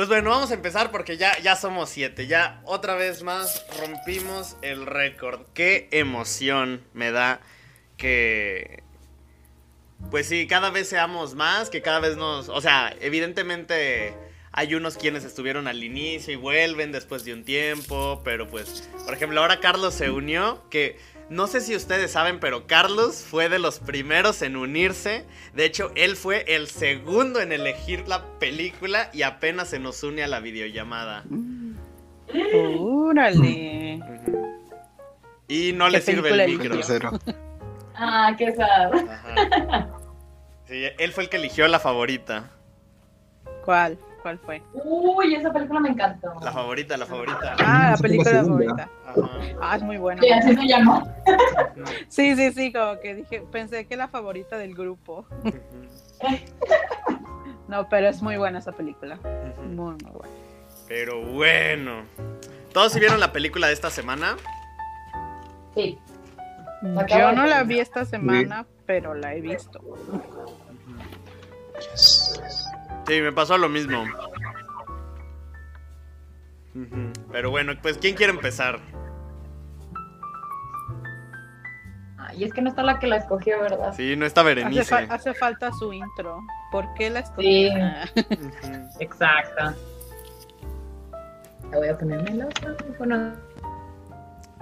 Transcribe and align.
Pues 0.00 0.08
bueno, 0.08 0.30
vamos 0.30 0.50
a 0.50 0.54
empezar 0.54 0.90
porque 0.90 1.18
ya, 1.18 1.38
ya 1.40 1.56
somos 1.56 1.90
siete. 1.90 2.26
Ya 2.26 2.62
otra 2.64 2.94
vez 2.94 3.22
más 3.22 3.66
rompimos 3.78 4.56
el 4.62 4.86
récord. 4.86 5.42
Qué 5.52 5.90
emoción 5.90 6.82
me 6.94 7.10
da 7.10 7.42
que... 7.98 8.82
Pues 10.10 10.26
sí, 10.26 10.46
cada 10.46 10.70
vez 10.70 10.88
seamos 10.88 11.34
más, 11.34 11.68
que 11.68 11.82
cada 11.82 12.00
vez 12.00 12.16
nos... 12.16 12.48
O 12.48 12.62
sea, 12.62 12.96
evidentemente 13.02 14.14
hay 14.52 14.74
unos 14.74 14.96
quienes 14.96 15.24
estuvieron 15.24 15.68
al 15.68 15.84
inicio 15.84 16.32
y 16.32 16.36
vuelven 16.36 16.92
después 16.92 17.26
de 17.26 17.34
un 17.34 17.44
tiempo, 17.44 18.22
pero 18.24 18.48
pues, 18.48 18.88
por 19.04 19.12
ejemplo, 19.12 19.42
ahora 19.42 19.60
Carlos 19.60 19.92
se 19.92 20.10
unió, 20.10 20.64
que 20.70 20.98
no 21.30 21.46
sé 21.46 21.60
si 21.60 21.76
ustedes 21.76 22.10
saben, 22.10 22.40
pero 22.40 22.66
Carlos 22.66 23.24
fue 23.24 23.48
de 23.48 23.60
los 23.60 23.78
primeros 23.78 24.42
en 24.42 24.56
unirse. 24.56 25.24
De 25.54 25.64
hecho, 25.64 25.92
él 25.94 26.16
fue 26.16 26.44
el 26.48 26.66
segundo 26.66 27.40
en 27.40 27.52
elegir 27.52 28.08
la 28.08 28.24
película 28.40 29.10
y 29.12 29.22
apenas 29.22 29.68
se 29.68 29.78
nos 29.78 30.02
une 30.02 30.24
a 30.24 30.26
la 30.26 30.40
videollamada. 30.40 31.22
¡Órale! 32.76 34.00
Y 35.46 35.72
no 35.72 35.88
le 35.88 36.00
sirve 36.00 36.30
el 36.30 36.58
micro. 36.58 36.80
Ah, 37.94 38.34
qué 38.36 38.52
sad. 38.52 38.90
Sí, 40.66 40.84
él 40.98 41.12
fue 41.12 41.24
el 41.24 41.28
que 41.28 41.36
eligió 41.36 41.66
la 41.68 41.78
favorita. 41.78 42.50
¿Cuál? 43.64 43.98
¿Cuál 44.22 44.38
fue? 44.38 44.62
Uy, 44.74 45.34
esa 45.34 45.52
película 45.52 45.80
me 45.80 45.90
encantó. 45.90 46.32
La 46.42 46.52
favorita, 46.52 46.96
la 46.96 47.06
favorita. 47.06 47.56
Ah, 47.58 47.90
la 47.92 47.96
película 47.96 48.44
favorita. 48.44 48.88
Ah, 49.60 49.76
es 49.76 49.82
muy 49.82 49.96
buena. 49.96 50.20
Sí, 50.20 50.30
así 50.30 50.54
se 50.54 50.66
llama. 50.66 51.04
Sí, 52.08 52.36
sí, 52.36 52.52
sí, 52.52 52.72
como 52.72 53.00
que 53.00 53.14
dije, 53.14 53.42
pensé 53.50 53.86
que 53.86 53.96
la 53.96 54.08
favorita 54.08 54.58
del 54.58 54.74
grupo. 54.74 55.26
No, 57.68 57.88
pero 57.88 58.08
es 58.08 58.20
muy 58.20 58.36
buena 58.36 58.58
esa 58.58 58.72
película. 58.72 59.16
Muy, 59.62 59.94
muy 60.02 60.10
buena. 60.10 60.34
Pero 60.88 61.22
bueno. 61.24 62.02
¿Todos 62.72 62.92
sí 62.92 62.98
vieron 62.98 63.20
la 63.20 63.30
película 63.32 63.68
de 63.68 63.74
esta 63.74 63.90
semana? 63.90 64.36
Sí. 65.76 65.96
Yo 66.82 67.32
no 67.32 67.46
la 67.46 67.62
vi 67.62 67.78
esta 67.78 68.04
semana, 68.04 68.66
pero 68.86 69.14
la 69.14 69.34
he 69.34 69.40
visto. 69.40 69.80
Sí, 73.10 73.20
me 73.20 73.32
pasó 73.32 73.58
lo 73.58 73.68
mismo. 73.68 74.04
Pero 77.32 77.50
bueno, 77.50 77.72
pues 77.82 77.98
¿quién 77.98 78.14
quiere 78.14 78.32
empezar? 78.32 78.78
Y 82.36 82.44
es 82.44 82.52
que 82.52 82.62
no 82.62 82.70
está 82.70 82.84
la 82.84 83.00
que 83.00 83.08
la 83.08 83.16
escogió, 83.16 83.60
¿verdad? 83.60 83.92
Sí, 83.96 84.14
no 84.14 84.24
está 84.26 84.44
Berenice. 84.44 84.82
Hace, 84.82 85.06
fa 85.08 85.14
hace 85.14 85.34
falta 85.34 85.72
su 85.72 85.92
intro. 85.92 86.40
¿Por 86.70 86.94
qué 86.94 87.10
la 87.10 87.20
escogió? 87.20 87.42
Sí. 87.42 87.70
Exacto. 89.00 89.74
voy 91.72 91.88
a 91.88 91.98
ponerme 91.98 92.30
los 92.30 92.54
audífonos. 92.64 93.34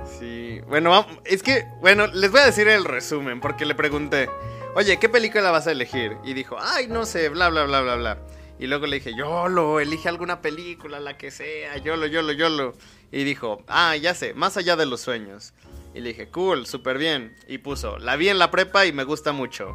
Sí, 0.06 0.62
bueno, 0.68 1.04
es 1.26 1.42
que, 1.42 1.66
bueno, 1.80 2.06
les 2.06 2.30
voy 2.30 2.40
a 2.40 2.46
decir 2.46 2.66
el 2.66 2.86
resumen, 2.86 3.40
porque 3.42 3.66
le 3.66 3.74
pregunté, 3.74 4.30
oye, 4.74 4.98
¿qué 4.98 5.10
película 5.10 5.50
vas 5.50 5.66
a 5.66 5.72
elegir? 5.72 6.16
Y 6.24 6.32
dijo, 6.32 6.56
ay, 6.58 6.86
no 6.86 7.04
sé, 7.04 7.28
bla, 7.28 7.50
bla, 7.50 7.64
bla, 7.64 7.82
bla, 7.82 7.96
bla. 7.96 8.18
Y 8.58 8.66
luego 8.66 8.86
le 8.86 8.96
dije, 8.96 9.14
Yolo, 9.16 9.80
elige 9.80 10.08
alguna 10.08 10.40
película, 10.40 10.98
la 10.98 11.16
que 11.16 11.30
sea, 11.30 11.76
Yolo, 11.78 12.06
Yolo, 12.06 12.32
Yolo. 12.32 12.74
Y 13.12 13.24
dijo, 13.24 13.62
ah, 13.68 13.96
ya 13.96 14.14
sé, 14.14 14.34
más 14.34 14.56
allá 14.56 14.76
de 14.76 14.86
los 14.86 15.00
sueños. 15.00 15.54
Y 15.94 16.00
le 16.00 16.10
dije, 16.10 16.28
cool, 16.28 16.66
súper 16.66 16.98
bien. 16.98 17.36
Y 17.46 17.58
puso, 17.58 17.98
la 17.98 18.16
vi 18.16 18.28
en 18.28 18.38
la 18.38 18.50
prepa 18.50 18.84
y 18.86 18.92
me 18.92 19.04
gusta 19.04 19.32
mucho. 19.32 19.74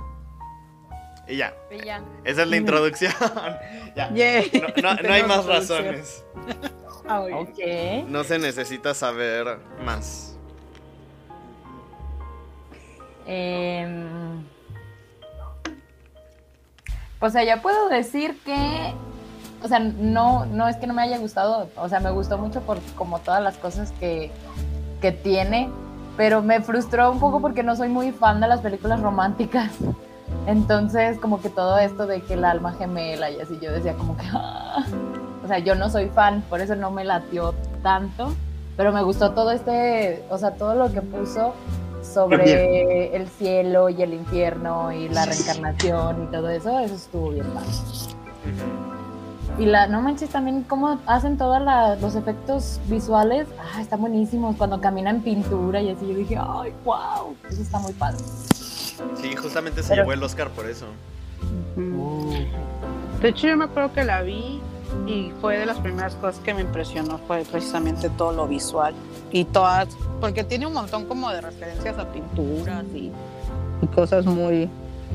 Y 1.28 1.38
ya. 1.38 1.56
Y 1.72 1.86
ya. 1.86 2.04
Esa 2.26 2.44
es 2.44 2.48
la 2.48 2.58
introducción. 2.58 3.14
ya. 3.96 4.10
No, 4.82 4.94
no, 4.96 5.14
hay 5.14 5.24
más 5.24 5.46
razones. 5.46 6.24
Ah, 7.08 7.22
ok. 7.22 8.08
No 8.08 8.24
se 8.24 8.38
necesita 8.40 8.94
saber 8.94 9.60
más. 9.84 10.38
Eh, 13.26 13.88
o 17.24 17.30
sea, 17.30 17.44
ya 17.46 17.62
puedo 17.62 17.88
decir 17.88 18.38
que, 18.44 18.94
o 19.64 19.68
sea, 19.70 19.80
no, 19.80 20.46
no 20.46 20.68
es 20.68 20.76
que 20.76 20.88
no 20.88 20.94
me 20.94 21.04
haya 21.04 21.18
gustado, 21.20 21.70
o 21.78 21.88
sea, 21.88 22.02
me 22.02 22.12
gustó 22.12 22.38
mucho 22.38 22.60
por 22.62 22.80
como 22.96 23.20
todas 23.20 23.42
las 23.42 23.56
cosas 23.56 23.94
que, 23.94 24.30
que 25.00 25.14
tiene, 25.14 25.70
pero 26.18 26.42
me 26.42 26.62
frustró 26.62 27.12
un 27.12 27.22
poco 27.22 27.40
porque 27.40 27.64
no 27.64 27.78
soy 27.78 27.88
muy 27.88 28.12
fan 28.12 28.42
de 28.42 28.50
las 28.50 28.60
películas 28.60 29.00
románticas. 29.00 29.72
Entonces, 30.48 31.18
como 31.18 31.42
que 31.42 31.48
todo 31.50 31.78
esto 31.78 32.08
de 32.08 32.22
que 32.22 32.34
el 32.34 32.44
alma 32.44 32.74
gemela 32.74 33.30
y 33.32 33.40
así, 33.40 33.58
yo 33.62 33.72
decía 33.72 33.94
como 33.94 34.18
que, 34.18 34.26
ah". 34.34 34.84
o 35.46 35.48
sea, 35.48 35.60
yo 35.60 35.76
no 35.76 35.90
soy 35.90 36.10
fan, 36.10 36.44
por 36.50 36.60
eso 36.60 36.76
no 36.76 36.92
me 36.92 37.06
latió 37.06 37.56
tanto, 37.82 38.34
pero 38.76 38.92
me 38.92 39.02
gustó 39.02 39.32
todo 39.32 39.52
este, 39.52 40.26
o 40.30 40.38
sea, 40.38 40.56
todo 40.56 40.76
lo 40.76 40.92
que 40.92 41.02
puso 41.02 41.54
sobre 42.14 43.16
el 43.16 43.28
cielo 43.28 43.90
y 43.90 44.02
el 44.02 44.14
infierno 44.14 44.92
y 44.92 45.10
la 45.10 45.26
reencarnación 45.26 46.24
y 46.24 46.28
todo 46.28 46.50
eso, 46.50 46.80
eso 46.80 46.96
estuvo 46.96 47.30
bien 47.32 47.54
mal. 47.54 47.66
Y 49.58 49.66
la, 49.66 49.88
no 49.88 50.02
manches, 50.02 50.30
también 50.30 50.64
cómo 50.64 51.00
hacen 51.06 51.38
todos 51.38 51.62
los 52.02 52.16
efectos 52.16 52.80
visuales, 52.88 53.48
ah, 53.60 53.82
están 53.82 54.02
buenísimos, 54.02 54.56
cuando 54.56 54.82
camina 54.82 55.12
en 55.12 55.22
pintura 55.22 55.80
y 55.82 55.92
así, 55.92 56.08
yo 56.08 56.16
dije, 56.16 56.38
ay, 56.40 56.74
wow, 56.84 57.36
eso 57.50 57.62
está 57.62 57.78
muy 57.80 57.94
padre. 57.94 58.18
Sí, 59.16 59.36
justamente 59.36 59.84
se 59.84 59.96
llevó 59.96 60.14
el 60.14 60.24
Oscar 60.24 60.50
por 60.50 60.68
eso. 60.68 60.86
De 63.22 63.30
hecho, 63.30 63.48
yo 63.48 63.58
me 63.58 63.66
acuerdo 63.66 63.94
que 63.94 64.04
la 64.04 64.22
vi 64.22 64.60
y 65.08 65.32
fue 65.40 65.58
de 65.58 65.66
las 65.66 65.78
primeras 65.80 66.16
cosas 66.16 66.40
que 66.42 66.54
me 66.54 66.62
impresionó 66.62 67.18
fue 67.20 67.44
precisamente 67.44 68.10
todo 68.10 68.32
lo 68.32 68.48
visual 68.48 68.94
y 69.34 69.44
todas 69.46 69.90
porque 70.22 70.46
tiene 70.46 70.66
un 70.66 70.74
montón 70.74 71.06
como 71.06 71.30
de 71.32 71.42
referencias 71.42 71.98
a 71.98 72.06
pinturas 72.06 72.86
y, 72.94 73.12
cosas 73.94 74.26
muy 74.26 74.70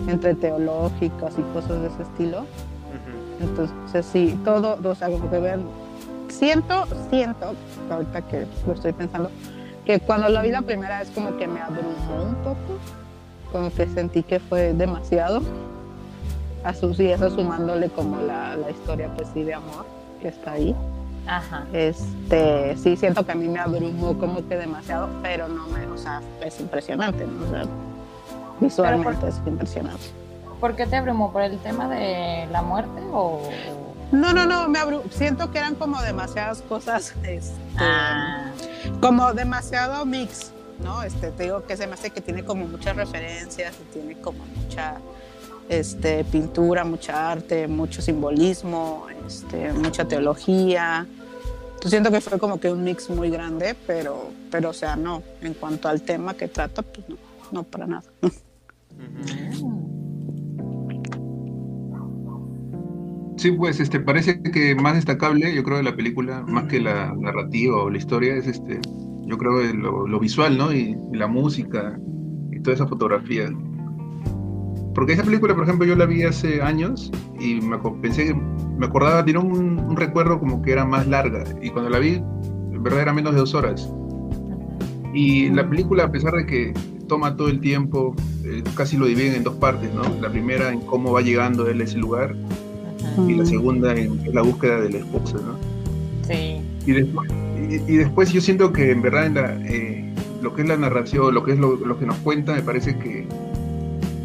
entre 0.09 0.35
teológicas 0.35 1.35
y 1.39 1.43
cosas 1.55 1.81
de 1.81 1.87
ese 1.87 2.03
estilo 2.03 2.45
entonces 3.41 4.05
sí 4.05 4.39
todo 4.45 4.79
o 4.85 4.95
sea 4.95 5.09
como 5.09 5.31
que 5.31 5.39
ver 5.39 5.59
siento 6.29 6.87
siento 7.09 7.55
ahorita 7.91 8.21
que 8.23 8.47
lo 8.67 8.75
estoy 8.75 8.93
pensando 8.93 9.31
que 9.87 10.01
cuando 10.01 10.29
lo 10.29 10.43
vi 10.43 10.51
la 10.51 10.61
primera 10.61 10.99
vez 10.99 11.11
como 11.15 11.35
que 11.39 11.47
me 11.47 11.61
abrumó 11.61 12.25
un 12.25 12.35
poco 12.45 12.79
como 13.51 13.71
que 13.71 13.87
sentí 13.87 14.23
que 14.23 14.39
fue 14.39 14.75
demasiado 14.75 15.41
a 16.65 16.75
sus 16.75 17.01
y 17.01 17.11
eso 17.11 17.31
sumándole 17.31 17.89
como 17.89 18.21
la, 18.21 18.57
la 18.57 18.71
historia 18.71 19.11
pues 19.17 19.29
sí 19.33 19.45
de 19.45 19.55
amor 19.55 19.87
que 20.21 20.29
está 20.29 20.53
ahí. 20.53 20.75
Ajá. 21.29 21.67
Este, 21.75 22.75
sí 22.79 22.97
siento 22.97 23.25
que 23.25 23.33
a 23.33 23.35
mí 23.35 23.49
me 23.49 23.61
abrumó 23.61 24.19
como 24.19 24.49
que 24.49 24.57
demasiado, 24.57 25.11
pero 25.23 25.47
no 25.47 25.69
me, 25.69 25.87
o 25.87 25.99
sea, 25.99 26.23
es 26.43 26.59
impresionante, 26.59 27.27
¿no? 27.27 27.47
O 27.47 27.51
sea, 27.51 27.65
visualmente 28.61 29.29
es 29.29 29.37
impresionante. 29.47 30.07
¿Por 30.59 30.75
qué 30.75 30.87
te 30.87 30.97
abrumó? 30.97 31.31
¿Por 31.31 31.43
el 31.43 31.59
tema 31.59 31.89
de 31.89 32.49
la 32.51 32.63
muerte 32.63 33.03
o...? 33.13 33.43
No, 34.11 34.33
no, 34.33 34.47
no, 34.47 34.69
me 34.71 34.79
abrumó. 34.79 35.03
Siento 35.11 35.51
que 35.51 35.59
eran 35.59 35.75
como 35.75 36.01
demasiadas 36.01 36.63
cosas, 36.63 37.15
este, 37.23 37.53
ah. 37.77 38.47
como 39.03 39.35
demasiado 39.35 40.07
mix, 40.07 40.51
¿no? 40.83 41.03
Este, 41.03 41.31
te 41.31 41.43
digo 41.43 41.67
que 41.67 41.77
se 41.77 41.87
me 41.87 41.93
hace 41.93 42.09
que 42.09 42.23
tiene 42.23 42.43
como 42.43 42.67
muchas 42.67 42.97
referencias 42.97 43.75
y 43.79 43.93
tiene 43.93 44.19
como 44.19 44.39
mucha 44.47 44.97
este, 45.69 46.25
pintura, 46.25 46.85
mucha 46.85 47.31
arte, 47.33 47.69
mucho 47.69 48.01
simbolismo, 48.01 49.07
este, 49.27 49.75
mucha 49.75 50.07
teología. 50.07 51.07
Yo 51.83 51.91
siento 51.91 52.11
que 52.11 52.21
fue 52.21 52.39
como 52.39 52.59
que 52.59 52.71
un 52.71 52.83
mix 52.83 53.09
muy 53.09 53.31
grande, 53.31 53.77
pero, 53.87 54.31
pero 54.51 54.71
o 54.71 54.73
sea, 54.73 54.97
no, 54.97 55.23
en 55.41 55.55
cuanto 55.55 55.89
al 55.89 56.03
tema 56.03 56.35
que 56.35 56.49
trata, 56.49 56.83
pues 56.83 57.09
no, 57.09 57.17
no 57.53 57.63
para 57.63 57.87
nada. 57.87 58.05
Sí, 63.39 63.53
pues 63.53 63.79
este 63.79 64.01
parece 64.01 64.43
que 64.43 64.75
más 64.75 64.97
destacable, 64.97 65.55
yo 65.55 65.63
creo, 65.63 65.77
de 65.77 65.85
la 65.85 65.95
película, 65.95 66.43
más 66.43 66.65
que 66.65 66.81
la 66.81 67.15
narrativa 67.17 67.85
o 67.85 67.89
la 67.89 67.97
historia, 67.97 68.35
es 68.35 68.49
este, 68.49 68.81
yo 69.27 69.39
creo 69.39 69.63
lo, 69.75 70.19
visual, 70.19 70.59
¿no? 70.59 70.73
Y, 70.73 70.97
la 71.13 71.29
música 71.29 71.97
y 72.51 72.61
toda 72.61 72.75
esa 72.75 72.89
fotografía. 72.89 73.49
Porque 74.93 75.13
esa 75.13 75.23
película, 75.23 75.55
por 75.55 75.63
ejemplo, 75.63 75.87
yo 75.87 75.95
la 75.95 76.07
vi 76.07 76.25
hace 76.25 76.61
años 76.61 77.13
y 77.39 77.61
me 77.61 77.79
pensé, 78.03 78.35
me 78.79 78.87
acordaba, 78.87 79.25
tiene 79.25 79.41
un, 79.41 79.97
recuerdo 79.97 80.39
como 80.39 80.63
que 80.63 80.73
era 80.73 80.85
más 80.85 81.07
larga. 81.07 81.45
Y 81.61 81.71
cuando 81.71 81.91
la 81.91 81.99
vi, 81.99 82.15
en 82.15 82.83
verdad 82.83 83.03
era 83.03 83.13
menos 83.13 83.35
de 83.35 83.41
dos 83.41 83.55
horas. 83.55 83.91
Y 85.13 85.51
la 85.51 85.69
película, 85.69 86.05
a 86.05 86.13
pesar 86.13 86.33
de 86.35 86.47
que 86.47 86.73
toma 87.09 87.37
todo 87.37 87.49
el 87.49 87.61
tiempo, 87.61 88.15
eh, 88.45 88.63
casi 88.75 88.97
lo 88.97 89.07
dividen 89.07 89.35
en 89.35 89.45
dos 89.45 89.57
partes, 89.57 89.93
¿no? 89.93 90.03
La 90.21 90.31
primera 90.31 90.73
en 90.73 90.81
cómo 90.81 91.13
va 91.13 91.23
llegando 91.23 91.69
él 91.69 91.81
a 91.81 91.85
ese 91.85 91.99
lugar 91.99 92.35
y 93.27 93.35
la 93.35 93.45
segunda 93.45 93.95
en, 93.97 94.33
la 94.33 94.43
búsqueda 94.43 94.81
de 94.81 94.91
la 94.91 94.99
esposa, 94.99 95.39
¿no? 95.39 95.57
Sí. 96.29 96.61
Y 96.87 96.93
después, 96.93 97.31
y, 97.89 97.97
después 97.97 98.33
yo 98.33 98.41
siento 98.41 98.73
que 98.73 98.93
en 98.93 99.03
verdad 99.03 99.27
en 99.27 99.35
la, 99.35 99.55
eh, 99.67 100.15
lo 100.41 100.55
que 100.55 100.63
es 100.63 100.69
la 100.69 100.77
narración, 100.77 101.35
lo 101.35 101.43
que 101.43 101.53
es 101.53 101.59
lo, 101.59 101.75
lo 101.77 101.99
que 101.99 102.07
nos 102.07 102.17
cuenta, 102.19 102.55
me 102.55 102.63
parece 102.63 102.97
que 102.97 103.27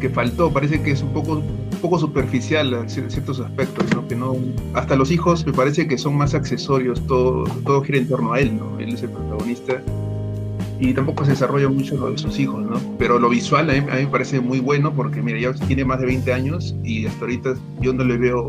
que 0.04 0.10
faltó. 0.10 0.52
Parece 0.52 0.82
que 0.82 0.90
es 0.90 1.02
un 1.02 1.14
poco 1.14 1.42
poco 1.84 1.98
superficial 1.98 2.72
en 2.72 2.88
ciertos 2.88 3.40
aspectos, 3.40 3.84
¿no? 3.94 4.08
Que 4.08 4.16
no, 4.16 4.38
hasta 4.72 4.96
los 4.96 5.10
hijos 5.10 5.44
me 5.44 5.52
parece 5.52 5.86
que 5.86 5.98
son 5.98 6.16
más 6.16 6.32
accesorios, 6.32 7.06
todo, 7.06 7.44
todo 7.62 7.82
gira 7.82 7.98
en 7.98 8.08
torno 8.08 8.32
a 8.32 8.40
él, 8.40 8.56
¿no? 8.56 8.78
Él 8.78 8.94
es 8.94 9.02
el 9.02 9.10
protagonista 9.10 9.82
y 10.80 10.94
tampoco 10.94 11.26
se 11.26 11.32
desarrolla 11.32 11.68
mucho 11.68 11.94
lo 11.98 12.10
de 12.10 12.16
sus 12.16 12.38
hijos, 12.38 12.64
¿no? 12.64 12.80
Pero 12.98 13.18
lo 13.18 13.28
visual 13.28 13.68
a 13.68 13.74
mí, 13.74 13.82
me 13.82 14.06
parece 14.06 14.40
muy 14.40 14.60
bueno 14.60 14.94
porque, 14.94 15.20
mira, 15.20 15.38
ya 15.38 15.52
tiene 15.66 15.84
más 15.84 16.00
de 16.00 16.06
20 16.06 16.32
años 16.32 16.74
y 16.82 17.04
hasta 17.04 17.20
ahorita 17.20 17.54
yo 17.82 17.92
no 17.92 18.02
le 18.02 18.16
veo, 18.16 18.48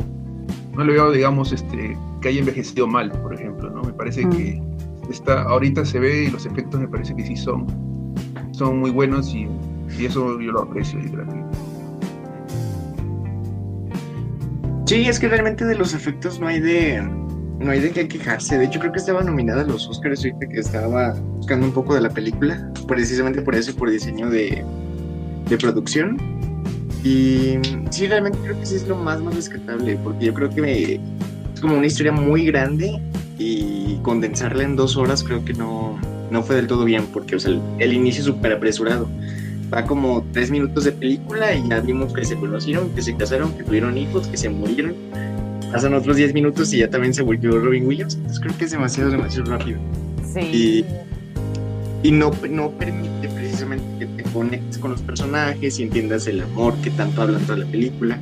no 0.74 0.86
le 0.86 0.94
veo, 0.94 1.12
digamos, 1.12 1.52
este, 1.52 1.98
que 2.22 2.30
haya 2.30 2.40
envejecido 2.40 2.88
mal, 2.88 3.12
por 3.22 3.34
ejemplo, 3.34 3.70
¿no? 3.70 3.82
Me 3.82 3.92
parece 3.92 4.30
que 4.30 4.62
está, 5.10 5.42
ahorita 5.42 5.84
se 5.84 6.00
ve 6.00 6.24
y 6.24 6.32
los 6.32 6.46
efectos 6.46 6.80
me 6.80 6.88
parece 6.88 7.14
que 7.14 7.26
sí 7.26 7.36
son, 7.36 7.68
son 8.54 8.80
muy 8.80 8.92
buenos 8.92 9.36
y, 9.36 9.46
y 10.00 10.06
eso 10.06 10.40
yo 10.40 10.54
lo 10.54 10.62
aprecio. 10.62 11.02
Sí, 14.86 15.08
es 15.10 15.20
que 15.20 15.28
realmente 15.28 15.66
de 15.66 15.76
los 15.76 15.94
efectos 15.96 16.40
no 16.40 16.48
hay 16.48 16.60
de 16.60 17.02
no 17.60 17.72
hay 17.72 17.80
de 17.80 17.92
qué 17.92 18.08
quejarse. 18.08 18.58
De 18.58 18.66
hecho, 18.66 18.80
creo 18.80 18.92
que 18.92 19.00
estaba 19.00 19.24
nominada 19.24 19.62
a 19.62 19.66
los 19.66 19.88
Oscars 19.88 20.20
ahorita 20.20 20.48
que 20.48 20.60
estaba 20.60 21.14
buscando 21.14 21.66
un 21.66 21.74
poco 21.74 21.96
de 21.96 22.02
la 22.02 22.10
película, 22.10 22.72
precisamente 22.88 23.42
por 23.42 23.56
eso, 23.56 23.76
por 23.76 23.90
diseño 23.90 24.30
de, 24.30 24.64
de 25.50 25.58
producción. 25.58 26.18
Y 27.04 27.58
sí, 27.90 28.08
realmente 28.08 28.38
creo 28.44 28.60
que 28.60 28.66
sí 28.66 28.76
es 28.76 28.88
lo 28.88 28.96
más, 28.96 29.22
más 29.22 29.36
rescatable, 29.36 29.98
porque 30.04 30.26
yo 30.26 30.34
creo 30.34 30.50
que 30.50 31.00
es 31.54 31.62
como 31.62 31.78
una 31.78 31.88
historia 31.88 32.12
muy 32.12 32.46
grande 32.46 33.02
y 33.40 33.98
condensarla 34.04 34.64
en 34.64 34.76
dos 34.76 34.98
horas 34.98 35.24
creo 35.24 35.44
que 35.44 35.54
no, 35.54 36.00
no 36.30 36.44
fue 36.44 36.56
del 36.56 36.68
todo 36.68 36.86
bien, 36.86 37.06
porque 37.12 37.36
o 37.36 37.40
sea, 37.40 37.52
el, 37.52 37.62
el 37.80 37.94
inicio 37.94 38.20
es 38.20 38.26
súper 38.26 38.54
apresurado. 38.54 39.08
Va 39.76 39.84
como 39.84 40.26
tres 40.32 40.52
minutos 40.52 40.86
de 40.86 40.94
película 40.94 41.54
y 41.54 41.68
ya 41.68 41.82
vimos 41.82 42.14
que 42.14 42.24
se 42.24 42.36
conocieron, 42.36 42.90
que 42.92 43.02
se 43.02 43.16
casaron, 43.16 43.52
que 43.58 43.64
tuvieron 43.64 43.98
hijos, 43.98 44.28
que 44.28 44.38
se 44.38 44.50
murieron 44.50 44.96
pasan 45.76 45.94
otros 45.94 46.16
10 46.16 46.34
minutos 46.34 46.74
y 46.74 46.78
ya 46.78 46.90
también 46.90 47.14
se 47.14 47.22
volvió 47.22 47.60
Robin 47.60 47.86
Williams. 47.86 48.16
Entonces 48.16 48.40
creo 48.40 48.58
que 48.58 48.64
es 48.64 48.72
demasiado, 48.72 49.10
demasiado 49.10 49.52
rápido. 49.52 49.78
Sí. 50.34 50.40
Y, 52.02 52.08
y 52.08 52.12
no, 52.12 52.32
no 52.50 52.72
permite 52.72 53.28
precisamente 53.28 53.84
que 54.00 54.06
te 54.06 54.24
conectes 54.32 54.78
con 54.78 54.92
los 54.92 55.02
personajes 55.02 55.78
y 55.78 55.84
entiendas 55.84 56.28
el 56.28 56.40
amor 56.40 56.76
que 56.82 56.92
tanto 56.92 57.24
hablan 57.24 57.42
toda 57.42 57.58
la 57.58 57.66
película, 57.66 58.18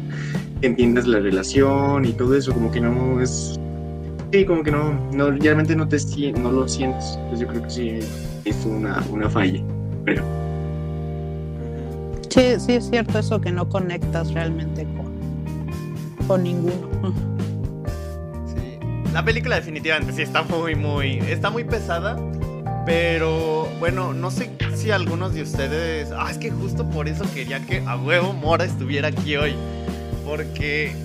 que 0.62 0.68
entiendas 0.68 1.06
la 1.06 1.20
relación 1.20 2.06
y 2.06 2.14
todo 2.14 2.36
eso, 2.36 2.54
como 2.54 2.72
que 2.72 2.82
no 2.82 3.22
es... 3.22 3.60
Sí, 4.32 4.46
como 4.46 4.64
que 4.64 4.72
no, 4.72 5.12
no 5.12 5.30
realmente 5.30 5.76
no, 5.76 5.88
te, 5.88 5.98
no 6.32 6.52
lo 6.52 6.68
sientes. 6.68 7.18
Entonces 7.18 7.42
yo 7.42 7.48
creo 7.48 7.64
que 7.64 7.70
sí 7.70 8.00
es 8.46 8.66
una, 8.66 9.04
una 9.12 9.30
falla. 9.30 9.62
Pero... 10.06 10.43
Sí, 12.33 12.56
sí 12.57 12.74
es 12.74 12.89
cierto 12.89 13.19
eso 13.19 13.39
que 13.39 13.51
no 13.51 13.69
conectas 13.69 14.33
realmente 14.33 14.85
con, 14.85 16.27
con 16.27 16.41
ninguno. 16.41 17.13
La 19.13 19.24
película 19.24 19.57
definitivamente 19.57 20.13
sí 20.13 20.24
está 20.24 20.41
muy, 20.41 20.74
muy, 20.74 21.19
está 21.19 21.51
muy 21.51 21.63
pesada. 21.63 22.18
Pero 22.88 23.68
bueno, 23.80 24.13
no 24.13 24.31
sé 24.31 24.50
si 24.75 24.89
algunos 24.89 25.35
de 25.35 25.44
ustedes... 25.44 26.09
Ah, 26.12 26.27
es 26.31 26.39
que 26.39 26.50
justo 26.50 26.89
por 26.89 27.07
eso 27.07 27.24
quería 27.35 27.63
que 27.68 27.83
a 27.85 27.95
huevo 27.97 28.33
Mora 28.33 28.65
estuviera 28.65 29.09
aquí 29.09 29.35
hoy. 29.35 29.53
Porque 30.25 30.95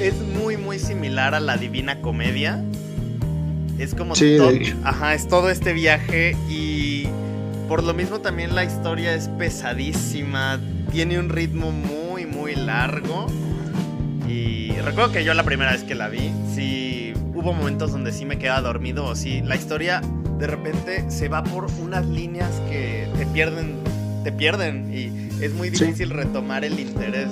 es 0.00 0.14
muy, 0.40 0.56
muy 0.56 0.78
similar 0.78 1.34
a 1.34 1.40
la 1.40 1.58
Divina 1.58 2.00
Comedia. 2.00 2.64
Es 3.78 3.94
como... 3.94 4.16
Sí, 4.16 4.38
todo, 4.38 4.50
ajá, 4.82 5.14
es 5.14 5.28
todo 5.28 5.50
este 5.50 5.74
viaje 5.74 6.34
y 6.48 6.85
por 7.68 7.82
lo 7.82 7.94
mismo 7.94 8.20
también 8.20 8.54
la 8.54 8.64
historia 8.64 9.14
es 9.14 9.28
pesadísima. 9.28 10.60
Tiene 10.92 11.18
un 11.18 11.28
ritmo 11.28 11.72
muy, 11.72 12.26
muy 12.26 12.54
largo. 12.54 13.26
Y 14.28 14.70
recuerdo 14.84 15.12
que 15.12 15.24
yo 15.24 15.34
la 15.34 15.44
primera 15.44 15.72
vez 15.72 15.84
que 15.84 15.94
la 15.94 16.08
vi, 16.08 16.32
sí 16.54 17.12
hubo 17.34 17.52
momentos 17.52 17.92
donde 17.92 18.12
sí 18.12 18.24
me 18.24 18.38
quedaba 18.38 18.62
dormido 18.62 19.04
o 19.04 19.14
sí, 19.14 19.42
la 19.42 19.56
historia 19.56 20.00
de 20.38 20.46
repente 20.46 21.10
se 21.10 21.28
va 21.28 21.44
por 21.44 21.66
unas 21.80 22.04
líneas 22.06 22.50
que 22.70 23.08
te 23.16 23.26
pierden, 23.26 23.76
te 24.24 24.32
pierden 24.32 24.92
y 24.92 25.44
es 25.44 25.52
muy 25.52 25.70
difícil 25.70 26.08
sí. 26.08 26.14
retomar 26.14 26.64
el 26.64 26.80
interés. 26.80 27.28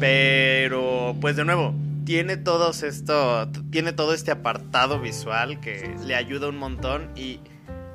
Pero 0.00 1.16
pues 1.20 1.36
de 1.36 1.44
nuevo, 1.44 1.74
tiene 2.04 2.36
todos 2.36 2.82
esto, 2.82 3.48
tiene 3.70 3.92
todo 3.92 4.14
este 4.14 4.30
apartado 4.30 5.00
visual 5.00 5.60
que 5.60 5.94
le 6.04 6.14
ayuda 6.14 6.48
un 6.48 6.58
montón 6.58 7.08
y 7.16 7.40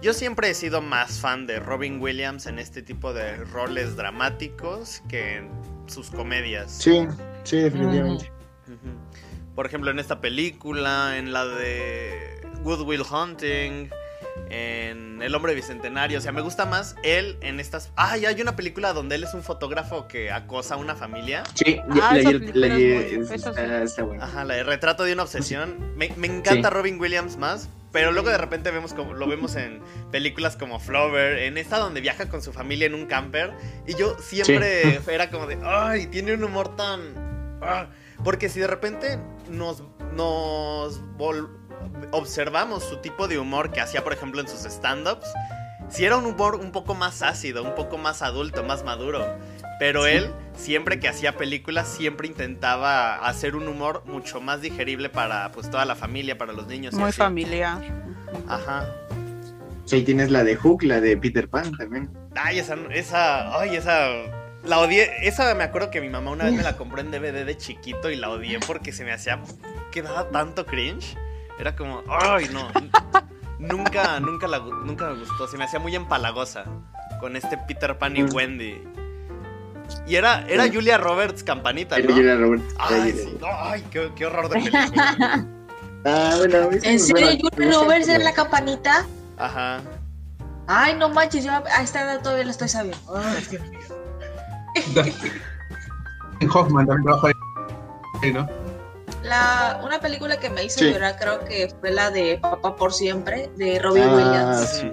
yo 0.01 0.13
siempre 0.13 0.49
he 0.49 0.53
sido 0.53 0.81
más 0.81 1.19
fan 1.19 1.47
de 1.47 1.59
Robin 1.59 2.01
Williams 2.01 2.45
en 2.45 2.59
este 2.59 2.81
tipo 2.81 3.13
de 3.13 3.37
roles 3.45 3.95
dramáticos 3.95 5.01
que 5.09 5.37
en 5.37 5.49
sus 5.87 6.09
comedias. 6.11 6.71
Sí, 6.71 7.07
sí, 7.43 7.57
definitivamente. 7.57 8.31
Uh 8.67 8.71
-huh. 8.71 9.55
Por 9.55 9.65
ejemplo, 9.65 9.89
en 9.91 9.99
esta 9.99 10.21
película, 10.21 11.17
en 11.17 11.33
la 11.33 11.45
de 11.45 12.41
Good 12.63 12.81
Will 12.81 13.01
Hunting, 13.01 13.89
en 14.49 15.21
El 15.21 15.33
Hombre 15.35 15.55
Bicentenario. 15.55 16.19
O 16.19 16.21
sea, 16.21 16.31
me 16.31 16.41
gusta 16.41 16.65
más 16.65 16.95
él 17.03 17.37
en 17.41 17.59
estas. 17.59 17.91
Ah, 17.95 18.17
ya 18.17 18.29
hay 18.29 18.39
una 18.41 18.55
película 18.55 18.93
donde 18.93 19.15
él 19.15 19.23
es 19.23 19.33
un 19.33 19.43
fotógrafo 19.43 20.07
que 20.07 20.31
acosa 20.31 20.75
a 20.75 20.77
una 20.77 20.95
familia. 20.95 21.43
Sí, 21.55 21.79
Ah, 22.01 22.15
la, 22.53 22.67
es 22.77 23.31
está, 23.31 23.83
está 23.83 24.03
buena. 24.03 24.25
Ajá, 24.25 24.43
la 24.45 24.55
de 24.55 24.63
Retrato 24.63 25.03
de 25.03 25.13
una 25.13 25.23
obsesión. 25.23 25.75
Me, 25.97 26.13
me 26.17 26.27
encanta 26.27 26.69
Sí. 26.69 26.75
Robin 26.75 26.99
Williams 26.99 27.37
más. 27.37 27.69
Pero 27.97 28.11
luego 28.11 28.29
de 28.29 28.37
repente 28.37 28.69
vemos 28.69 28.93
como, 28.93 29.15
lo 29.15 29.27
vemos 29.27 29.55
en 29.55 29.81
películas 30.11 30.55
como 30.55 30.79
Flower, 30.79 31.39
en 31.39 31.57
esta 31.57 31.79
donde 31.79 31.99
viaja 31.99 32.29
con 32.29 32.43
su 32.43 32.53
familia 32.53 32.85
en 32.85 32.93
un 32.93 33.07
camper. 33.07 33.55
Y 33.87 33.95
yo 33.95 34.15
siempre 34.19 35.01
era 35.11 35.31
como 35.31 35.47
de, 35.47 35.57
ay, 35.63 36.05
tiene 36.05 36.35
un 36.35 36.43
humor 36.43 36.75
tan... 36.75 37.57
ah". 37.59 37.87
Porque 38.23 38.49
si 38.49 38.59
de 38.59 38.67
repente 38.67 39.17
nos, 39.49 39.81
nos 40.13 41.01
observamos 42.11 42.83
su 42.83 42.97
tipo 42.97 43.27
de 43.27 43.39
humor 43.39 43.71
que 43.71 43.81
hacía, 43.81 44.03
por 44.03 44.13
ejemplo, 44.13 44.41
en 44.41 44.47
sus 44.47 44.63
stand-ups, 44.65 45.27
si 45.89 46.05
era 46.05 46.17
un 46.17 46.27
humor 46.27 46.53
un 46.53 46.71
poco 46.71 46.93
más 46.93 47.23
ácido, 47.23 47.63
un 47.63 47.73
poco 47.73 47.97
más 47.97 48.21
adulto, 48.21 48.63
más 48.63 48.83
maduro. 48.83 49.25
Pero 49.79 50.07
él, 50.07 50.31
siempre 50.55 50.99
que 50.99 51.07
hacía 51.07 51.37
películas, 51.37 51.87
siempre 51.87 52.27
intentaba 52.27 53.15
hacer 53.27 53.55
un 53.55 53.67
humor 53.67 54.03
mucho 54.05 54.41
más 54.41 54.61
digerible 54.61 55.09
para 55.09 55.51
pues 55.51 55.69
toda 55.69 55.85
la 55.85 55.95
familia, 55.95 56.37
para 56.37 56.53
los 56.53 56.67
niños. 56.67 56.93
Muy 56.95 57.09
así. 57.09 57.17
familiar. 57.17 57.81
Ajá. 58.47 58.87
Sí, 59.85 60.01
tienes 60.01 60.31
la 60.31 60.43
de 60.43 60.55
Hook, 60.55 60.83
la 60.83 60.99
de 60.99 61.15
Peter 61.15 61.47
Pan 61.47 61.71
también. 61.77 62.09
Ay, 62.35 62.59
esa, 62.59 62.75
esa, 62.91 63.57
ay, 63.59 63.75
esa, 63.75 64.09
la 64.63 64.79
odié, 64.79 65.09
esa 65.25 65.53
me 65.55 65.63
acuerdo 65.63 65.89
que 65.91 66.01
mi 66.01 66.09
mamá 66.09 66.31
una 66.31 66.45
vez 66.45 66.53
me 66.53 66.63
la 66.63 66.75
compró 66.75 66.99
en 66.99 67.09
DVD 67.09 67.45
de 67.45 67.55
chiquito 67.55 68.09
y 68.09 68.17
la 68.17 68.29
odié 68.29 68.59
porque 68.59 68.91
se 68.91 69.05
me 69.05 69.13
hacía, 69.13 69.39
que 69.91 70.01
daba 70.01 70.29
tanto 70.29 70.65
cringe, 70.65 71.15
era 71.57 71.75
como, 71.75 72.03
ay, 72.09 72.49
no, 72.51 72.69
nunca, 73.59 74.19
nunca, 74.19 74.47
la, 74.47 74.59
nunca 74.59 75.09
me 75.09 75.19
gustó, 75.19 75.47
se 75.47 75.57
me 75.57 75.63
hacía 75.63 75.79
muy 75.79 75.95
empalagosa 75.95 76.65
con 77.21 77.37
este 77.37 77.57
Peter 77.57 77.97
Pan 77.97 78.17
y. 78.17 78.23
Wendy. 78.23 78.83
Y 80.07 80.15
era, 80.15 80.45
era. 80.47 80.67
Julia 80.71 80.97
Roberts 80.97 81.43
campanita, 81.43 81.97
Era 81.97 82.07
¿no? 82.09 82.15
Julia 82.15 82.35
Roberts. 82.35 82.65
Ay, 82.79 83.11
sí, 83.13 83.37
ay, 83.43 83.83
qué, 83.91 84.11
qué 84.15 84.25
horror 84.25 84.49
de 84.49 84.55
película. 84.59 85.45
Ah, 86.05 86.35
bueno, 86.37 86.69
¿En 86.83 86.99
serio, 86.99 87.27
Julia 87.51 87.71
Roberts 87.73 88.07
era 88.07 88.23
la 88.23 88.31
campanita? 88.33 89.05
Ajá. 89.37 89.81
Ay, 90.67 90.95
no 90.95 91.09
manches, 91.09 91.43
yo 91.43 91.51
a 91.51 91.81
esta 91.83 92.01
edad 92.03 92.21
todavía 92.21 92.45
lo 92.45 92.51
estoy 92.51 92.69
sabiendo. 92.69 92.97
Ay, 93.13 93.45
Dios 93.49 93.63
mío. 93.69 93.79
En 96.39 96.49
Hoffman 96.51 96.85
también 96.87 97.15
¿no? 98.35 98.47
La, 99.23 99.81
una 99.83 99.99
película 99.99 100.37
que 100.39 100.49
me 100.49 100.63
hizo 100.63 100.79
Sí. 100.79 100.91
llorar 100.93 101.17
creo 101.19 101.39
que 101.45 101.73
fue 101.79 101.91
la 101.91 102.11
de 102.11 102.37
Papá 102.37 102.75
por 102.75 102.93
Siempre, 102.93 103.49
de 103.57 103.79
Robin 103.79 104.03
Ah, 104.03 104.13
Williams. 104.15 104.69
sí. 104.69 104.89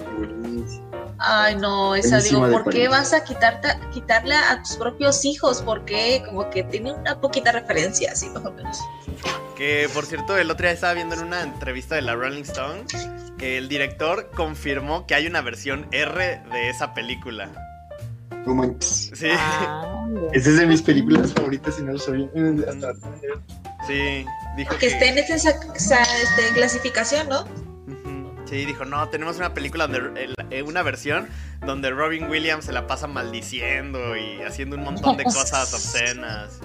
Ay, 1.27 1.55
no, 1.55 1.95
esa 1.95 2.19
digo, 2.19 2.47
¿por 2.51 2.71
qué 2.71 2.87
vas 2.87 3.11
a 3.13 3.23
quitarte, 3.23 3.69
quitarle 3.91 4.35
a 4.35 4.61
tus 4.61 4.75
propios 4.77 5.25
hijos? 5.25 5.61
Porque 5.63 6.21
como 6.25 6.49
que 6.51 6.63
tiene 6.63 6.93
una 6.93 7.19
poquita 7.19 7.51
referencia, 7.51 8.11
así 8.11 8.29
más 8.29 8.45
o 8.45 8.51
menos. 8.51 8.77
Que 9.55 9.89
por 9.93 10.05
cierto, 10.05 10.37
el 10.37 10.51
otro 10.51 10.65
día 10.65 10.73
estaba 10.73 10.93
viendo 10.93 11.15
en 11.15 11.21
una 11.23 11.41
entrevista 11.41 11.95
de 11.95 12.03
la 12.03 12.13
Rolling 12.13 12.43
Stone 12.43 12.83
que 13.39 13.57
el 13.57 13.67
director 13.69 14.29
confirmó 14.35 15.07
que 15.07 15.15
hay 15.15 15.25
una 15.27 15.41
versión 15.41 15.87
R 15.91 16.43
de 16.51 16.69
esa 16.69 16.93
película. 16.93 17.49
No 18.45 18.53
manches. 18.53 19.11
Sí, 19.15 19.27
Ah, 19.31 20.05
Esa 20.33 20.49
es 20.51 20.57
de 20.57 20.67
mis 20.67 20.81
películas 20.83 21.33
favoritas 21.33 21.75
y 21.79 21.83
no 21.83 21.93
lo 21.93 21.99
sabía. 21.99 22.27
Hasta- 22.69 22.93
sí, 23.87 24.25
dijo 24.57 24.77
Que 24.77 24.87
esté 24.87 25.09
en 25.09 25.17
esa, 25.17 25.49
esa, 25.73 26.01
este, 26.03 26.53
clasificación, 26.53 27.27
¿no? 27.29 27.45
Sí, 28.45 28.63
dijo, 28.65 28.85
no, 28.85 29.07
tenemos 29.09 29.37
una 29.37 29.53
película 29.53 29.87
donde 29.87 30.33
eh, 30.51 30.61
una 30.63 30.83
versión 30.83 31.27
donde 31.65 31.89
Robin 31.89 32.29
Williams 32.29 32.65
se 32.65 32.71
la 32.71 32.85
pasa 32.87 33.07
maldiciendo 33.07 34.15
y 34.15 34.41
haciendo 34.43 34.75
un 34.77 34.83
montón 34.83 35.17
de 35.17 35.23
cosas 35.23 35.73
obscenas. 35.73 36.59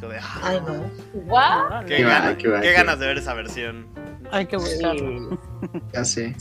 Como 0.00 0.14
de, 0.14 0.18
ah, 0.18 0.40
Ay, 0.42 0.60
no. 0.66 0.90
Guau. 1.26 1.84
qué, 1.86 1.96
Qué 1.98 2.04
va, 2.04 2.10
gana- 2.10 2.36
qué 2.36 2.48
va, 2.48 2.60
qué 2.60 2.66
qué 2.68 2.72
ganas 2.72 2.98
de 2.98 3.06
ver 3.06 3.18
esa 3.18 3.34
versión. 3.34 3.86
Hay 4.32 4.46
que 4.46 4.56
buscarlo. 4.56 5.38
Ya 5.92 6.04
sé. 6.04 6.34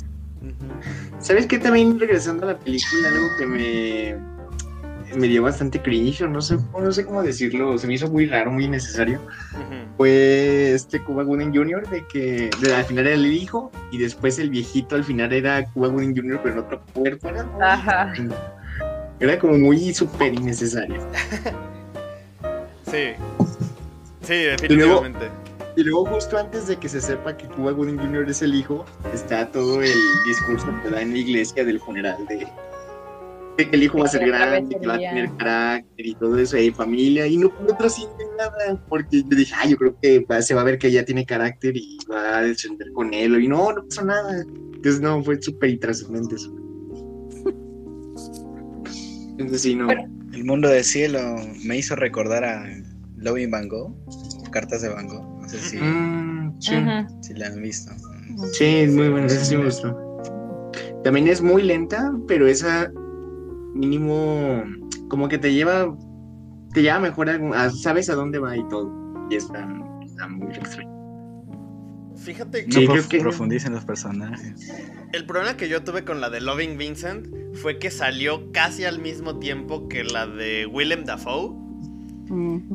¿Sabes 1.20 1.46
qué? 1.46 1.60
También 1.60 2.00
regresando 2.00 2.48
a 2.48 2.54
la 2.54 2.58
película, 2.58 3.10
algo 3.10 3.28
que 3.38 3.46
me. 3.46 4.31
Me 5.16 5.28
dio 5.28 5.44
bastante 5.44 5.82
cringe, 5.82 6.22
o 6.24 6.28
no 6.28 6.42
sé, 6.42 6.58
no 6.80 6.92
sé 6.92 7.06
cómo 7.06 7.22
decirlo, 7.24 7.78
se 7.78 7.88
me 7.88 7.94
hizo 7.96 8.10
muy 8.10 8.26
raro, 8.28 8.52
muy 8.52 8.66
innecesario. 8.66 9.20
Ujú. 9.54 9.96
Fue 9.98 10.74
este 10.74 11.04
Cuba 11.04 11.24
Gooding 11.24 11.54
Jr. 11.56 11.88
de 11.90 12.06
que 12.08 12.50
de- 12.62 12.76
al 12.76 12.84
final 12.86 13.06
era 13.08 13.16
el 13.16 13.26
hijo 13.26 13.72
y 13.92 13.98
después 13.98 14.40
el 14.40 14.50
viejito 14.50 14.96
al 14.96 15.04
final 15.04 15.32
era 15.34 15.66
Cuba 15.72 15.90
Gooding 15.90 16.16
Jr. 16.16 16.40
pero 16.44 16.56
en 16.56 16.60
otro 16.66 16.82
cuerpo. 16.94 17.30
Era, 17.30 17.44
muy- 17.44 17.64
Ajá. 17.64 18.14
era 19.20 19.38
como 19.40 19.58
muy 19.58 19.94
súper 19.94 20.34
innecesario. 20.34 21.02
Sí. 22.90 23.14
Sí, 24.22 24.34
definitivamente. 24.44 25.30
Y 25.78 25.84
luego 25.84 26.06
justo 26.06 26.38
antes 26.38 26.68
de 26.68 26.76
que 26.76 26.90
se 26.90 27.00
sepa 27.00 27.36
que 27.38 27.48
Cuba 27.48 27.72
Gooding 27.72 27.98
Jr. 27.98 28.30
es 28.30 28.42
el 28.42 28.54
hijo, 28.54 28.86
está 29.14 29.48
todo 29.52 29.82
el 29.82 29.94
discurso 30.26 30.68
que 30.84 30.90
da 30.90 31.02
en 31.02 31.12
la 31.14 31.18
iglesia 31.20 31.64
del 31.64 31.80
funeral 31.80 32.18
de, 32.28 32.36
de 32.36 32.48
que 33.70 33.76
el 33.76 33.84
hijo 33.84 33.98
va 34.00 34.06
a 34.06 34.08
ser 34.10 34.26
grande, 34.26 34.78
que 34.80 34.88
va 34.88 34.96
a 34.96 34.98
tener 34.98 35.30
carácter 35.38 36.06
y 36.06 36.16
todo 36.16 36.38
eso, 36.38 36.58
y 36.58 36.72
familia, 36.72 37.28
y 37.28 37.38
no 37.38 37.50
no 37.60 37.76
trasciende 37.78 38.26
nada, 38.38 38.82
porque 38.88 39.24
yo 39.24 39.36
dije, 39.38 39.54
ah, 39.58 39.68
yo 39.68 39.78
creo 39.78 39.96
que 40.02 40.26
va- 40.30 40.42
se 40.42 40.54
va 40.54 40.62
a 40.62 40.64
ver 40.66 40.78
que 40.78 40.88
ella 40.88 41.06
tiene 41.06 41.26
carácter 41.26 41.76
y 41.78 41.98
va 42.12 42.38
a 42.38 42.42
descender 42.42 42.92
con 42.94 43.14
él, 43.14 43.42
y 43.44 43.48
no, 43.48 43.72
no 43.74 43.84
pasó 43.88 44.04
nada. 44.06 44.44
Entonces 44.76 45.02
no, 45.02 45.24
fue 45.24 45.42
súper 45.42 45.70
intrascendente 45.72 46.36
eso. 46.36 46.52
Entonces 49.32 49.62
sí, 49.62 49.76
no. 49.76 49.88
Pero- 49.88 50.04
El 50.34 50.46
mundo 50.46 50.70
del 50.70 50.84
cielo 50.84 51.20
me 51.66 51.78
hizo 51.78 51.96
recordar 51.96 52.44
a 52.46 52.66
Loving 53.18 53.52
Van 53.52 53.68
Gogh, 53.68 53.94
Cartas 54.52 54.82
de 54.82 54.90
Van 54.90 55.08
Gogh. 55.08 55.42
No 55.42 55.50
sé 55.50 55.58
si, 55.60 55.78
Mm, 55.78 56.56
sí. 56.62 56.76
Si 57.22 57.34
la 57.34 57.48
han 57.48 57.62
visto. 57.62 57.92
Sí, 58.54 58.64
es 58.66 58.94
muy 58.94 59.10
buena, 59.10 59.28
esa 59.28 59.44
sí 59.44 59.58
me 59.58 59.66
gustó. 59.66 59.94
También 61.04 61.28
es 61.28 61.42
muy 61.42 61.64
lenta, 61.64 62.14
pero 62.28 62.48
esa 62.48 62.92
mínimo 63.74 64.64
como 65.10 65.28
que 65.30 65.38
te 65.38 65.54
lleva 65.54 65.96
te 66.74 66.82
lleva 66.82 67.00
mejor 67.00 67.30
a, 67.30 67.64
a- 67.66 67.70
sabes 67.70 68.10
a 68.10 68.16
dónde 68.16 68.40
va 68.40 68.56
y 68.56 68.66
todo. 68.70 68.92
Y 69.30 69.36
está, 69.36 69.68
está 70.06 70.28
muy 70.28 70.54
extraño. 70.54 70.90
Fíjate 72.18 72.66
que 72.66 72.86
No 72.86 72.94
prof- 72.94 73.08
que- 73.08 73.20
profundicen 73.20 73.74
los 73.74 73.84
personajes. 73.84 74.72
el 75.12 75.26
problema 75.26 75.58
que 75.58 75.68
yo 75.68 75.84
tuve 75.84 76.06
con 76.06 76.22
la 76.22 76.30
de 76.30 76.40
Loving 76.40 76.78
Vincent 76.78 77.28
fue 77.56 77.80
que 77.80 77.90
salió 77.92 78.52
casi 78.52 78.86
al 78.86 79.00
mismo 79.00 79.40
tiempo 79.40 79.88
que 79.88 80.04
la 80.04 80.28
de 80.28 80.66
Willem 80.68 81.04
Dafoe. 81.06 81.56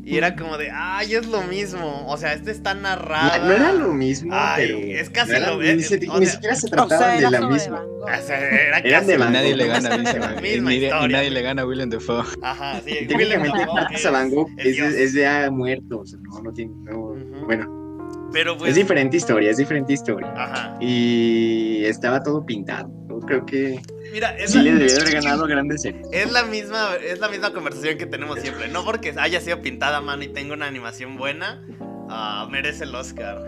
Y 0.05 0.17
era 0.17 0.37
como 0.37 0.59
de, 0.59 0.71
ay, 0.71 1.15
es 1.15 1.27
lo 1.27 1.43
mismo. 1.43 2.05
O 2.09 2.17
sea, 2.17 2.35
este 2.35 2.51
está 2.51 2.75
narrado. 2.75 3.39
No, 3.39 3.47
no 3.47 3.53
era 3.53 3.73
lo 3.73 3.93
mismo, 3.95 4.31
Ay, 4.35 4.67
pero 4.69 4.79
es 5.01 5.11
casi 5.11 5.33
no 5.33 5.39
lo- 5.57 5.63
eh, 5.63 5.77
ni, 5.77 5.83
se- 5.83 5.97
o 6.09 6.19
ni 6.21 6.27
sea- 6.27 6.35
siquiera 6.35 6.55
se 6.57 6.67
O 6.79 6.89
sea, 6.89 7.13
de 7.17 7.31
la 7.31 7.41
de 7.41 7.47
misma. 7.47 7.81
Gogh. 7.81 8.03
O 8.03 8.07
sea, 8.27 8.39
era 8.39 8.79
Eran 8.79 8.83
casi 9.01 9.07
de 9.13 9.19
Nadie 9.19 9.49
Gogh. 9.51 9.57
le 9.59 9.67
gana 9.67 9.89
a 9.89 9.97
Vincent 9.97 10.19
La 10.21 10.27
Van- 10.33 10.43
misma 10.43 10.75
y, 10.75 10.77
nadie- 10.77 10.81
y 10.81 10.85
historia. 10.85 11.17
nadie 11.17 11.31
le 11.31 11.43
gana 11.43 11.63
a 11.63 11.67
Willem 11.67 11.91
Dafoe. 11.91 12.25
Ajá, 12.43 12.81
sí. 12.85 12.91
Y 12.91 12.93
Willem 12.95 13.09
Técnicamente 13.09 13.59
Dafoe 13.59 13.75
Cartas 13.77 14.07
a 14.07 14.11
Van 14.11 14.31
Gogh 14.31 14.51
es 14.59 14.67
es, 14.67 14.77
de- 14.95 15.05
es 15.05 15.13
de 15.15 15.27
ah, 15.27 15.51
muerto, 15.51 15.99
o 16.01 16.07
sea, 16.07 16.19
no, 16.23 16.41
no 16.43 16.53
tiene, 16.53 16.73
no, 16.85 17.15
bueno, 17.47 18.29
Pero 18.33 18.57
pues. 18.59 18.71
es 18.71 18.77
diferente 18.77 19.17
historia, 19.17 19.51
es 19.51 19.57
diferente 19.57 19.93
historia. 19.93 20.33
Ajá. 20.37 20.77
Y 20.81 21.85
estaba 21.85 22.23
todo 22.23 22.45
pintado. 22.45 22.91
Creo 23.27 23.45
que 23.47 23.81
Mira, 24.13 24.37
es 24.39 24.53
sí 24.53 24.59
la, 24.59 24.65
le 24.75 24.93
haber 24.93 25.13
ganado 25.13 25.47
grandes 25.47 25.85
es 26.13 26.33
la 26.33 26.45
misma, 26.45 26.95
es 26.97 27.19
la 27.19 27.29
misma 27.29 27.53
conversación 27.53 27.99
que 27.99 28.07
tenemos 28.07 28.41
siempre. 28.41 28.69
No 28.69 28.85
porque 28.85 29.15
haya 29.19 29.41
sido 29.41 29.61
pintada 29.63 29.99
a 29.99 30.01
mano 30.01 30.23
y 30.23 30.29
tenga 30.29 30.55
una 30.55 30.67
animación 30.67 31.17
buena, 31.17 31.67
ah, 32.09 32.49
merece 32.51 32.85
el 32.85 32.95
Oscar. 32.95 33.43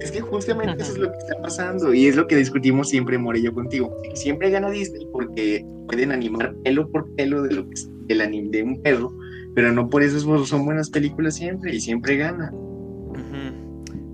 Es 0.00 0.12
que 0.12 0.20
justamente 0.20 0.80
eso 0.82 0.92
es 0.92 0.98
lo 0.98 1.10
que 1.10 1.18
está 1.18 1.40
pasando 1.42 1.92
y 1.92 2.06
es 2.06 2.14
lo 2.14 2.26
que 2.28 2.36
discutimos 2.36 2.88
siempre, 2.88 3.18
More 3.18 3.38
y 3.40 3.42
yo 3.42 3.52
contigo. 3.52 3.92
Siempre 4.14 4.50
gana 4.50 4.70
Disney 4.70 5.06
porque 5.12 5.64
pueden 5.88 6.12
animar 6.12 6.54
pelo 6.62 6.88
por 6.90 7.12
pelo 7.16 7.42
de 7.42 7.54
lo 7.54 7.66
que 7.68 7.74
es 7.74 7.90
el 8.08 8.20
anime 8.20 8.50
de 8.50 8.62
un 8.62 8.80
perro, 8.82 9.12
pero 9.56 9.72
no 9.72 9.88
por 9.90 10.02
eso 10.04 10.20
son- 10.46 10.64
buenas 10.64 10.90
películas 10.90 11.34
siempre 11.34 11.74
y 11.74 11.80
siempre 11.80 12.16
gana. 12.16 12.52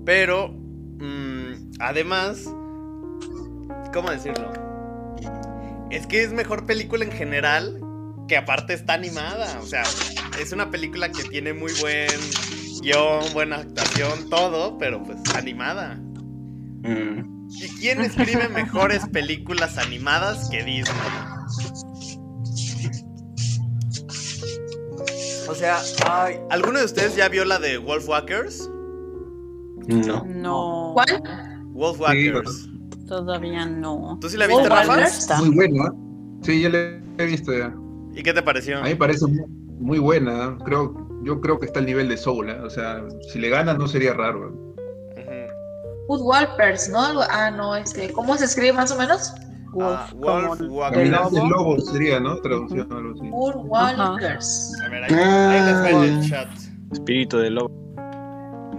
Pero, 0.05 0.49
mm, 0.49 1.71
además, 1.79 2.45
¿cómo 3.93 4.09
decirlo? 4.09 4.51
Es 5.95 6.05
que 6.07 6.23
es 6.23 6.33
mejor 6.33 6.65
película 6.65 7.05
en 7.05 7.11
general 7.11 7.79
que 8.27 8.35
aparte 8.35 8.73
está 8.73 8.95
animada. 8.95 9.59
O 9.61 9.65
sea, 9.65 9.83
es 10.37 10.51
una 10.51 10.69
película 10.69 11.09
que 11.09 11.23
tiene 11.23 11.53
muy 11.53 11.71
buen 11.79 12.09
guion, 12.81 13.23
buena 13.31 13.59
actuación, 13.59 14.29
todo, 14.29 14.77
pero 14.77 15.01
pues 15.01 15.19
animada. 15.35 15.95
Mm. 16.83 17.47
¿Y 17.49 17.67
quién 17.79 18.01
escribe 18.01 18.49
mejores 18.49 19.07
películas 19.07 19.77
animadas 19.77 20.49
que 20.49 20.65
Disney? 20.65 20.95
O 25.47 25.55
sea, 25.55 25.77
ay, 26.09 26.39
¿alguno 26.49 26.79
de 26.79 26.85
ustedes 26.85 27.15
ya 27.15 27.29
vio 27.29 27.45
la 27.45 27.57
de 27.57 27.77
Wolfwalkers? 27.77 28.69
No. 29.87 30.25
No. 30.25 30.91
¿Cuál? 30.93 31.63
Wolfwalkers. 31.67 32.67
Todavía 33.07 33.65
no. 33.65 34.17
¿Tú 34.21 34.29
sí 34.29 34.37
la 34.37 34.47
viste, 34.47 34.63
Rafa? 34.69 34.75
Wolfwalkers. 34.87 35.17
Está. 35.19 35.37
Muy 35.39 35.49
buena. 35.55 35.91
Sí, 36.41 36.61
ya 36.61 36.69
la 36.69 36.77
he 37.17 37.25
visto 37.25 37.53
ya. 37.53 37.73
¿Y 38.13 38.23
qué 38.23 38.33
te 38.33 38.41
pareció? 38.41 38.79
A 38.79 38.83
mí 38.83 38.89
me 38.89 38.95
parece 38.95 39.25
muy, 39.27 39.45
muy 39.79 39.99
buena. 39.99 40.57
Creo, 40.65 40.93
yo 41.23 41.41
creo 41.41 41.59
que 41.59 41.65
está 41.67 41.79
al 41.79 41.85
nivel 41.85 42.07
de 42.09 42.17
Soul. 42.17 42.49
¿eh? 42.49 42.59
O 42.61 42.69
sea, 42.69 43.03
si 43.31 43.39
le 43.39 43.49
gana 43.49 43.73
no 43.73 43.87
sería 43.87 44.13
raro. 44.13 44.53
Wood 46.07 46.21
Walpers, 46.21 46.87
¿no? 46.89 46.99
Ah, 47.31 47.49
no, 47.49 47.75
este, 47.75 48.11
¿cómo 48.13 48.37
se 48.37 48.45
escribe 48.45 48.73
más 48.73 48.91
o 48.91 48.97
menos? 48.97 49.33
Wolf, 49.73 50.13
Ah, 50.23 50.91
Caminante 50.93 51.35
lobo. 51.37 51.49
lobo 51.49 51.79
sería, 51.79 52.19
¿no? 52.19 52.37
Traducción 52.41 52.87
algo 52.93 53.11
así. 53.13 53.29
Wood 53.31 53.55
Walkers. 53.65 54.71
A 54.85 54.89
ver, 54.89 55.03
ahí, 55.03 55.13
ahí 55.15 55.65
les 55.65 55.75
va 55.83 55.89
en 55.89 56.03
el 56.13 56.29
chat. 56.29 56.47
Espíritu 56.91 57.37
de 57.39 57.49
lobo. 57.49 57.71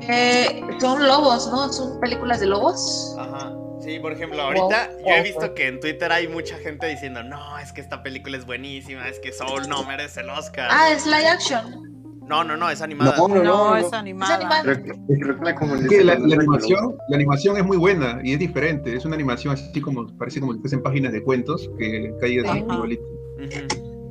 Eh, 0.09 0.63
son 0.81 1.05
lobos, 1.07 1.51
¿no? 1.51 1.71
Son 1.73 1.99
películas 2.01 2.39
de 2.41 2.47
lobos. 2.47 3.17
Ajá. 3.19 3.53
Sí, 3.87 4.01
por 4.01 4.13
ejemplo, 4.13 4.43
ahorita 4.43 4.91
yo 4.99 5.15
he 5.15 5.23
visto 5.23 5.55
que 5.55 5.69
en 5.69 5.79
Twitter 5.79 6.11
hay 6.11 6.27
mucha 6.27 6.59
gente 6.59 6.89
diciendo, 6.89 7.23
no, 7.23 7.57
es 7.59 7.73
que 7.73 7.81
esta 7.81 8.03
película 8.03 8.37
es 8.37 8.45
buenísima, 8.45 9.09
es 9.09 9.21
que 9.21 9.33
Soul 9.33 9.69
no 9.69 9.85
merece 9.85 10.23
el 10.23 10.31
Oscar. 10.31 10.69
Ah, 10.73 10.91
es 10.91 11.07
live 11.07 11.29
action. 11.29 12.21
No, 12.27 12.43
no, 12.43 12.57
no, 12.57 12.69
es 12.69 12.83
animada. 12.83 13.17
No, 13.17 13.29
no, 13.29 13.45
No, 13.45 13.71
no. 13.71 13.77
es 13.77 13.93
no. 13.93 13.99
animada. 13.99 14.35
animada. 14.35 14.63
Creo 14.65 14.83
que, 14.83 14.91
creo 15.21 15.39
que 15.39 15.45
la 15.45 15.55
comunidad 15.55 15.93
Es 15.93 15.99
que 15.99 16.05
la, 16.05 16.13
animación, 16.15 16.97
la 17.09 17.17
animación 17.17 17.57
es 17.59 17.65
muy 17.65 17.77
buena 17.77 18.19
y 18.25 18.33
es 18.33 18.41
diferente. 18.41 18.93
Es 18.93 19.05
una 19.05 19.15
animación 19.15 19.55
así 19.55 19.81
como, 19.81 20.05
parece 20.19 20.41
como 20.41 20.53
si 20.55 20.59
fuesen 20.59 20.83
páginas 20.83 21.13
de 21.13 21.23
cuentos 21.23 21.71
que 21.79 22.13
cae 22.21 22.41
así 22.41 22.59
igualito. 22.59 23.05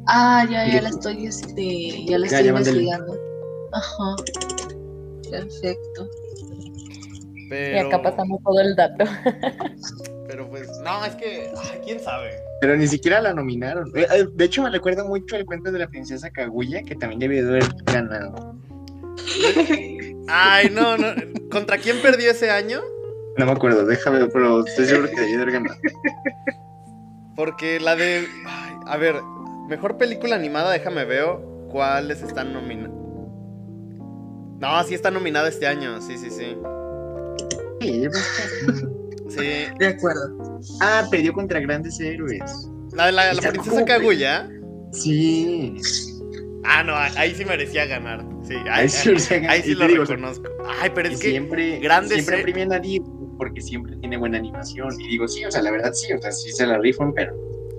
Ah, 0.07 0.47
ya, 0.49 0.65
ya 0.71 0.83
la 0.83 0.89
estoy, 0.89 1.25
este, 1.25 2.05
ya 2.05 2.17
la 2.17 2.27
estoy 2.27 2.47
investigando. 2.47 3.19
Ajá. 3.73 4.15
Perfecto. 5.29 6.09
Y 7.51 7.77
acá 7.77 8.01
pasamos 8.01 8.41
todo 8.43 8.59
el 8.61 8.75
dato. 8.75 9.05
pero 10.27 10.49
pues, 10.49 10.69
no, 10.83 11.05
es 11.05 11.15
que, 11.15 11.49
ay, 11.57 11.79
quién 11.83 11.99
sabe. 11.99 12.31
Pero 12.61 12.75
ni 12.75 12.87
siquiera 12.87 13.21
la 13.21 13.33
nominaron. 13.33 13.91
Eh, 13.95 14.07
eh, 14.11 14.25
De 14.33 14.45
hecho, 14.45 14.63
me 14.63 14.69
recuerda 14.69 15.03
mucho 15.03 15.35
el 15.35 15.45
cuento 15.45 15.71
de 15.71 15.79
la 15.79 15.87
princesa 15.87 16.29
Kaguya, 16.29 16.83
que 16.83 16.95
también 16.95 17.19
debió 17.19 17.45
de 17.45 17.49
haber 17.49 17.67
ganado. 17.85 18.55
Ay, 20.27 20.69
no, 20.71 20.97
no. 20.97 21.07
¿Contra 21.51 21.77
quién 21.77 22.01
perdió 22.01 22.31
ese 22.31 22.49
año? 22.49 22.81
No 23.37 23.45
me 23.45 23.51
acuerdo, 23.51 23.85
déjame, 23.85 24.25
pero 24.27 24.65
estoy 24.65 24.85
seguro 24.85 25.09
que 25.09 25.21
debió 25.21 25.37
de 25.37 25.41
haber 25.43 25.53
ganado. 25.53 25.79
Porque 27.35 27.79
la 27.79 27.95
de. 27.95 28.27
ay, 28.45 28.73
a 28.87 28.97
ver, 28.97 29.15
mejor 29.67 29.97
película 29.97 30.35
animada, 30.35 30.71
déjame 30.71 31.05
veo 31.05 31.67
cuáles 31.69 32.21
están 32.21 32.53
nominadas. 32.53 32.95
No, 34.59 34.83
sí 34.85 34.95
está 34.95 35.11
nominada 35.11 35.49
este 35.49 35.67
año, 35.67 36.01
sí, 36.01 36.17
sí, 36.17 36.29
sí. 36.29 36.57
Sí, 37.85 38.01
pensé- 38.07 38.89
Sí. 39.27 39.73
De 39.79 39.87
acuerdo. 39.87 40.59
Ah, 40.81 41.07
perdió 41.11 41.33
contra 41.33 41.59
grandes 41.59 41.99
héroes. 41.99 42.41
La 42.93 43.07
de 43.07 43.11
la, 43.11 43.33
la 43.33 43.41
princesa 43.51 43.83
Kaguya. 43.83 44.49
Sí. 44.93 45.75
Ah, 46.63 46.83
no, 46.83 46.95
ahí 46.95 47.35
sí 47.35 47.43
merecía 47.45 47.85
ganar. 47.85 48.25
Sí, 48.43 48.53
ahí, 48.69 48.83
Ahí 48.83 48.89
sí 48.89 49.33
ahí 49.47 49.73
lo 49.73 49.87
digo, 49.87 50.03
reconozco. 50.05 50.45
Ay, 50.81 50.91
pero 50.95 51.09
es 51.09 51.19
que. 51.19 51.29
siempre, 51.31 51.79
grandes 51.79 52.13
siempre 52.23 52.43
premian 52.43 52.71
a 52.73 52.79
Disney 52.79 53.11
porque 53.37 53.61
siempre 53.61 53.95
tiene 53.97 54.15
buena 54.17 54.37
animación. 54.37 54.89
Y 55.01 55.07
digo, 55.09 55.27
sí, 55.27 55.43
o 55.43 55.51
sea, 55.51 55.61
la 55.61 55.71
verdad 55.71 55.91
sí, 55.93 56.13
o 56.13 56.21
sea, 56.21 56.31
sí 56.31 56.51
se 56.51 56.65
la 56.65 56.77
rifan, 56.77 57.13
pero 57.13 57.35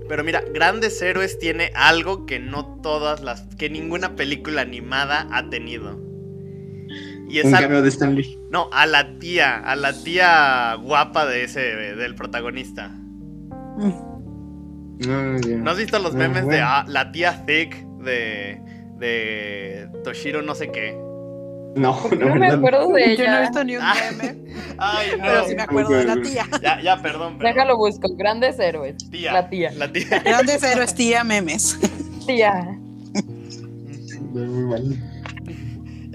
Pero 0.08 0.22
mira, 0.22 0.42
Grandes 0.52 1.00
Héroes 1.00 1.38
tiene 1.38 1.70
algo 1.74 2.26
que 2.26 2.38
no 2.38 2.80
todas 2.82 3.22
las. 3.22 3.42
que 3.56 3.70
ninguna 3.70 4.14
película 4.16 4.62
animada 4.62 5.26
ha 5.32 5.48
tenido. 5.48 5.98
Y 7.28 7.38
es 7.40 7.44
un 7.46 7.52
cameo 7.52 7.82
de 7.82 7.88
Stanley. 7.88 8.38
No, 8.50 8.68
a 8.72 8.86
la 8.86 9.18
tía, 9.18 9.56
a 9.58 9.74
la 9.76 9.92
tía 9.92 10.74
guapa 10.80 11.26
de 11.26 11.44
ese, 11.44 11.60
del 11.60 12.14
protagonista. 12.14 12.88
No, 13.78 15.38
ya. 15.40 15.56
¿No 15.56 15.70
has 15.70 15.76
visto 15.78 15.98
los 15.98 16.12
No, 16.14 16.20
memes 16.20 16.42
de 16.42 16.46
bueno. 16.46 16.66
ah, 16.68 16.84
la 16.88 17.10
tía 17.12 17.44
Thick 17.44 17.76
de, 18.02 18.60
de 18.98 19.88
Toshiro 20.04 20.40
no 20.42 20.54
sé 20.54 20.70
qué? 20.70 20.92
No, 21.76 21.98
no, 22.18 22.26
No 22.28 22.34
me 22.36 22.46
acuerdo 22.46 22.88
de 22.88 22.88
Yo 22.88 22.96
no 22.96 23.02
he 23.02 23.12
ella. 23.12 23.40
visto 23.42 23.64
ni 23.64 23.76
un 23.76 23.82
Ah. 23.82 23.94
meme, 24.18 24.36
Ay, 24.78 25.08
no. 25.18 25.24
pero 25.24 25.46
sí 25.46 25.54
me 25.54 25.62
acuerdo 25.62 25.90
de 25.90 26.04
la 26.04 26.16
tía. 26.22 26.46
Ya, 26.62 26.80
ya, 26.80 27.02
perdón, 27.02 27.36
pero 27.38 27.50
Déjalo 27.50 27.76
busco. 27.76 28.08
Grandes 28.16 28.58
héroes. 28.58 28.96
Tía. 29.10 29.32
La 29.34 29.50
tía. 29.50 29.72
La 29.76 29.92
tía. 29.92 30.20
Grandes 30.24 30.62
héroes, 30.62 30.94
tía 30.94 31.22
memes. 31.24 31.78
Tía. 32.26 32.78
Muy 34.32 34.46
mal. 34.64 34.96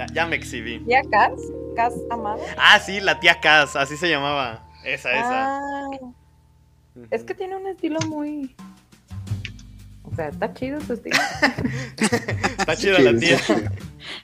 Ya, 0.08 0.14
ya 0.14 0.26
me 0.28 0.36
exhibí. 0.36 0.84
¿Ya 0.88 1.02
Cas? 1.10 1.34
¿Cas 1.76 1.94
Amada? 2.10 2.42
Ah, 2.58 2.80
sí, 2.80 3.00
la 3.00 3.20
tía 3.20 3.40
Cas, 3.40 3.76
así 3.76 3.98
se 3.98 4.10
llamaba. 4.10 4.68
Esa, 4.84 5.12
esa. 5.12 5.58
Ah. 5.58 5.88
Es 7.12 7.24
que 7.24 7.34
tiene 7.36 7.56
un 7.56 7.68
estilo 7.68 8.00
muy. 8.08 8.56
O 10.04 10.16
sea, 10.16 10.30
está 10.30 10.54
chido 10.54 10.82
su 10.82 10.94
estilo. 10.94 11.18
Está 12.58 12.76
chida 12.76 13.00
la 13.00 13.18
tía. 13.18 13.38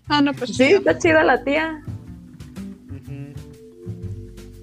ah, 0.08 0.22
no, 0.22 0.34
pues 0.34 0.50
Sí, 0.50 0.66
sí. 0.68 0.74
está 0.74 0.98
chida 0.98 1.24
la 1.24 1.44
tía. 1.44 1.82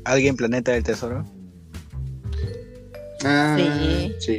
¿Alguien 0.05 0.37
Planeta 0.37 0.73
del 0.73 0.83
Tesoro? 0.83 1.25
Ah, 3.25 3.57
Sí. 3.59 4.15
sí. 4.19 4.39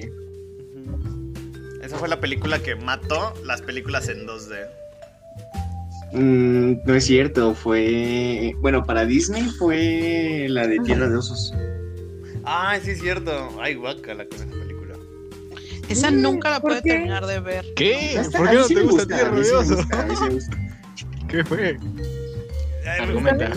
Esa 1.82 1.98
fue 1.98 2.08
la 2.08 2.20
película 2.20 2.60
que 2.62 2.76
mató 2.76 3.34
las 3.44 3.62
películas 3.62 4.08
en 4.10 4.28
2D. 4.28 4.68
Mm, 6.14 6.74
no 6.86 6.96
es 6.96 7.06
cierto, 7.06 7.54
fue. 7.56 8.54
Bueno, 8.60 8.86
para 8.86 9.06
Disney 9.06 9.44
fue 9.58 10.48
la 10.50 10.68
de 10.68 10.80
Tierra 10.80 11.10
de 11.10 11.18
Osos. 11.18 11.54
Ah, 12.46 12.78
sí 12.84 12.92
es 12.92 13.00
cierto. 13.02 13.50
Ay, 13.62 13.76
guácala 13.76 14.26
con 14.26 14.38
esa 14.38 14.46
película. 14.50 14.96
Esa 15.90 16.12
nunca 16.12 16.50
la 16.52 16.60
¿Por 16.62 16.72
pude 16.72 16.82
qué? 16.84 16.90
terminar 16.92 17.26
de 17.26 17.40
ver. 17.40 17.66
¿Qué? 17.76 18.22
¿Por 18.36 18.50
qué 18.50 18.56
no 18.56 18.64
sí 18.68 18.76
te 18.76 18.82
gusta 18.82 19.06
Tierra 19.08 19.32
de 19.32 19.32
me 19.32 19.42
Oso? 19.52 19.76
gusta, 19.76 20.02
a 20.02 20.06
mí 20.06 20.16
sí 20.16 20.24
me 20.24 20.30
gusta. 20.36 20.58
¿Qué 21.28 21.44
fue? 21.44 21.78
Argumenta. 23.00 23.52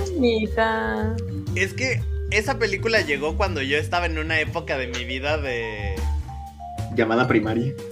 Es 1.55 1.75
que 1.75 2.01
esa 2.31 2.59
película 2.59 3.01
llegó 3.03 3.37
cuando 3.37 3.63
yo 3.63 3.77
estaba 3.79 4.07
en 4.07 4.19
una 4.19 4.41
época 4.41 4.77
de 4.79 4.87
mi 4.89 5.05
vida 5.05 5.39
de... 5.39 5.95
Llamada 6.97 7.29
primaria. 7.29 7.73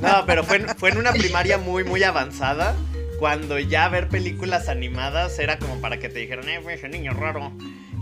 No, 0.00 0.24
pero 0.26 0.44
fue, 0.44 0.56
en- 0.56 0.68
fue 0.76 0.90
en 0.90 0.98
una 0.98 1.12
primaria 1.12 1.56
muy, 1.58 1.84
muy 1.84 2.02
avanzada. 2.02 2.74
Cuando 3.22 3.56
ya 3.60 3.88
ver 3.88 4.08
películas 4.08 4.68
animadas 4.68 5.38
era 5.38 5.56
como 5.56 5.80
para 5.80 6.00
que 6.00 6.08
te 6.08 6.18
dijeran, 6.18 6.48
eh, 6.48 6.60
ese 6.72 6.88
niño 6.88 7.12
raro. 7.12 7.52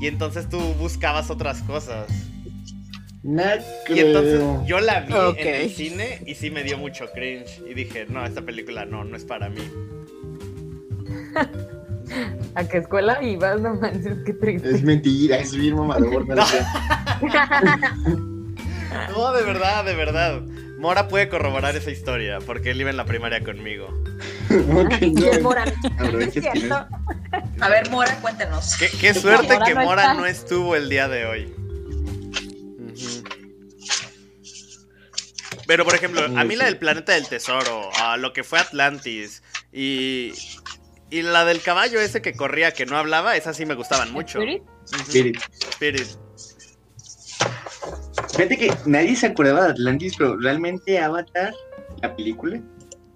Y 0.00 0.06
entonces 0.06 0.48
tú 0.48 0.58
buscabas 0.78 1.28
otras 1.28 1.60
cosas. 1.60 2.08
No 3.22 3.42
Y 3.90 3.98
entonces 3.98 4.36
creo. 4.36 4.64
yo 4.64 4.80
la 4.80 5.00
vi 5.00 5.12
en 5.36 5.54
el 5.56 5.68
cine 5.68 6.22
y 6.24 6.36
sí 6.36 6.50
me 6.50 6.62
dio 6.62 6.78
mucho 6.78 7.10
cringe. 7.12 7.60
Y 7.68 7.74
dije, 7.74 8.06
no, 8.08 8.24
esta 8.24 8.40
película 8.40 8.86
no, 8.86 9.04
no 9.04 9.14
es 9.14 9.26
para 9.26 9.50
mí. 9.50 9.60
¿A 12.54 12.64
qué 12.64 12.78
escuela 12.78 13.22
ibas? 13.22 13.60
No 13.60 13.74
manches, 13.74 14.16
qué 14.24 14.32
triste. 14.32 14.70
Es 14.70 14.82
mentira, 14.82 15.36
es 15.36 15.54
bien 15.54 15.76
mamador. 15.76 16.26
no. 16.34 16.44
No, 19.10 19.32
de 19.32 19.44
verdad, 19.44 19.84
de 19.84 19.94
verdad. 19.94 20.40
Mora 20.78 21.08
puede 21.08 21.28
corroborar 21.28 21.76
esa 21.76 21.90
historia 21.90 22.38
porque 22.46 22.70
él 22.70 22.80
iba 22.80 22.88
en 22.88 22.96
la 22.96 23.04
primaria 23.04 23.44
conmigo. 23.44 24.02
Y 25.00 25.24
el. 25.28 25.42
Mora. 25.42 25.64
Que 26.32 26.60
no- 26.68 26.88
A 27.60 27.68
ver, 27.68 27.88
Mora, 27.90 28.16
cuéntanos. 28.20 28.74
Qué, 28.76 28.88
qué 28.88 29.14
suerte 29.14 29.54
Mora 29.54 29.64
que 29.66 29.74
no 29.74 29.84
Mora 29.84 30.02
está. 30.02 30.14
no 30.14 30.26
estuvo 30.26 30.74
el 30.76 30.88
día 30.88 31.08
de 31.08 31.26
hoy. 31.26 31.54
Pero 35.66 35.84
por 35.84 35.94
ejemplo, 35.94 36.24
a 36.24 36.44
mí 36.44 36.56
la 36.56 36.64
del 36.64 36.78
planeta 36.78 37.12
del 37.12 37.28
tesoro, 37.28 37.90
a 38.00 38.16
lo 38.16 38.32
que 38.32 38.42
fue 38.44 38.58
Atlantis 38.58 39.42
y 39.72 40.32
y 41.12 41.22
la 41.22 41.44
del 41.44 41.60
caballo 41.60 42.00
ese 42.00 42.22
que 42.22 42.34
corría 42.34 42.72
que 42.72 42.86
no 42.86 42.96
hablaba, 42.96 43.36
esas 43.36 43.56
sí 43.56 43.66
me 43.66 43.74
gustaban 43.74 44.12
mucho. 44.12 44.38
Spirit. 44.40 44.62
Ujú. 44.62 45.02
Spirit. 45.02 45.38
Spirit. 45.72 46.06
Fíjate 48.32 48.56
que 48.56 48.72
nadie 48.86 49.16
se 49.16 49.26
acordaba 49.26 49.64
de 49.66 49.70
Atlantis, 49.72 50.14
pero 50.16 50.36
realmente 50.38 50.98
Avatar, 51.00 51.52
la 52.00 52.14
película, 52.16 52.60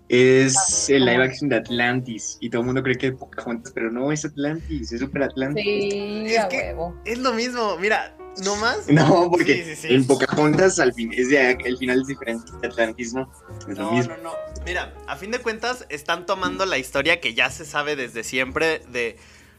es 0.09 0.89
el 0.91 1.05
live 1.05 1.25
action 1.25 1.49
de 1.49 1.57
Atlantis. 1.57 2.37
Y 2.41 2.51
todo 2.51 2.61
el 2.63 2.67
mundo 2.67 2.83
cree 2.83 2.97
que 2.97 3.09
es 3.09 3.15
Pocahontas, 3.15 3.73
pero 3.75 3.91
no 3.91 4.13
es 4.13 4.25
Atlantis, 4.25 4.93
es 4.93 5.01
Super 5.01 5.23
Atlantis. 5.25 5.65
Sí, 5.65 6.25
Es 6.27 6.39
a 6.39 6.49
que- 6.49 6.59
huevo. 6.59 6.95
Es 7.05 7.19
lo 7.19 7.33
mismo, 7.33 7.77
mira, 7.79 8.17
no 8.45 8.57
más. 8.57 8.87
No, 8.89 9.31
porque 9.31 9.65
Sí, 9.65 9.75
sí, 9.75 9.89
sí. 9.89 9.95
en 9.95 10.07
Pocahontas 10.07 10.79
al 10.79 10.93
fin, 10.93 11.13
es 11.15 11.29
de, 11.31 11.53
el 11.65 11.79
final 11.79 12.01
es 12.03 12.07
diferente. 12.07 12.51
Atlantis 12.65 13.15
no, 13.15 13.31
es 13.69 13.79
lo 13.79 13.93
mismo. 13.93 14.17
no, 14.19 14.23
no. 14.25 14.33
Mira, 14.67 14.95
a 15.07 15.17
fin 15.17 15.31
de 15.31 15.39
cuentas 15.39 15.87
están 15.89 16.27
tomando 16.27 16.65
la 16.67 16.79
historia 16.79 17.21
que 17.21 17.35
ya 17.35 17.51
se 17.51 17.65
sabe 17.65 17.97
desde 17.97 18.25
siempre 18.25 18.81
de 18.91 19.17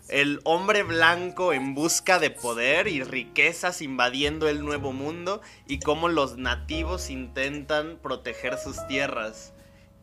el 0.07 0.39
hombre 0.43 0.83
blanco 0.83 1.51
en 1.53 1.73
busca 1.73 2.19
de 2.19 2.29
poder 2.29 2.87
y 2.87 3.01
riquezas 3.03 3.81
invadiendo 3.81 4.47
el 4.47 4.63
nuevo 4.63 4.93
mundo 4.93 5.41
y 5.67 5.79
cómo 5.79 6.09
los 6.09 6.37
nativos 6.37 7.09
intentan 7.09 7.97
proteger 8.03 8.59
sus 8.59 8.85
tierras. 8.87 9.51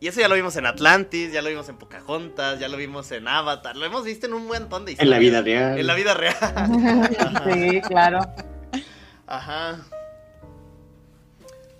Y 0.03 0.07
eso 0.09 0.19
ya 0.19 0.27
lo 0.27 0.35
vimos 0.35 0.53
en 0.57 0.65
Atlantis, 0.65 1.31
ya 1.31 1.41
lo 1.41 1.47
vimos 1.47 1.69
en 1.69 1.77
Pocahontas, 1.77 2.59
ya 2.59 2.67
lo 2.67 2.75
vimos 2.75 3.09
en 3.13 3.25
Avatar, 3.25 3.77
lo 3.77 3.85
hemos 3.85 4.03
visto 4.03 4.27
en 4.27 4.33
un 4.33 4.47
montón 4.47 4.83
de 4.83 4.91
En 4.91 4.95
historias. 4.95 5.09
la 5.09 5.17
vida 5.19 5.41
real. 5.41 5.79
En 5.79 5.87
la 5.87 5.95
vida 5.95 6.13
real. 6.13 6.35
Sí, 7.53 7.81
claro. 7.87 8.19
Ajá. 9.27 9.79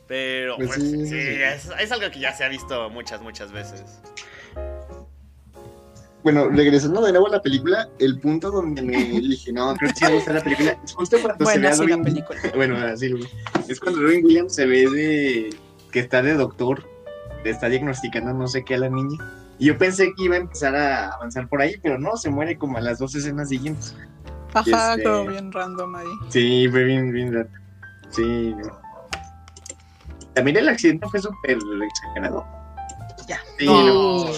Pero, 0.07 0.55
Pues 0.55 0.69
pues, 0.69 0.79
sí. 1.09 1.13
Es, 1.13 1.69
es 1.77 1.91
algo 1.91 2.09
que 2.11 2.19
ya 2.21 2.31
se 2.33 2.45
ha 2.45 2.47
visto 2.47 2.89
muchas, 2.91 3.21
muchas 3.21 3.51
veces. 3.51 3.83
Bueno, 6.23 6.47
regresando 6.47 7.01
de 7.01 7.11
nuevo 7.11 7.27
a 7.27 7.31
la 7.31 7.41
película, 7.41 7.89
el 7.99 8.19
punto 8.21 8.51
donde 8.51 8.81
me 8.83 8.95
dije, 9.19 9.51
no, 9.51 9.75
creo 9.75 9.89
que 9.91 9.97
sí 9.97 10.05
me 10.05 10.13
gusta 10.13 10.31
la 10.31 10.41
película, 10.41 10.79
es 10.81 10.93
justo 10.93 11.17
cuando 11.21 11.45
se 11.45 11.59
ve 11.59 11.67
a 11.67 11.75
Robin- 11.75 12.03
película. 12.03 12.39
Bueno, 12.55 12.77
así 12.77 13.09
lo- 13.09 13.19
es 13.67 13.79
cuando 13.81 14.01
Robin 14.01 14.23
Williams 14.23 14.55
se 14.55 14.65
ve 14.65 14.89
de 14.89 15.49
que 15.91 15.99
está 15.99 16.21
de 16.21 16.35
doctor, 16.35 16.87
está 17.49 17.67
diagnosticando 17.69 18.33
no 18.33 18.47
sé 18.47 18.63
qué 18.63 18.75
a 18.75 18.79
la 18.79 18.89
niña. 18.89 19.17
Y 19.59 19.67
yo 19.67 19.77
pensé 19.77 20.13
que 20.15 20.23
iba 20.23 20.35
a 20.35 20.39
empezar 20.39 20.75
a 20.75 21.09
avanzar 21.09 21.47
por 21.47 21.61
ahí, 21.61 21.75
pero 21.81 21.97
no, 21.99 22.17
se 22.17 22.29
muere 22.29 22.57
como 22.57 22.77
a 22.77 22.81
las 22.81 22.99
dos 22.99 23.13
escenas 23.15 23.49
siguientes. 23.49 23.95
Ajá, 24.53 24.93
Este- 24.95 25.03
como 25.03 25.25
bien 25.27 25.51
random 25.51 25.95
ahí. 25.95 26.07
Sí, 26.29 26.67
fue 26.69 26.83
bien, 26.83 27.11
bien 27.11 27.33
raro. 27.33 27.49
Sí. 28.09 28.53
no. 28.57 28.83
También 30.33 30.57
el 30.57 30.69
accidente 30.69 31.07
fue 31.09 31.19
súper 31.19 31.57
exagerado. 31.83 32.45
Ya. 33.27 33.39
Sí, 33.59 33.65
No. 33.65 33.83
no. 34.25 34.31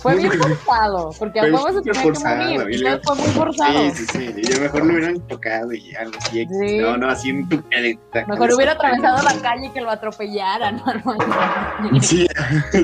Fue 0.00 0.16
bien 0.16 0.32
forzado, 0.32 1.10
porque 1.18 1.40
a 1.40 1.42
huevo 1.44 1.68
se 1.72 1.82
tenía 1.82 1.92
que 1.92 2.08
forzado, 2.08 2.36
morir. 2.54 2.70
y 2.70 2.74
y 2.74 2.78
luego- 2.78 3.02
Fue 3.04 3.16
muy 3.16 3.28
forzado. 3.28 3.90
Sí, 3.90 3.90
sí, 3.90 4.06
sí. 4.06 4.34
Y 4.36 4.42
yo 4.52 4.60
mejor 4.60 4.86
lo 4.86 4.92
hubieran 4.94 5.20
tocado 5.28 5.72
y 5.72 5.94
algo 5.94 6.18
así. 6.18 6.46
Sí. 6.46 6.78
No, 6.78 6.96
no, 6.96 7.08
así 7.10 7.28
en 7.30 7.48
tu 7.48 7.62
cara. 7.68 8.26
Mejor 8.26 8.54
hubiera 8.54 8.72
atravesado 8.72 9.22
la 9.22 9.34
calle 9.42 9.66
y 9.66 9.70
que 9.70 9.80
lo 9.80 9.90
atropellaran. 9.90 10.82
¿no? 11.04 12.00
Sí. 12.00 12.26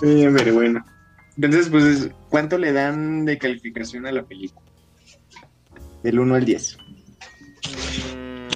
sí, 0.00 0.26
pero 0.36 0.54
bueno. 0.54 0.84
Entonces, 1.36 1.68
pues, 1.68 2.08
¿cuánto 2.30 2.56
le 2.56 2.72
dan 2.72 3.24
de 3.26 3.36
calificación 3.36 4.06
a 4.06 4.12
la 4.12 4.22
película? 4.22 4.64
Del 6.02 6.18
1 6.18 6.34
al 6.34 6.44
10. 6.44 6.78
Mm, 8.16 8.48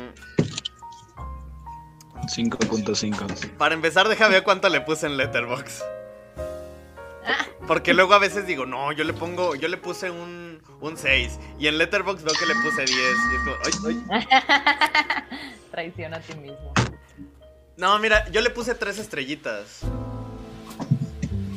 5.5. 2.29 3.57
para 3.59 3.75
empezar, 3.75 4.09
déjame 4.09 4.35
ver 4.35 4.45
cuánto 4.45 4.69
le 4.69 4.81
puse 4.81 5.07
en 5.07 5.17
Letterbox. 5.17 5.83
Porque 7.71 7.95
luego 7.95 8.15
a 8.15 8.19
veces 8.19 8.49
digo, 8.49 8.67
no, 8.67 8.91
yo 8.91 9.05
le 9.05 9.13
pongo, 9.13 9.55
yo 9.55 9.69
le 9.69 9.77
puse 9.77 10.11
un, 10.11 10.61
un 10.81 10.97
6. 10.97 11.39
Y 11.61 11.69
en 11.69 11.79
Letterbox 11.79 12.25
veo 12.25 12.35
que 12.35 12.45
le 12.47 12.55
puse 12.57 12.83
10. 12.83 12.89
Y 12.91 13.37
es 13.37 13.77
como, 13.79 13.87
ay, 13.87 14.05
ay. 14.11 14.27
Traiciona 15.71 16.17
a 16.17 16.21
ti 16.21 16.35
mismo. 16.35 16.73
No, 17.77 17.97
mira, 18.01 18.29
yo 18.31 18.41
le 18.41 18.51
puse 18.51 18.75
3 18.75 18.99
estrellitas. 18.99 19.83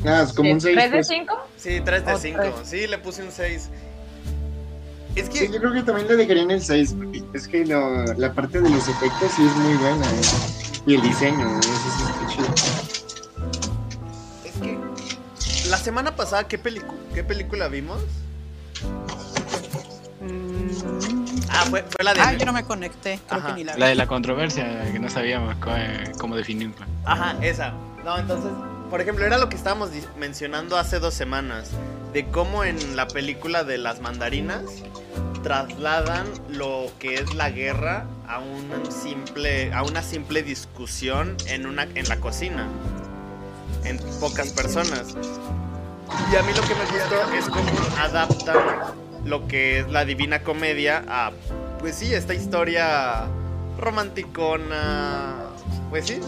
Ah, 0.06 0.22
es 0.22 0.34
como 0.34 0.52
un 0.52 0.62
6. 0.62 0.76
¿Tres 0.78 0.92
de 0.92 1.04
cinco? 1.04 1.36
Sí, 1.58 1.82
3 1.84 2.06
de 2.06 2.14
O 2.14 2.18
5. 2.20 2.40
tres. 2.40 2.54
Sí, 2.70 2.86
le 2.86 3.00
puse 3.00 3.24
un 3.24 3.32
6. 3.32 3.70
Es 5.16 5.30
que 5.30 5.38
Sí, 5.40 5.50
yo 5.52 5.60
creo 5.62 5.74
que 5.74 5.82
también 5.82 6.08
le 6.08 6.16
dejaría 6.16 6.44
en 6.44 6.52
el 6.52 6.62
6, 6.62 6.94
porque 6.96 7.24
es 7.34 7.48
que 7.48 7.66
lo- 7.66 8.04
la 8.14 8.32
parte 8.34 8.62
de 8.62 8.70
los 8.70 8.88
efectos 8.88 9.32
sí 9.36 9.44
es 9.44 9.56
muy 9.56 9.74
buena. 9.78 10.06
¿eh? 10.06 10.22
Y 10.86 10.94
el 10.94 11.02
diseño, 11.02 11.60
eso 11.60 11.70
sí 11.72 12.04
está 12.04 12.28
chido. 12.28 12.73
La 15.74 15.80
semana 15.80 16.16
pasada, 16.16 16.48
¿qué, 16.48 16.60
qué 17.16 17.24
película 17.24 17.68
vimos? 17.68 18.00
Mm. 20.22 20.70
Ah, 21.50 21.66
fue, 21.68 21.82
fue 21.82 22.06
la 22.06 22.14
de... 22.14 22.22
Ah, 22.22 22.34
yo 22.34 22.46
no 22.46 22.54
me 22.54 22.64
conecté. 22.64 23.20
Creo 23.28 23.40
Ajá. 23.40 23.48
que 23.48 23.54
ni 23.56 23.64
la 23.64 23.74
vi. 23.74 23.80
La 23.80 23.88
de 23.88 23.96
la 23.96 24.06
controversia, 24.06 24.92
que 24.92 25.00
no 25.00 25.10
sabíamos 25.10 25.56
cómo, 25.56 25.76
cómo 26.20 26.36
definirla. 26.36 26.86
Ajá, 27.06 27.36
esa. 27.42 27.74
No, 28.06 28.20
entonces, 28.20 28.52
por 28.92 29.02
ejemplo, 29.02 29.26
era 29.26 29.40
lo 29.40 29.50
que 29.50 29.56
estábamos 29.56 29.90
mencionando 30.20 30.78
hace 30.78 31.00
dos 31.00 31.16
semanas, 31.16 31.72
de 32.14 32.28
cómo 32.28 32.64
en 32.64 32.96
la 32.96 33.08
película 33.08 33.64
de 33.64 33.80
las 33.80 34.00
mandarinas 34.00 34.62
trasladan 35.42 36.28
lo 36.50 36.92
que 37.00 37.16
es 37.16 37.34
la 37.34 37.50
guerra 37.50 38.06
a 38.28 38.38
un 38.38 38.92
simple, 38.92 39.74
a 39.74 39.82
una 39.82 40.04
simple 40.04 40.44
discusión 40.44 41.36
en 41.48 41.66
una, 41.66 41.88
en 41.96 42.08
la 42.08 42.20
cocina, 42.20 42.68
en 43.86 43.98
pocas 44.20 44.52
personas. 44.52 45.16
Y 46.32 46.36
a 46.36 46.44
mí 46.44 46.54
lo 46.54 46.62
que 46.62 46.76
me 46.76 46.86
gustó 46.86 47.34
es 47.34 47.46
cómo 47.46 47.70
adaptan 48.00 48.58
lo 49.26 49.48
que 49.48 49.80
es 49.80 49.90
la 49.90 50.06
Divina 50.06 50.44
Comedia 50.44 51.04
a, 51.08 51.32
pues 51.80 51.96
sí, 51.96 52.14
esta 52.14 52.34
historia 52.34 53.26
romanticona, 53.80 55.36
pues 55.90 56.08
sí, 56.08 56.20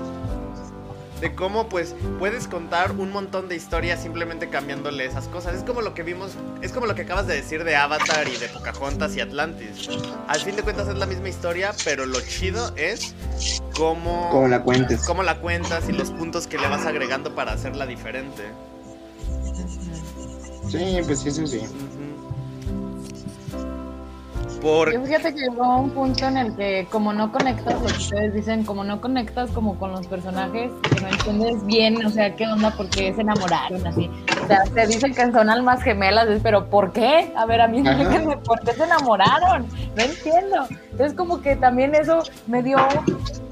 de 1.25 1.33
cómo 1.33 1.67
pues 1.69 1.95
puedes 2.19 2.47
contar 2.47 2.91
un 2.91 3.11
montón 3.11 3.49
de 3.49 3.55
historias 3.55 4.03
simplemente 4.03 4.47
cambiándole 4.47 5.05
esas 5.05 5.27
cosas. 5.27 5.55
Es 5.55 5.63
como 5.63 5.81
lo 5.81 5.95
que 5.95 6.03
vimos, 6.03 6.33
es 6.61 6.71
como 6.71 6.85
lo 6.85 6.93
que 6.93 7.01
acabas 7.01 7.25
de 7.25 7.33
decir 7.33 7.63
de 7.63 7.75
Avatar 7.75 8.27
y 8.27 8.37
de 8.37 8.47
Pocahontas 8.47 9.15
y 9.15 9.21
Atlantis. 9.21 9.89
Al 10.27 10.39
fin 10.41 10.55
de 10.55 10.61
cuentas 10.61 10.87
es 10.87 10.95
la 10.95 11.07
misma 11.07 11.27
historia, 11.29 11.73
pero 11.83 12.05
lo 12.05 12.21
chido 12.21 12.71
es 12.75 13.15
cómo 13.75 14.29
Como 14.29 14.47
la 14.47 14.61
cuentes. 14.61 15.03
cómo 15.07 15.23
la 15.23 15.39
cuentas 15.39 15.89
y 15.89 15.93
los 15.93 16.11
puntos 16.11 16.45
que 16.45 16.59
le 16.59 16.67
vas 16.67 16.85
agregando 16.85 17.33
para 17.33 17.53
hacerla 17.53 17.87
diferente. 17.87 18.43
Sí, 20.69 20.99
pues 21.07 21.25
eso 21.25 21.47
sí. 21.47 21.61
Por 24.61 24.91
Yo 24.91 25.01
fíjate 25.03 25.33
que 25.33 25.41
llegó 25.41 25.63
a 25.63 25.77
un 25.77 25.89
punto 25.91 26.25
en 26.25 26.37
el 26.37 26.55
que 26.55 26.87
como 26.91 27.13
no 27.13 27.31
conectas, 27.31 27.73
lo 27.81 27.87
que 27.87 27.93
ustedes 27.93 28.33
dicen, 28.33 28.63
como 28.63 28.83
no 28.83 28.99
conectas 29.01 29.51
como 29.51 29.77
con 29.77 29.91
los 29.91 30.07
personajes, 30.07 30.71
que 30.89 31.01
no 31.01 31.07
entiendes 31.07 31.65
bien, 31.65 32.05
o 32.05 32.09
sea, 32.09 32.35
qué 32.35 32.47
onda, 32.47 32.71
por 32.71 32.89
qué 32.89 33.13
se 33.13 33.21
enamoraron, 33.21 33.85
así. 33.85 34.09
O 34.43 34.47
sea, 34.47 34.63
te 34.63 34.87
dicen 34.87 35.13
que 35.13 35.31
son 35.31 35.49
almas 35.49 35.81
gemelas, 35.83 36.27
pero 36.41 36.65
¿por 36.69 36.91
qué? 36.93 37.31
A 37.35 37.45
ver, 37.45 37.61
a 37.61 37.67
mí 37.67 37.79
explíquenme 37.79 38.37
por 38.37 38.59
qué 38.61 38.73
se 38.73 38.83
enamoraron, 38.83 39.67
no 39.95 40.03
entiendo. 40.03 40.67
Entonces 40.91 41.13
como 41.15 41.41
que 41.41 41.55
también 41.55 41.93
eso 41.93 42.23
me 42.47 42.63
dio, 42.63 42.77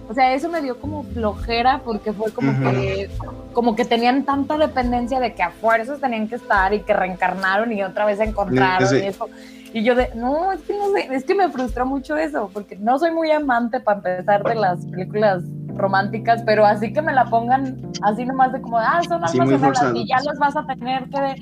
o 0.09 0.13
sea, 0.13 0.33
eso 0.33 0.49
me 0.49 0.61
dio 0.61 0.79
como 0.79 1.03
flojera 1.03 1.81
porque 1.83 2.13
fue 2.13 2.31
como 2.31 2.51
que 2.59 3.09
como 3.53 3.75
que 3.75 3.85
tenían 3.85 4.23
tanta 4.25 4.57
dependencia 4.57 5.19
de 5.19 5.35
que 5.35 5.43
a 5.43 5.51
fuerzas 5.51 5.99
tenían 6.01 6.27
que 6.27 6.35
estar 6.35 6.73
y 6.73 6.79
que 6.79 6.91
reencarnaron 6.93 7.71
y 7.71 7.83
otra 7.83 8.05
vez 8.05 8.17
se 8.17 8.23
encontraron 8.23 8.87
Sí. 8.89 8.95
y 8.97 9.07
eso. 9.07 9.29
Y 9.73 9.83
yo 9.83 9.95
de, 9.95 10.09
no, 10.15 10.51
es 10.51 10.61
que 10.61 10.77
no 10.77 10.91
sé, 10.91 11.07
es 11.11 11.23
que 11.23 11.33
me 11.33 11.49
frustró 11.49 11.85
mucho 11.85 12.15
eso, 12.15 12.49
porque 12.53 12.77
no 12.77 12.99
soy 12.99 13.11
muy 13.11 13.31
amante 13.31 13.79
para 13.79 13.97
empezar 13.97 14.43
de 14.43 14.55
las 14.55 14.85
películas 14.85 15.43
románticas, 15.75 16.43
pero 16.45 16.63
así 16.63 16.93
que 16.93 17.01
me 17.01 17.11
la 17.11 17.25
pongan 17.25 17.91
así 18.03 18.23
nomás 18.23 18.53
de 18.53 18.61
como, 18.61 18.77
ah, 18.77 19.01
son 19.07 19.27
Sí, 19.27 19.39
almas 19.39 19.83
y 19.95 20.07
ya 20.07 20.17
los 20.17 20.37
vas 20.37 20.55
a 20.55 20.65
tener 20.67 21.09
que, 21.09 21.35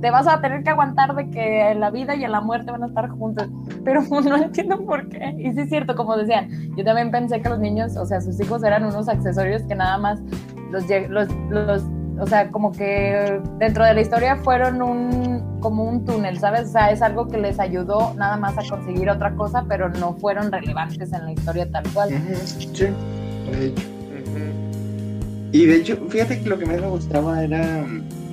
te 0.00 0.10
vas 0.10 0.28
a 0.28 0.40
tener 0.40 0.62
que 0.62 0.70
aguantar 0.70 1.14
de 1.16 1.28
que 1.30 1.74
la 1.74 1.90
vida 1.90 2.14
y 2.14 2.26
la 2.26 2.40
muerte 2.40 2.70
van 2.70 2.84
a 2.84 2.86
estar 2.86 3.08
juntos, 3.10 3.48
pero 3.84 4.02
no 4.10 4.36
entiendo 4.36 4.84
por 4.84 5.08
qué. 5.08 5.34
Y 5.38 5.52
sí 5.52 5.60
es 5.60 5.68
cierto, 5.68 5.96
como 5.96 6.16
decían, 6.16 6.48
yo 6.76 6.84
también 6.84 7.10
pensé 7.10 7.42
que 7.42 7.48
los 7.48 7.58
niños, 7.58 7.96
o 7.96 8.06
sea, 8.06 8.20
sus 8.20 8.38
hijos 8.40 8.62
eran 8.62 8.84
unos 8.84 9.08
accesorios 9.08 9.62
que 9.62 9.74
nada 9.74 9.98
más 9.98 10.20
los, 10.70 10.84
los, 11.08 11.28
los 11.50 11.82
o 12.18 12.26
sea, 12.26 12.50
como 12.50 12.72
que 12.72 13.40
dentro 13.58 13.84
de 13.84 13.94
la 13.94 14.00
historia 14.00 14.36
fueron 14.36 14.82
un, 14.82 15.60
como 15.60 15.84
un 15.84 16.04
túnel, 16.04 16.38
¿sabes? 16.38 16.68
O 16.68 16.72
sea, 16.72 16.90
es 16.90 17.02
algo 17.02 17.28
que 17.28 17.38
les 17.38 17.58
ayudó 17.58 18.14
nada 18.14 18.36
más 18.36 18.56
a 18.58 18.68
conseguir 18.68 19.08
otra 19.10 19.34
cosa, 19.34 19.64
pero 19.68 19.88
no 19.88 20.14
fueron 20.14 20.52
relevantes 20.52 21.12
en 21.12 21.24
la 21.24 21.32
historia 21.32 21.70
tal 21.70 21.84
cual. 21.92 22.10
Sí, 22.10 22.16
de 23.50 23.66
hecho. 23.66 23.82
Y 25.52 25.66
de 25.66 25.76
hecho, 25.76 25.98
fíjate 26.08 26.40
que 26.40 26.48
lo 26.48 26.58
que 26.58 26.64
más 26.64 26.80
me 26.80 26.88
gustaba 26.88 27.42
era, 27.44 27.84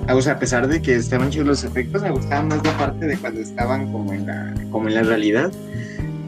o 0.10 0.22
sea, 0.22 0.34
a 0.34 0.40
pesar 0.40 0.68
de 0.68 0.82
que 0.82 0.96
estaban 0.96 1.30
chidos 1.30 1.48
los 1.48 1.64
efectos, 1.66 2.02
me 2.02 2.12
gustaba 2.12 2.44
más 2.44 2.66
la 2.66 2.78
parte 2.78 3.08
de 3.08 3.18
cuando 3.18 3.42
estaban 3.42 3.92
como 3.92 4.14
en 4.14 4.26
la, 4.26 4.54
como 4.72 4.88
en 4.88 4.96
la 4.96 5.04
realidad, 5.04 5.52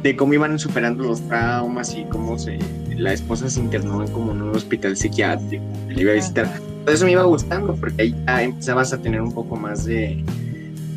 de 0.04 0.16
cómo 0.16 0.34
iban 0.34 0.58
superando 0.58 1.04
los 1.04 1.22
traumas 1.28 1.96
y 1.96 2.06
cómo 2.06 2.38
se, 2.38 2.58
la 2.98 3.14
esposa 3.14 3.50
se 3.50 3.60
internó 3.60 4.04
en 4.04 4.12
como 4.12 4.32
en 4.32 4.42
un 4.42 4.56
hospital 4.56 4.98
psiquiátrico, 4.98 5.64
que 5.88 5.94
le 5.94 6.02
iba 6.02 6.12
a 6.12 6.16
visitar. 6.16 6.48
Todo 6.86 6.96
eso 6.96 7.06
me 7.06 7.12
iba 7.12 7.24
gustando 7.24 7.76
porque 7.76 8.02
ahí 8.02 8.16
ya 8.26 8.42
empezabas 8.42 8.92
a 8.94 8.98
tener 8.98 9.22
un 9.22 9.32
poco 9.32 9.56
más 9.56 9.86
de, 9.86 10.24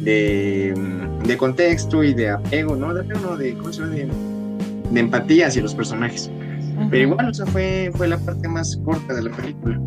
de, 0.00 0.74
de 1.24 1.36
contexto 1.36 2.02
y 2.02 2.14
de 2.14 2.30
apego, 2.30 2.74
¿no? 2.76 2.94
De 2.94 3.02
apego, 3.02 3.20
no, 3.20 3.36
de, 3.36 3.54
¿cómo 3.54 3.72
se 3.72 3.82
llama? 3.82 3.92
De, 3.94 4.08
de 4.90 5.00
empatía 5.00 5.48
hacia 5.48 5.62
los 5.62 5.74
personajes. 5.74 6.30
Pero 6.90 7.02
igual, 7.10 7.28
o 7.28 7.34
sea, 7.34 7.46
fue, 7.46 7.92
fue 7.94 8.08
la 8.08 8.18
parte 8.18 8.48
más 8.48 8.76
corta 8.84 9.14
de 9.14 9.22
la 9.22 9.30
película. 9.30 9.78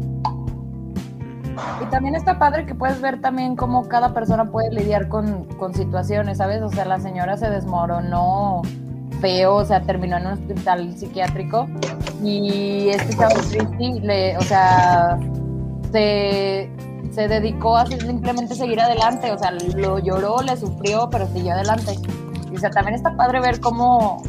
Y 1.81 1.85
también 1.89 2.15
está 2.15 2.37
padre 2.37 2.65
que 2.65 2.75
puedes 2.75 3.01
ver 3.01 3.19
también 3.19 3.55
cómo 3.55 3.87
cada 3.87 4.13
persona 4.13 4.45
puede 4.45 4.71
lidiar 4.71 5.07
con, 5.07 5.45
con 5.57 5.73
situaciones, 5.73 6.37
¿sabes? 6.37 6.61
O 6.61 6.69
sea, 6.69 6.85
la 6.85 6.99
señora 6.99 7.35
se 7.35 7.49
desmoronó 7.49 8.61
feo, 9.19 9.55
o 9.55 9.65
sea, 9.65 9.81
terminó 9.81 10.17
en 10.17 10.27
un 10.27 10.33
hospital 10.33 10.97
psiquiátrico 10.97 11.67
y 12.23 12.89
este 12.89 13.15
chavo 13.15 13.35
Christie, 13.35 14.01
le, 14.01 14.37
o 14.37 14.41
sea, 14.41 15.19
se, 15.91 16.69
se 17.11 17.27
dedicó 17.27 17.77
a 17.77 17.85
simplemente 17.85 18.55
seguir 18.55 18.79
adelante, 18.79 19.31
o 19.31 19.37
sea, 19.37 19.51
lo 19.51 19.99
lloró, 19.99 20.41
le 20.41 20.57
sufrió, 20.57 21.09
pero 21.09 21.27
siguió 21.27 21.53
adelante. 21.53 21.95
Y, 22.51 22.55
o 22.55 22.59
sea, 22.59 22.69
también 22.69 22.95
está 22.95 23.15
padre 23.15 23.39
ver 23.39 23.59
cómo, 23.59 24.23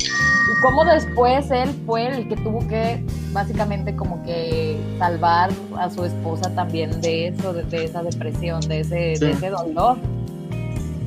cómo 0.63 0.85
después 0.85 1.51
él 1.51 1.71
fue 1.87 2.07
el 2.07 2.29
que 2.29 2.37
tuvo 2.37 2.67
que 2.69 3.05
básicamente 3.33 3.95
como 3.95 4.23
que 4.25 4.79
salvar 4.99 5.51
a 5.79 5.91
su 5.91 6.05
esposa 6.05 6.51
también 6.55 7.01
de 7.01 7.29
eso, 7.29 7.53
de, 7.53 7.63
de 7.65 7.85
esa 7.85 8.03
depresión, 8.03 8.61
de 8.63 8.81
ese, 8.81 9.15
de 9.19 9.31
ese 9.31 9.51
dolor. 9.51 9.99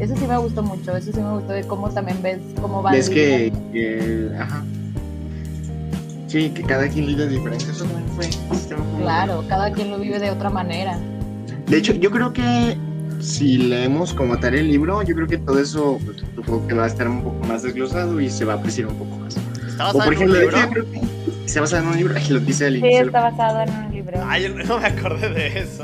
Eso 0.01 0.15
sí 0.17 0.25
me 0.27 0.35
gustó 0.35 0.63
mucho, 0.63 0.97
eso 0.97 1.11
sí 1.13 1.19
me 1.19 1.31
gustó 1.33 1.53
de 1.53 1.63
cómo 1.63 1.87
también 1.91 2.19
ves 2.23 2.39
cómo 2.59 2.81
va 2.81 2.91
Ves 2.91 3.07
que, 3.07 3.53
que- 3.71 4.31
ajá. 4.35 4.63
Sí, 6.25 6.49
que 6.49 6.63
cada 6.63 6.87
quien 6.87 7.05
lidia 7.05 7.27
diferente. 7.27 7.65
Eso 7.69 7.83
también 7.85 8.07
fue. 8.15 8.27
Claro, 8.97 9.43
cada 9.47 9.71
quien 9.71 9.91
lo 9.91 9.99
vive 9.99 10.17
de 10.17 10.31
otra 10.31 10.49
manera. 10.49 10.97
De 11.67 11.77
hecho, 11.77 11.93
yo 11.93 12.09
creo 12.09 12.33
que 12.33 12.75
si 13.19 13.57
leemos 13.59 14.11
como 14.13 14.39
tal 14.39 14.55
el 14.55 14.69
libro, 14.69 15.03
yo 15.03 15.13
creo 15.13 15.27
que 15.27 15.37
todo 15.37 15.59
eso 15.59 15.99
pues, 16.03 16.17
supongo 16.35 16.67
que 16.67 16.73
va 16.73 16.85
a 16.85 16.87
estar 16.87 17.07
un 17.07 17.21
poco 17.21 17.45
más 17.45 17.61
desglosado 17.61 18.19
y 18.19 18.27
se 18.31 18.43
va 18.43 18.53
a 18.53 18.55
apreciar 18.55 18.87
un 18.87 18.95
poco 18.95 19.17
más. 19.17 19.35
¿Está 19.67 19.91
O 19.91 19.97
basado 19.97 20.03
por 20.05 20.13
en 20.13 20.29
un 20.29 20.35
ejemplo, 20.35 20.39
libro? 20.41 20.57
hecho, 20.57 20.65
yo 20.65 20.71
creo 20.73 20.91
que 20.91 21.49
se 21.49 21.59
basa 21.59 21.77
en 21.79 21.87
un 21.87 21.97
libro, 21.97 22.15
lo 22.29 22.39
dice 22.39 22.65
al 22.65 22.73
Sí, 22.81 22.87
está 22.87 23.21
basado 23.21 23.61
en 23.61 23.69
un 23.85 23.91
libro. 23.91 24.19
Ay, 24.25 24.43
yo 24.43 24.49
no 24.49 24.79
me 24.79 24.85
acordé 24.87 25.29
de 25.29 25.59
eso. 25.59 25.83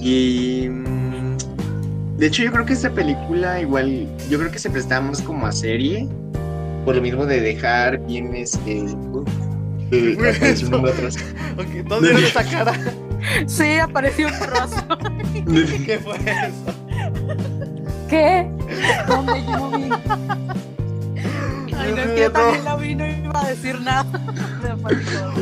Y 0.00 0.68
mm, 0.68 0.95
de 2.16 2.26
hecho 2.26 2.42
yo 2.42 2.52
creo 2.52 2.64
que 2.64 2.72
esta 2.72 2.90
película 2.90 3.60
igual, 3.60 4.06
yo 4.28 4.38
creo 4.38 4.50
que 4.50 4.58
se 4.58 4.70
prestaba 4.70 5.06
más 5.06 5.22
como 5.22 5.46
a 5.46 5.52
serie, 5.52 6.08
por 6.84 6.96
lo 6.96 7.02
mismo 7.02 7.26
de 7.26 7.40
dejar 7.40 7.98
bien 8.06 8.34
este... 8.34 8.82
uh, 8.82 9.24
eh, 9.90 10.16
apareció 10.36 10.68
un 10.68 10.88
atrás. 10.88 11.16
Ok, 11.58 11.86
¿Dónde 11.88 12.12
esa 12.12 12.44
cara? 12.50 12.72
Sí, 13.46 13.76
apareció 13.78 14.28
un 14.28 14.38
trozo. 14.38 14.86
¿Qué 15.84 15.98
fue 15.98 16.16
eso? 16.16 16.74
¿Qué? 18.08 18.48
¿Dónde 19.08 19.44
yo 19.44 19.70
vi? 19.70 19.90
Ay, 21.86 21.92
no, 21.94 22.00
es 22.02 22.08
que 22.08 22.20
yo 22.20 22.32
también 22.32 22.64
la 22.64 22.76
vi, 22.76 22.94
no 22.94 23.06
iba 23.06 23.40
a 23.40 23.48
decir 23.48 23.80
nada. 23.80 24.04
Me 24.62 24.76
faltó. 24.76 25.32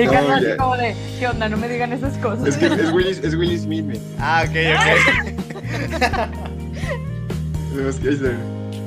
Y 0.00 0.04
No, 0.06 0.12
Carla 0.12 0.36
así 0.36 0.56
como 0.58 0.76
de, 0.76 0.96
¿qué 1.18 1.28
onda? 1.28 1.48
No 1.48 1.56
me 1.56 1.68
digan 1.68 1.92
esas 1.92 2.16
cosas. 2.18 2.46
Es 2.48 2.56
que 2.56 2.66
es 2.66 2.92
Willy, 2.92 3.10
es 3.22 3.34
Willy 3.34 3.58
Smith. 3.58 4.00
Ah, 4.18 4.44
ok, 4.46 4.56
ok. 4.76 4.86
Que 8.02 8.36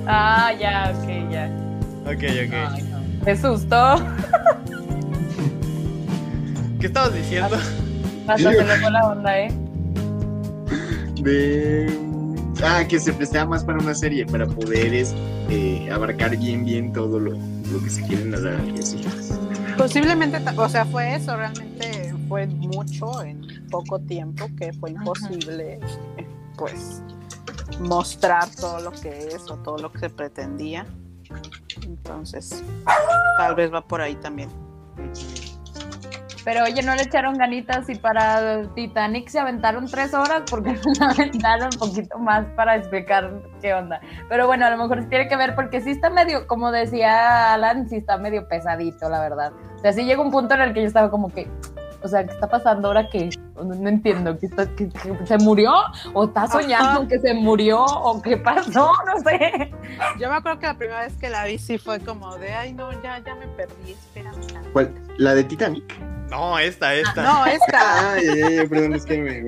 Ah, 0.07 0.51
ya, 0.59 0.93
ok, 0.95 1.07
ya. 1.31 1.49
Ok, 2.05 2.23
ok. 2.47 2.53
Ay, 2.53 2.83
no. 2.83 2.99
Me 3.25 3.31
asustó. 3.31 3.95
¿Qué 6.79 6.85
estabas 6.87 7.13
diciendo? 7.15 7.57
Hasta 8.27 8.37
se 8.37 8.63
le 8.63 8.75
fue 8.77 8.91
la 8.91 9.07
onda, 9.07 9.39
¿eh? 9.39 9.47
de- 11.21 12.04
Ah, 12.63 12.85
que 12.87 12.99
se 12.99 13.13
prestaba 13.13 13.45
más 13.45 13.63
para 13.63 13.79
una 13.79 13.93
serie, 13.93 14.25
para 14.25 14.47
poder 14.47 14.93
este, 14.93 15.91
abarcar 15.91 16.37
bien, 16.37 16.65
bien 16.65 16.93
todo 16.93 17.19
lo, 17.19 17.31
lo 17.31 17.83
que 17.83 17.89
se 17.89 18.01
quieren 18.03 18.31
narrar 18.31 18.59
y 18.67 18.79
así. 18.79 19.01
Posiblemente, 19.77 20.39
o 20.55 20.69
sea, 20.69 20.85
fue 20.85 21.15
eso, 21.15 21.35
realmente 21.35 22.13
fue 22.27 22.47
mucho 22.47 23.21
en 23.21 23.67
poco 23.69 23.99
tiempo 23.99 24.49
que 24.57 24.73
fue 24.73 24.91
imposible, 24.91 25.79
pues, 26.57 27.01
mostrar 27.79 28.49
todo 28.55 28.79
lo 28.79 28.91
que 28.91 29.27
es 29.27 29.49
o 29.49 29.57
todo 29.57 29.77
lo 29.77 29.91
que 29.91 29.99
se 29.99 30.09
pretendía. 30.09 30.85
Entonces, 31.83 32.63
tal 33.37 33.55
vez 33.55 33.73
va 33.73 33.85
por 33.85 34.01
ahí 34.01 34.15
también. 34.15 34.49
Pero 36.45 36.63
oye, 36.63 36.81
no 36.83 36.93
le 36.95 37.01
echaron 37.01 37.37
ganitas 37.37 37.89
y 37.89 37.95
para 37.95 38.61
Titanic 38.75 39.27
se 39.29 39.39
aventaron 39.39 39.87
tres 39.87 40.13
horas 40.13 40.43
porque 40.49 40.73
no 40.85 40.93
le 40.93 41.05
aventaron 41.05 41.69
un 41.73 41.79
poquito 41.79 42.19
más 42.19 42.45
para 42.55 42.75
explicar 42.75 43.31
qué 43.61 43.73
onda. 43.73 43.99
Pero 44.29 44.45
bueno, 44.47 44.65
a 44.65 44.69
lo 44.69 44.77
mejor 44.77 45.09
tiene 45.09 45.27
que 45.27 45.35
ver 45.35 45.55
porque 45.55 45.81
sí 45.81 45.89
está 45.91 46.09
medio, 46.11 46.45
como 46.47 46.71
decía 46.71 47.53
Alan, 47.55 47.89
sí 47.89 47.95
está 47.97 48.17
medio 48.17 48.47
pesadito, 48.47 49.09
la 49.09 49.19
verdad. 49.21 49.51
O 49.75 49.79
sea, 49.79 49.91
sí 49.91 50.05
llega 50.05 50.21
un 50.21 50.29
punto 50.31 50.53
en 50.53 50.61
el 50.61 50.73
que 50.73 50.81
yo 50.81 50.87
estaba 50.87 51.09
como 51.09 51.29
que, 51.33 51.49
o 52.03 52.07
sea, 52.07 52.23
¿qué 52.23 52.31
está 52.33 52.47
pasando 52.47 52.89
ahora 52.89 53.09
que 53.09 53.29
no, 53.55 53.89
entiendo? 53.89 54.37
¿que, 54.37 54.45
está- 54.45 54.67
que- 54.75 54.89
que 54.89 55.25
se 55.25 55.37
murió? 55.39 55.71
¿O 56.13 56.25
está 56.25 56.45
soñando 56.47 56.99
Ajá. 56.99 57.07
que 57.07 57.19
se 57.19 57.33
murió? 57.33 57.83
¿O 57.83 58.21
qué 58.21 58.37
pasó? 58.37 58.91
No 59.07 59.19
sé. 59.27 59.71
Yo 60.19 60.29
me 60.29 60.35
acuerdo 60.35 60.59
que 60.59 60.67
la 60.67 60.77
primera 60.77 60.99
vez 61.01 61.15
que 61.17 61.29
la 61.29 61.45
vi 61.45 61.57
sí 61.57 61.79
fue 61.79 61.99
como 62.01 62.35
de, 62.37 62.53
ay, 62.53 62.73
no, 62.73 62.91
ya, 63.01 63.17
ya 63.19 63.33
me 63.33 63.47
perdí, 63.47 63.93
espérame. 63.93 64.35
tantito". 64.35 64.69
¿Cuál? 64.73 64.93
¿La 65.17 65.33
de 65.33 65.43
Titanic? 65.45 66.14
No, 66.29 66.57
esta, 66.59 66.93
esta. 66.95 67.23
No, 67.23 67.45
esta. 67.45 68.21
Ya, 68.21 68.35
ya, 68.35 68.49
ya, 68.49 68.65
perdón, 68.67 68.93
es 68.93 69.05
que 69.05 69.17
me. 69.17 69.41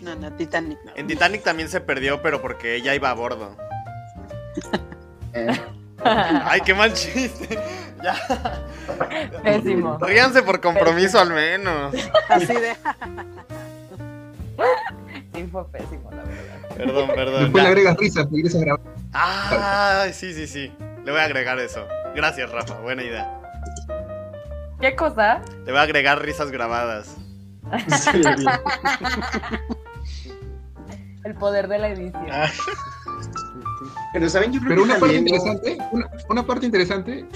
No, 0.00 0.14
no, 0.16 0.32
Titanic. 0.32 0.78
no. 0.84 0.92
En 0.96 1.06
Titanic 1.06 1.42
también 1.42 1.68
se 1.68 1.80
perdió, 1.80 2.22
pero 2.22 2.40
porque 2.40 2.76
ella 2.76 2.94
iba 2.94 3.10
a 3.10 3.14
bordo. 3.14 3.56
Eh, 5.32 5.60
Ay, 6.04 6.60
qué 6.64 6.74
mal 6.74 6.92
chiste. 6.94 7.58
Ya. 8.02 8.16
Pésimo. 9.42 9.98
Ríanse 9.98 10.42
por 10.42 10.60
compromiso 10.60 11.18
al 11.18 11.30
menos. 11.30 11.94
Así 12.28 12.46
de. 12.54 12.76
Sí, 15.34 15.48
fue 15.50 15.68
pésimo, 15.70 16.10
la 16.10 16.22
verdad. 16.22 16.76
Perdón, 16.76 17.08
perdón. 17.14 17.42
Después 17.44 17.64
le 17.64 17.68
agregas 17.68 17.96
risas, 17.96 18.26
regresas 18.30 18.62
a 18.62 18.64
grabar. 18.64 18.86
Ah, 19.12 20.06
sí, 20.12 20.32
sí, 20.32 20.46
sí. 20.46 20.72
Le 21.04 21.10
voy 21.10 21.20
a 21.20 21.24
agregar 21.24 21.58
eso. 21.58 21.86
Gracias, 22.14 22.50
Rafa. 22.50 22.74
Buena 22.80 23.02
idea. 23.02 23.35
¿Qué 24.80 24.94
cosa? 24.94 25.42
Le 25.64 25.72
voy 25.72 25.80
a 25.80 25.82
agregar 25.82 26.22
risas 26.22 26.50
grabadas. 26.50 27.16
Sí, 27.88 28.22
El 31.24 31.34
poder 31.34 31.66
de 31.66 31.78
la 31.78 31.88
edición. 31.88 32.26
Ah, 32.30 32.48
Pero 34.12 34.28
saben, 34.28 34.52
yo 34.52 34.60
creo 34.60 34.68
Pero 34.70 34.82
que 34.84 34.90
una 34.90 35.00
parte 35.00 35.16
interesante, 35.16 35.78
una, 35.90 36.10
una 36.28 36.46
parte 36.46 36.66
interesante 36.66 37.26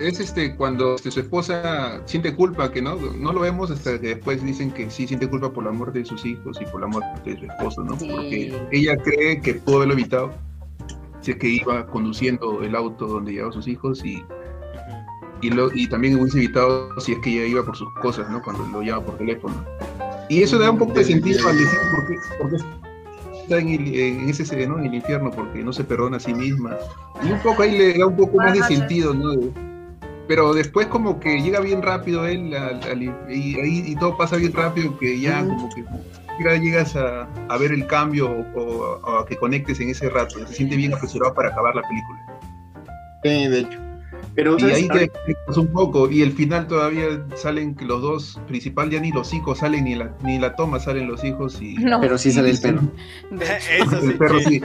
es 0.00 0.18
este 0.18 0.56
cuando 0.56 0.96
este, 0.96 1.10
su 1.10 1.20
esposa 1.20 2.00
siente 2.06 2.34
culpa, 2.34 2.72
que 2.72 2.82
no, 2.82 2.96
no 2.96 3.32
lo 3.32 3.40
vemos 3.40 3.70
hasta 3.70 4.00
que 4.00 4.14
después 4.14 4.42
dicen 4.42 4.72
que 4.72 4.90
sí 4.90 5.06
siente 5.06 5.28
culpa 5.28 5.52
por 5.52 5.64
la 5.64 5.70
muerte 5.70 6.00
de 6.00 6.06
sus 6.06 6.24
hijos 6.24 6.58
y 6.60 6.64
por 6.66 6.80
la 6.80 6.88
muerte 6.88 7.30
de 7.30 7.38
su 7.38 7.44
esposo, 7.44 7.84
¿no? 7.84 7.96
Sí. 7.98 8.08
Porque 8.10 8.66
ella 8.72 8.96
cree 8.96 9.40
que 9.40 9.54
pudo 9.54 9.76
haberlo 9.76 9.94
evitado 9.94 10.32
si 11.20 11.32
es 11.32 11.36
que 11.36 11.48
iba 11.48 11.86
conduciendo 11.86 12.62
el 12.62 12.74
auto 12.74 13.06
donde 13.06 13.32
llevaba 13.32 13.50
a 13.50 13.54
sus 13.54 13.68
hijos 13.68 14.04
y, 14.04 14.24
y, 15.40 15.50
lo, 15.50 15.70
y 15.74 15.86
también 15.88 16.18
hubiese 16.20 16.38
evitado 16.38 16.98
si 17.00 17.12
es 17.12 17.18
que 17.20 17.30
ella 17.30 17.46
iba 17.46 17.62
por 17.64 17.76
sus 17.76 17.92
cosas, 17.94 18.28
¿no? 18.30 18.42
Cuando 18.42 18.66
lo 18.66 18.82
llama 18.82 19.02
por 19.04 19.18
teléfono. 19.18 19.64
Y 20.28 20.42
eso 20.42 20.58
da 20.58 20.70
un 20.70 20.78
poco 20.78 20.92
de 20.94 21.04
sentido 21.04 21.48
al 21.48 21.58
decir 21.58 21.78
por 21.94 22.06
qué, 22.06 22.14
por 22.38 22.50
qué 22.50 22.56
está 23.42 23.58
en, 23.58 23.68
el- 23.68 23.94
en 23.94 24.28
ese 24.28 24.66
¿no? 24.66 24.78
en 24.78 24.86
el 24.86 24.94
infierno, 24.94 25.30
porque 25.30 25.62
no 25.64 25.72
se 25.72 25.82
perdona 25.84 26.18
a 26.18 26.20
sí 26.20 26.32
misma. 26.34 26.76
Y 27.26 27.32
un 27.32 27.40
poco 27.40 27.62
ahí 27.62 27.76
le 27.76 27.98
da 27.98 28.06
un 28.06 28.16
poco 28.16 28.36
más 28.36 28.52
de 28.54 28.62
sentido, 28.62 29.12
¿no? 29.14 29.30
De- 29.32 29.50
Pero 30.28 30.54
después 30.54 30.86
como 30.86 31.18
que 31.18 31.42
llega 31.42 31.58
bien 31.60 31.82
rápido 31.82 32.26
él 32.26 32.54
al- 32.54 32.82
al- 32.84 33.02
y, 33.02 33.58
ahí 33.60 33.82
y 33.86 33.96
todo 33.96 34.16
pasa 34.16 34.36
bien 34.36 34.52
rápido 34.52 34.96
que 34.98 35.18
ya 35.20 35.44
como 35.44 35.68
que 35.74 35.84
ya 36.44 36.54
llegas 36.56 36.94
a, 36.96 37.28
a 37.48 37.58
ver 37.58 37.72
el 37.72 37.86
cambio 37.88 38.30
o, 38.30 38.60
o- 38.60 39.00
o 39.02 39.18
a 39.18 39.26
que 39.26 39.36
conectes 39.36 39.80
en 39.80 39.88
ese 39.90 40.08
rato. 40.08 40.38
Se 40.46 40.54
siente 40.54 40.76
bien 40.76 40.94
apresurado 40.94 41.34
para 41.34 41.48
acabar 41.48 41.74
la 41.74 41.82
película. 41.82 42.20
Sí, 43.24 43.48
de 43.48 43.58
hecho. 43.60 43.78
Pero, 44.34 44.56
Y 44.58 44.62
ahí 44.64 44.88
te 44.88 45.08
conectas 45.08 45.56
un 45.56 45.66
poco 45.68 46.08
y 46.10 46.22
el 46.22 46.32
final 46.32 46.66
todavía 46.68 47.04
salen 47.34 47.74
que 47.74 47.84
los 47.84 48.00
dos 48.00 48.40
principal 48.46 48.88
ya 48.88 49.00
ni 49.00 49.10
los 49.12 49.34
hijos 49.34 49.58
salen 49.58 49.84
ni 49.84 49.96
la 49.96 50.14
ni 50.22 50.38
la 50.38 50.54
toma 50.54 50.78
salen 50.78 51.08
los 51.08 51.24
hijos 51.24 51.60
y 51.60 51.74
No, 51.74 52.00
Pero 52.00 52.16
sí 52.16 52.30
sale 52.32 52.50
el 52.50 52.60
perro. 52.60 52.80
Eso 53.40 54.00
sí. 54.00 54.06
el 54.06 54.18
perro 54.18 54.38
sí. 54.40 54.62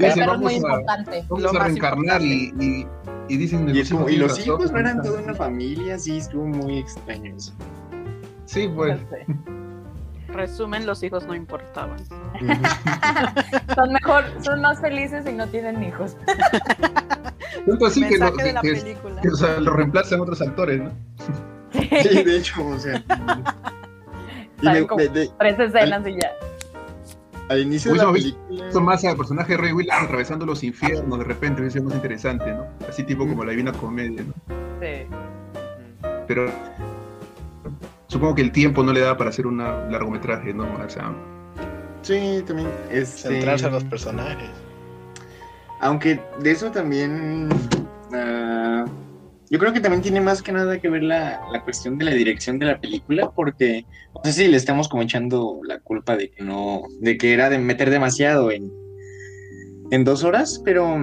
es 0.00 0.16
vamos 0.18 0.38
muy 0.40 0.54
a- 0.54 0.56
importante. 0.58 1.24
vamos 1.28 1.42
Lo 1.42 1.50
a 1.50 1.52
más 1.54 1.62
reencarnar 1.64 2.22
y, 2.22 2.52
y, 2.60 2.86
y 3.28 3.36
dicen 3.38 3.66
Y, 3.74 3.82
como- 3.88 4.08
los 4.08 4.38
hijos 4.46 4.70
no 4.70 4.78
eran 4.78 5.02
toda 5.02 5.22
una 5.22 5.34
familia, 5.34 5.98
sí, 5.98 6.18
estuvo 6.18 6.46
muy 6.46 6.78
extraño 6.78 7.34
eso. 7.36 7.52
sí 8.44 8.68
pues 8.74 8.98
Resumen, 10.28 10.86
los 10.86 11.02
hijos 11.02 11.26
no 11.26 11.34
importaban. 11.34 11.98
Son 13.74 13.92
mejor, 13.92 14.24
son 14.40 14.62
más 14.62 14.80
felices 14.80 15.26
y 15.26 15.32
no 15.32 15.46
tienen 15.48 15.82
hijos. 15.82 16.16
tanto 17.66 17.86
así 17.86 18.06
que, 18.06 18.18
lo, 18.18 18.30
de 18.30 18.52
la 18.52 18.60
que- 18.60 18.72
película. 18.74 19.20
que, 19.20 19.28
o 19.28 19.36
sea, 19.36 19.60
lo 19.60 19.72
reemplazan 19.72 20.20
otros 20.20 20.40
actores 20.42 20.80
no 20.82 20.90
Sí, 21.72 22.22
de 22.22 22.36
hecho, 22.38 22.66
o 22.66 22.78
sea. 22.78 23.02
Y 24.62 24.66
me- 24.68 24.86
como 24.86 25.00
de- 25.02 25.08
de- 25.08 25.30
tres 25.38 25.58
escenas 25.58 26.06
y 26.06 26.12
ya. 26.14 26.30
al 27.48 27.60
inicio 27.60 27.90
de 27.90 27.94
Uy, 27.94 27.98
la 27.98 28.04
no, 28.04 28.12
película. 28.12 28.66
Esto 28.68 28.80
más 28.80 29.04
al 29.04 29.16
personaje 29.16 29.52
de 29.52 29.58
Ray 29.58 29.72
Williams 29.72 30.04
atravesando 30.04 30.46
los 30.46 30.62
infiernos 30.62 31.18
de 31.18 31.24
repente 31.24 31.60
hubiese 31.60 31.78
sido 31.78 31.86
más 31.86 31.94
interesante 31.96 32.52
no 32.52 32.66
así 32.88 33.02
tipo 33.04 33.26
como 33.26 33.44
la 33.44 33.50
divina 33.50 33.72
comedia 33.72 34.22
no 34.22 34.34
Sí. 34.80 35.06
pero 36.28 36.50
supongo 38.08 38.34
que 38.34 38.42
el 38.42 38.52
tiempo 38.52 38.82
no 38.82 38.92
le 38.92 39.00
da 39.00 39.16
para 39.16 39.30
hacer 39.30 39.46
un 39.46 39.58
largometraje 39.58 40.52
no 40.54 40.64
o 40.64 40.88
sea, 40.90 41.12
Sí, 42.02 42.42
también. 42.46 42.68
Este, 42.90 43.28
Centrarse 43.28 43.66
en 43.66 43.72
los 43.74 43.84
personajes. 43.84 44.50
Aunque 45.82 46.20
de 46.40 46.50
eso 46.50 46.70
también. 46.70 47.48
ah, 48.14 48.86
yo 49.50 49.58
creo 49.58 49.72
que 49.72 49.80
también 49.80 50.00
tiene 50.00 50.20
más 50.20 50.40
que 50.40 50.52
nada 50.52 50.80
que 50.80 50.88
ver 50.88 51.02
la, 51.02 51.42
la 51.52 51.62
cuestión 51.62 51.98
de 51.98 52.06
la 52.06 52.12
dirección 52.12 52.58
de 52.58 52.66
la 52.66 52.80
película, 52.80 53.30
porque 53.30 53.84
no 54.14 54.22
sé 54.24 54.44
si 54.44 54.48
le 54.48 54.56
estamos 54.56 54.88
como 54.88 55.02
echando 55.02 55.60
la 55.64 55.78
culpa 55.80 56.16
de 56.16 56.30
que 56.30 56.42
no. 56.42 56.82
de 57.00 57.18
que 57.18 57.34
era 57.34 57.50
de 57.50 57.58
meter 57.58 57.90
demasiado 57.90 58.50
en, 58.50 58.72
en 59.90 60.04
dos 60.04 60.24
horas, 60.24 60.62
pero 60.64 60.96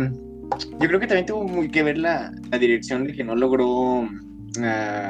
yo 0.80 0.88
creo 0.88 1.00
que 1.00 1.08
también 1.08 1.28
tuvo 1.28 1.44
muy 1.44 1.70
que 1.70 1.84
ver 1.84 1.98
la, 1.98 2.32
la 2.50 2.58
dirección 2.58 3.04
de 3.04 3.14
que 3.14 3.24
no 3.24 3.36
logró 3.36 4.08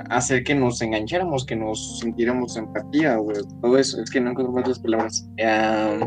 hacer 0.09 0.43
que 0.43 0.55
nos 0.55 0.81
engancháramos, 0.81 1.45
que 1.45 1.55
nos 1.55 1.99
sintiéramos 1.99 2.57
empatía, 2.57 3.17
todo 3.61 3.77
eso. 3.77 4.01
Es 4.01 4.09
que 4.09 4.19
no 4.19 4.31
encuentro 4.31 4.59
otras 4.59 4.79
palabras. 4.79 5.27
Ah, 5.43 5.99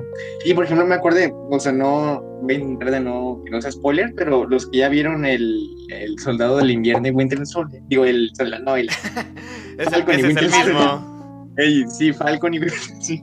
y 0.44 0.54
por 0.54 0.64
ejemplo, 0.64 0.86
me 0.86 0.94
acordé, 0.94 1.32
o 1.50 1.60
sea, 1.60 1.72
no 1.72 2.22
voy 2.42 2.54
a 2.54 2.58
intentar 2.58 2.90
de 2.90 3.00
no, 3.00 3.40
que 3.44 3.50
no 3.50 3.62
sea 3.62 3.72
spoiler, 3.72 4.12
pero 4.16 4.46
los 4.46 4.66
que 4.66 4.78
ya 4.78 4.88
vieron 4.88 5.24
el, 5.24 5.68
el 5.90 6.18
Soldado 6.18 6.58
del 6.58 6.70
Invierno 6.70 7.02
de 7.02 7.10
Winter 7.10 7.46
Soldier, 7.46 7.82
digo, 7.88 8.04
el 8.04 8.30
Soldado, 8.34 8.64
no, 8.64 8.76
el, 8.76 8.90
Falcon 9.90 10.14
y 10.14 10.18
es 10.18 10.36
el 10.36 10.50
mismo. 10.50 11.52
Ey, 11.58 11.84
sí, 11.88 12.12
Falcon 12.12 12.54
y, 12.54 12.60
sí, 13.00 13.22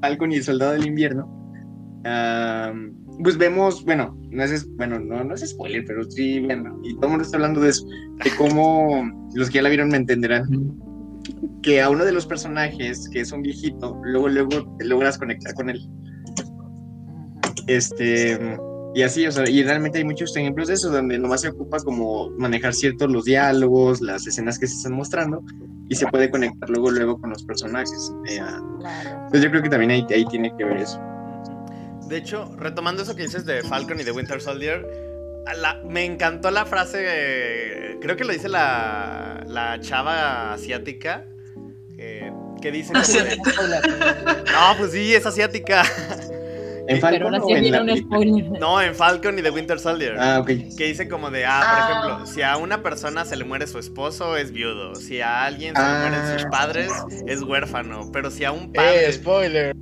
Falcon 0.00 0.32
y 0.32 0.36
el 0.36 0.44
Soldado 0.44 0.72
del 0.72 0.86
Invierno. 0.86 1.34
Pues 3.22 3.36
vemos, 3.36 3.84
bueno, 3.84 4.16
no 4.30 4.44
es, 4.44 4.68
bueno, 4.76 4.98
no, 4.98 5.24
no 5.24 5.34
es 5.34 5.48
spoiler, 5.48 5.84
pero 5.86 6.04
sí, 6.04 6.40
bueno, 6.40 6.78
y 6.84 6.94
todo 6.94 7.06
el 7.06 7.10
mundo 7.10 7.24
está 7.24 7.36
hablando 7.36 7.60
de 7.60 7.70
eso, 7.70 7.86
de 7.86 8.30
cómo 8.36 9.10
los 9.34 9.48
que 9.48 9.56
ya 9.56 9.62
la 9.62 9.68
vieron 9.68 9.88
me 9.88 9.96
entenderán, 9.96 10.46
que 11.62 11.82
a 11.82 11.90
uno 11.90 12.04
de 12.04 12.12
los 12.12 12.26
personajes, 12.26 13.08
que 13.10 13.20
es 13.20 13.32
un 13.32 13.42
viejito, 13.42 14.00
luego, 14.04 14.28
luego 14.28 14.76
te 14.78 14.84
logras 14.84 15.18
conectar 15.18 15.54
con 15.54 15.70
él. 15.70 15.80
Este, 17.66 18.38
y 18.94 19.02
así, 19.02 19.26
o 19.26 19.32
sea, 19.32 19.48
y 19.48 19.62
realmente 19.62 19.98
hay 19.98 20.04
muchos 20.04 20.34
ejemplos 20.36 20.68
de 20.68 20.74
eso, 20.74 20.90
donde 20.90 21.18
nomás 21.18 21.42
se 21.42 21.48
ocupa 21.48 21.78
como 21.80 22.30
manejar 22.38 22.72
ciertos 22.72 23.10
los 23.10 23.24
diálogos, 23.24 24.00
las 24.00 24.26
escenas 24.26 24.58
que 24.58 24.66
se 24.66 24.76
están 24.76 24.92
mostrando, 24.92 25.42
y 25.90 25.94
se 25.94 26.06
puede 26.06 26.30
conectar 26.30 26.68
luego, 26.70 26.90
luego 26.90 27.20
con 27.20 27.30
los 27.30 27.44
personajes. 27.44 28.12
Eh, 28.26 28.40
Claro. 28.80 29.10
entonces 29.10 29.42
yo 29.42 29.50
creo 29.50 29.62
que 29.62 29.68
también 29.68 29.90
ahí, 29.90 30.06
ahí 30.10 30.24
tiene 30.26 30.52
que 30.56 30.64
ver 30.64 30.78
eso. 30.78 31.00
De 32.08 32.16
hecho, 32.16 32.50
retomando 32.56 33.02
eso 33.02 33.14
que 33.14 33.22
dices 33.24 33.44
de 33.44 33.62
Falcon 33.62 34.00
y 34.00 34.04
de 34.04 34.12
Winter 34.12 34.40
Soldier, 34.40 34.86
la- 35.56 35.80
me 35.84 36.04
encantó 36.04 36.50
la 36.50 36.64
frase, 36.66 37.04
eh, 37.06 37.96
creo 38.00 38.16
que 38.16 38.24
lo 38.24 38.32
dice 38.32 38.48
la, 38.48 39.44
la 39.46 39.78
chava 39.80 40.52
asiática, 40.54 41.24
que, 41.96 42.32
que 42.62 42.72
dice... 42.72 42.92
no, 42.94 44.76
pues 44.78 44.92
sí, 44.92 45.14
es 45.14 45.26
asiática. 45.26 45.82
¿En 46.90 47.00
Pero 47.00 47.00
Falcon 47.02 47.34
ahora 47.34 47.44
o 47.44 47.48
sí 47.48 47.52
en 47.66 47.70
la 47.70 47.82
un. 47.82 48.52
No, 48.58 48.80
en 48.80 48.94
Falcon 48.94 49.38
y 49.38 49.42
de 49.42 49.50
Winter 49.50 49.78
Soldier. 49.78 50.16
Ah, 50.18 50.38
ok. 50.40 50.46
Que 50.46 50.86
dice 50.86 51.06
como 51.06 51.30
de, 51.30 51.44
ah, 51.44 51.60
por 51.60 51.68
Ah. 51.68 51.90
ejemplo, 51.90 52.26
si 52.32 52.40
a 52.40 52.56
una 52.56 52.82
persona 52.82 53.26
se 53.26 53.36
le 53.36 53.44
muere 53.44 53.66
su 53.66 53.78
esposo, 53.78 54.38
es 54.38 54.52
viudo. 54.52 54.94
Si 54.94 55.20
a 55.20 55.44
alguien 55.44 55.74
se 55.76 55.82
Ah. 55.82 55.92
le 56.04 56.08
mueren 56.16 56.38
sus 56.38 56.48
padres, 56.50 56.90
es 57.26 57.42
huérfano. 57.42 58.10
Pero 58.10 58.30
si 58.30 58.44
a 58.46 58.52
un 58.52 58.72
padre... 58.72 59.06
Eh, 59.06 59.12
spoiler. 59.12 59.76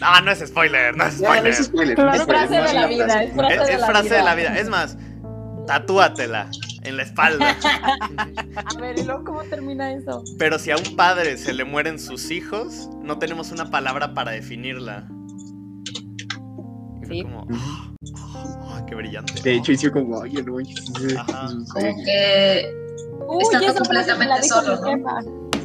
No, 0.00 0.20
no 0.20 0.30
es 0.32 0.40
spoiler, 0.40 0.96
no 0.96 1.04
es 1.04 1.14
spoiler. 1.14 1.42
no 1.44 1.48
es 1.48 1.56
spoiler. 1.64 1.94
Claro, 1.94 2.10
no 2.10 2.14
Es 2.16 2.22
spoiler, 2.22 2.48
frase 2.48 2.54
de 2.68 2.74
la 2.74 2.86
vida, 2.86 3.22
es 3.22 3.32
frase 3.34 3.54
Es, 3.54 3.66
de 3.66 3.72
es 3.74 3.80
la 3.80 3.86
frase 3.86 4.04
vida. 4.08 4.16
de 4.16 4.22
la 4.24 4.34
vida. 4.34 4.58
Es 4.58 4.68
más, 4.68 4.96
tatúatela 5.66 6.50
en 6.82 6.96
la 6.96 7.02
espalda. 7.04 7.56
A 8.76 8.80
ver, 8.80 8.98
¿y 8.98 9.04
luego 9.04 9.24
cómo 9.24 9.42
termina 9.44 9.92
eso? 9.92 10.24
Pero 10.38 10.58
si 10.58 10.70
a 10.70 10.76
un 10.76 10.96
padre 10.96 11.36
se 11.36 11.52
le 11.52 11.64
mueren 11.64 11.98
sus 11.98 12.30
hijos, 12.30 12.88
no 13.02 13.18
tenemos 13.18 13.52
una 13.52 13.70
palabra 13.70 14.14
para 14.14 14.32
definirla. 14.32 15.06
Sí. 17.08 17.22
como, 17.22 17.46
ah, 18.16 18.84
qué 18.88 18.94
brillante. 18.94 19.40
De 19.42 19.54
hecho, 19.54 19.72
hizo 19.72 19.92
como, 19.92 20.18
oye, 20.18 20.42
no. 20.42 20.52
Como 20.54 22.04
que 22.04 22.72
Uy, 23.28 23.42
Estando 23.42 23.74
completamente 23.74 24.42
solo, 24.48 24.80
¿no? 24.80 24.92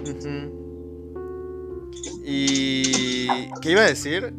Ujú. 0.09 0.56
Y. 2.29 3.49
¿Qué 3.61 3.71
iba 3.71 3.81
a 3.81 3.85
decir? 3.87 4.33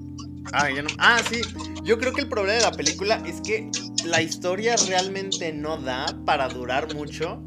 Ah, 0.53 0.69
ya 0.71 0.83
no- 0.83 0.91
ah, 0.99 1.21
sí. 1.29 1.41
Yo 1.85 1.99
creo 1.99 2.13
que 2.13 2.21
el 2.21 2.29
problema 2.29 2.55
de 2.59 2.63
la 2.63 2.73
película 2.73 3.23
es 3.27 3.41
que 3.41 3.71
la 4.05 4.21
historia 4.21 4.77
realmente 4.89 5.53
no 5.55 5.79
da 5.79 6.05
para 6.27 6.49
durar 6.49 6.95
mucho. 6.95 7.43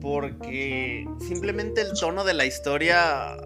Porque 0.00 1.06
simplemente 1.20 1.80
el 1.80 1.92
tono 1.98 2.24
de 2.24 2.34
la 2.34 2.46
historia. 2.46 3.36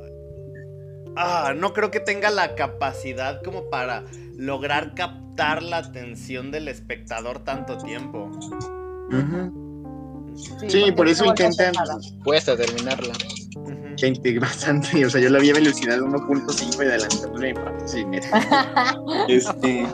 Ah, 1.17 1.55
no 1.57 1.73
creo 1.73 1.91
que 1.91 2.01
tenga 2.01 2.31
la 2.31 2.55
capacidad 2.55 3.43
como 3.43 3.71
para 3.71 4.05
lograr 4.37 4.95
captar 4.95 5.63
la 5.63 5.79
atención 5.79 6.51
del 6.51 6.69
espectador 6.69 7.41
tanto 7.45 7.79
tiempo. 7.79 8.31
Sí, 10.69 10.93
por 10.93 11.09
eso 11.09 11.25
intentan. 11.25 11.75
Cuesta 12.23 12.57
terminarla. 12.57 13.15
Que 13.15 13.75
integre 14.05 14.41
bastante. 14.41 15.05
O 15.07 15.11
sea, 15.11 15.21
yo 15.21 15.31
la 15.31 15.39
vi 15.39 15.51
a 15.51 15.55
velocidad 15.55 15.99
1.5 15.99 16.77
y 16.85 16.87
adelantándole. 16.89 17.55
Sí, 17.87 18.05
neta. 18.05 18.97
Este. 19.29 19.87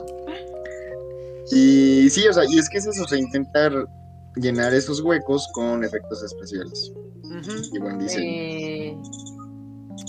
Y 1.50 2.08
sí, 2.10 2.26
o 2.26 2.32
sea, 2.32 2.44
y 2.48 2.58
es 2.58 2.68
que 2.68 2.78
es 2.78 2.86
eso, 2.86 3.02
o 3.04 3.08
sea, 3.08 3.18
intentar 3.18 3.72
llenar 4.36 4.72
esos 4.72 5.00
huecos 5.02 5.46
con 5.52 5.84
efectos 5.84 6.22
especiales 6.22 6.90
Ujú. 7.24 7.52
y 7.74 7.78
buen 7.78 7.98
diseño. 7.98 8.22
Eh, 8.24 8.96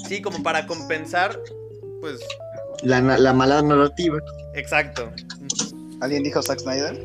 Sí, 0.07 0.21
como 0.21 0.41
para 0.43 0.65
compensar, 0.67 1.37
pues, 2.01 2.19
La, 2.83 3.01
la 3.01 3.33
mala 3.33 3.61
narrativa. 3.61 4.17
exacto. 4.53 5.11
¿Alguien 6.01 6.23
dijo 6.23 6.41
Zack 6.41 6.59
Snyder? 6.59 6.99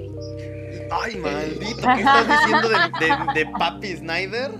Ay, 0.90 1.16
maldito, 1.16 1.77
¿qué 1.83 1.92
estás 2.01 2.29
diciendo 2.29 2.68
de, 2.68 2.77
de- 3.07 3.40
de 3.44 3.53
Papi 3.59 3.96
Snyder? 3.96 4.51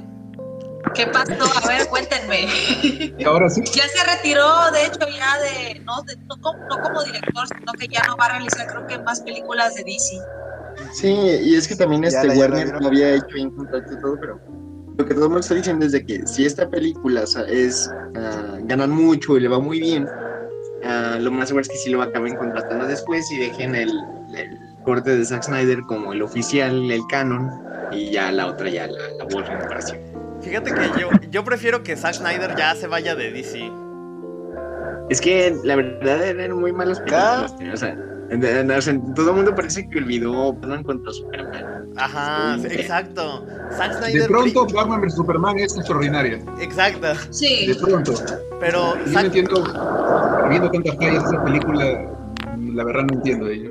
¿Qué 0.95 1.07
pasó? 1.07 1.33
A 1.63 1.69
ver, 1.69 1.87
cuéntenme. 1.89 2.47
Y 3.19 3.25
ahora 3.25 3.49
sí, 3.49 3.63
Ya 3.75 3.85
se 3.89 4.05
retiró, 4.05 4.71
de 4.73 4.87
hecho, 4.87 4.99
ya 5.01 5.39
de. 5.41 5.81
No, 5.85 6.03
de- 6.07 6.17
no, 6.29 6.37
como, 6.41 6.59
no 6.69 6.77
como 6.83 7.03
director, 7.05 7.47
sino 7.49 7.73
que 7.79 7.87
ya 7.89 8.03
no 8.07 8.17
va 8.17 8.27
a 8.27 8.31
realizar, 8.31 8.67
creo 8.67 8.87
que 8.87 8.99
más 9.05 9.21
películas 9.21 9.75
de 9.75 9.85
DC. 9.85 10.17
Sí, 10.93 11.09
y 11.09 11.57
es 11.57 11.67
que 11.67 11.75
también 11.77 12.03
Ya 12.03 12.09
este 12.23 12.29
Warner 12.39 12.69
lo 12.81 12.89
había 12.89 13.11
hecho 13.15 13.27
bien 13.35 13.51
contrato 13.51 13.93
y 13.93 14.01
todo, 14.01 14.17
pero 14.21 14.41
lo 14.97 15.05
que 15.07 15.15
todo 15.15 15.25
el 15.25 15.31
mundo 15.31 15.41
está 15.41 15.55
diciendo 15.55 15.85
es 15.87 15.93
de 15.93 16.05
que 16.05 16.27
si 16.27 16.47
esta 16.47 16.69
película 16.69 17.23
o 17.23 17.27
sea, 17.27 17.43
es 17.43 17.91
ah, 18.17 18.59
ganan 18.63 18.91
mucho 18.91 19.37
y 19.37 19.41
le 19.41 19.49
va 19.49 19.59
muy 19.59 19.81
bien, 19.81 20.09
ah, 20.85 21.19
lo 21.21 21.31
más 21.33 21.49
seguro 21.49 21.63
es 21.63 21.69
que 21.69 21.77
sí 21.77 21.91
lo 21.91 22.01
acaben 22.03 22.37
contratando 22.37 22.87
después 22.87 23.31
y 23.33 23.39
dejen 23.39 23.75
el, 23.75 23.91
el 24.37 24.59
corte 24.85 25.17
de 25.17 25.25
Zack 25.25 25.43
Snyder 25.45 25.81
como 25.89 26.13
el 26.13 26.23
oficial, 26.23 26.91
el 26.91 27.03
canon, 27.09 27.51
y 27.91 28.11
ya 28.11 28.31
la 28.33 28.47
otra 28.47 28.69
ya 28.71 28.87
la, 28.87 28.99
la 29.19 29.25
borren 29.25 29.59
para 29.67 29.81
siempre. 29.83 30.08
Fíjate 30.49 30.73
que 30.75 31.01
yo, 31.01 31.09
yo 31.31 31.45
prefiero 31.45 31.83
que 31.83 31.97
Zack 31.97 32.15
Snyder 32.15 32.55
ya 32.57 32.75
se 32.75 32.87
vaya 32.87 33.15
de 33.15 33.31
DC. 33.31 33.71
Es 35.11 35.21
que 35.21 35.55
la 35.65 35.77
verdad 35.77 36.23
eran 36.25 36.59
muy 36.59 36.73
malas 36.73 36.99
películas, 37.01 37.57
tío, 37.57 37.73
o 37.73 37.77
sea, 37.77 37.97
en- 38.31 38.45
en- 38.45 39.15
todo 39.15 39.31
el 39.31 39.37
mundo 39.37 39.55
parece 39.55 39.89
que 39.89 39.99
olvidó 39.99 40.53
Batman 40.53 40.83
contra 40.85 41.13
Superman. 41.13 41.89
Ajá, 41.97 42.59
sí, 42.61 42.67
exacto. 42.71 43.47
Zack 43.73 44.01
de 44.07 44.25
pronto 44.29 44.67
Batman 44.73 45.01
vs 45.01 45.15
Superman 45.17 45.59
es 45.59 45.77
extraordinaria. 45.77 46.41
Exacto. 46.61 47.09
Sí. 47.31 47.67
De 47.69 47.75
pronto. 47.75 48.13
Pero 48.61 48.95
Yo 49.07 49.13
no 49.13 49.21
entiendo, 49.21 49.65
viendo 50.49 50.71
tantas 50.71 50.97
fallas 50.97 51.25
esa 51.25 51.45
película, 51.45 51.85
la 52.75 52.85
verdad 52.85 53.05
no 53.05 53.15
entiendo 53.15 53.47
de 53.47 53.55
ello. 53.55 53.71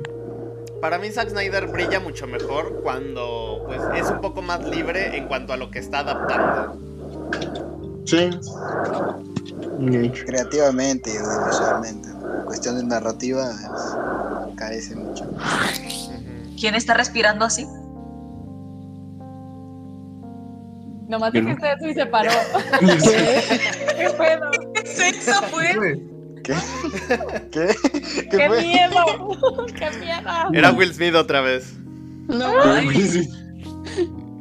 Para 0.80 0.98
mí 0.98 1.10
Zack 1.10 1.30
Snyder 1.30 1.66
brilla 1.68 2.00
mucho 2.00 2.26
mejor 2.26 2.80
cuando 2.82 3.62
pues 3.66 3.80
es 3.96 4.10
un 4.10 4.20
poco 4.20 4.42
más 4.42 4.64
libre 4.64 5.16
en 5.16 5.26
cuanto 5.26 5.52
a 5.52 5.56
lo 5.56 5.70
que 5.70 5.78
está 5.78 6.00
adaptando. 6.00 6.78
Sí. 8.04 8.30
Creativamente 10.26 11.12
y 11.12 11.16
audiovisualmente. 11.16 12.08
En 12.08 12.44
cuestión 12.46 12.76
de 12.78 12.84
narrativa, 12.84 13.50
es- 13.50 14.56
carece 14.56 14.96
mucho. 14.96 15.24
¿Quién 16.58 16.74
está 16.74 16.94
respirando 16.94 17.44
así? 17.44 17.66
nomás 21.08 21.32
Yo 21.32 21.40
no. 21.42 21.50
eso 21.52 21.94
se 21.94 22.06
paró. 22.06 22.30
¿Qué 22.80 24.10
pedo? 24.18 24.50
¿Qué 24.74 24.86
sexo 24.86 25.42
fue? 25.50 25.72
Pues, 25.74 25.98
¿Qué? 26.48 26.54
¿Qué? 27.52 27.76
¿Qué, 28.00 28.28
¡Qué 28.28 28.46
fue? 28.48 28.62
miedo! 28.62 29.36
¡Qué 29.78 29.90
miedo! 29.98 30.30
Era 30.54 30.70
Will 30.72 30.92
Smith 30.94 31.14
otra 31.14 31.40
vez. 31.42 31.74
No, 32.28 32.50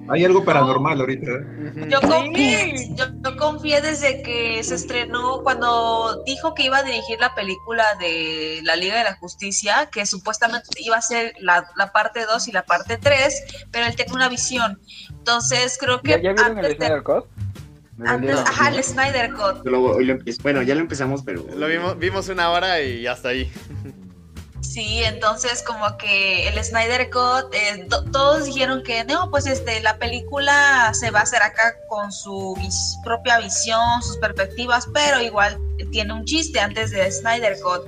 hay 0.09 0.23
algo 0.23 0.45
paranormal 0.45 0.99
ahorita. 1.01 1.29
¿eh? 1.29 1.87
Yo 1.89 1.99
confié, 1.99 2.89
yo, 2.95 3.05
yo 3.25 3.35
confié 3.37 3.81
desde 3.81 4.21
que 4.23 4.63
se 4.63 4.75
estrenó, 4.75 5.41
cuando 5.43 6.23
dijo 6.25 6.53
que 6.53 6.63
iba 6.63 6.77
a 6.77 6.83
dirigir 6.83 7.19
la 7.19 7.35
película 7.35 7.83
de 7.99 8.61
la 8.63 8.77
Liga 8.77 8.97
de 8.99 9.03
la 9.03 9.17
Justicia, 9.17 9.89
que 9.91 10.05
supuestamente 10.05 10.69
iba 10.81 10.95
a 10.95 11.01
ser 11.01 11.33
la, 11.41 11.67
la 11.75 11.91
parte 11.91 12.25
2 12.25 12.47
y 12.47 12.51
la 12.53 12.63
parte 12.63 12.97
3, 12.97 13.67
pero 13.71 13.85
él 13.85 13.97
tenía 13.97 14.13
una 14.13 14.29
visión. 14.29 14.79
Entonces 15.09 15.77
creo 15.77 16.01
que 16.01 16.11
¿Ya, 16.11 16.21
ya 16.21 16.31
vieron 16.33 16.57
el 16.59 16.63
de- 16.69 16.75
Snyder 16.75 17.03
Cut? 17.03 17.25
¿Me 17.35 17.36
antes 18.05 18.37
ajá, 18.39 18.69
el 18.69 18.83
Snyder 18.83 19.33
Cut. 19.33 19.65
Lo- 19.65 19.99
lo 19.99 20.17
bueno, 20.43 20.61
ya 20.61 20.75
lo 20.75 20.81
empezamos, 20.81 21.23
pero. 21.23 21.45
Lo 21.55 21.67
vimos, 21.67 21.97
vimos 21.97 22.29
una 22.29 22.49
hora 22.51 22.81
y 22.81 23.07
hasta 23.07 23.29
ahí. 23.29 23.51
Sí, 24.61 25.01
entonces 25.03 25.63
como 25.65 25.97
que 25.97 26.47
el 26.49 26.63
Snyder 26.63 27.09
Cut, 27.09 27.53
eh, 27.53 27.87
to- 27.89 28.03
todos 28.11 28.45
dijeron 28.45 28.83
que 28.83 29.03
no, 29.05 29.29
pues 29.31 29.47
este, 29.47 29.79
la 29.81 29.97
película 29.97 30.91
se 30.93 31.09
va 31.09 31.19
a 31.19 31.23
hacer 31.23 31.41
acá 31.41 31.73
con 31.87 32.11
su 32.11 32.55
vis- 32.59 32.97
propia 33.03 33.39
visión, 33.39 34.01
sus 34.03 34.17
perspectivas, 34.17 34.87
pero 34.93 35.21
igual 35.21 35.57
tiene 35.91 36.13
un 36.13 36.25
chiste 36.25 36.59
antes 36.59 36.91
de 36.91 37.09
Snyder 37.11 37.57
Cut. 37.61 37.83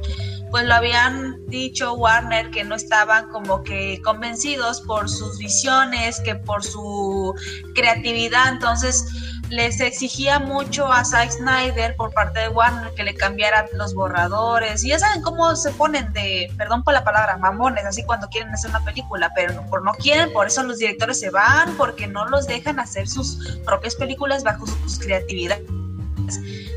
Pues 0.52 0.66
lo 0.66 0.74
habían 0.74 1.46
dicho 1.48 1.94
Warner 1.94 2.50
que 2.50 2.64
no 2.64 2.74
estaban 2.76 3.30
como 3.30 3.62
que 3.64 4.02
convencidos 4.04 4.82
por 4.82 5.08
sus 5.10 5.38
visiones, 5.38 6.20
que 6.22 6.34
por 6.36 6.64
su 6.64 7.36
creatividad, 7.76 8.48
entonces 8.54 9.06
les 9.50 9.80
exigía 9.80 10.40
mucho 10.40 10.92
a 10.92 11.04
Zack 11.04 11.32
Snyder 11.32 11.96
por 11.96 12.14
parte 12.14 12.40
de 12.40 12.50
Warner 12.50 12.94
que 12.94 13.04
le 13.04 13.16
cambiara 13.16 13.66
los 13.74 13.94
borradores. 13.94 14.84
Y 14.84 14.90
ya 14.90 15.00
saben 15.00 15.22
cómo 15.22 15.56
se 15.56 15.72
ponen 15.72 16.12
de, 16.14 16.52
perdón 16.58 16.84
por 16.84 16.94
la 16.94 17.04
palabra, 17.04 17.38
mamones, 17.38 17.86
así 17.86 18.04
cuando 18.04 18.28
quieren 18.30 18.54
hacer 18.54 18.70
una 18.70 18.84
película, 18.84 19.32
pero 19.36 19.54
no, 19.54 19.66
por 19.68 19.84
no 19.84 19.94
quieren, 19.94 20.32
por 20.32 20.48
eso 20.48 20.64
los 20.64 20.78
directores 20.78 21.20
se 21.20 21.30
van, 21.30 21.76
porque 21.78 22.08
no 22.08 22.28
los 22.28 22.48
dejan 22.48 22.80
hacer 22.80 23.08
sus 23.08 23.60
propias 23.66 23.96
películas 23.96 24.44
bajo 24.44 24.68
su, 24.68 24.76
sus 24.84 25.00
creatividades. 25.00 25.66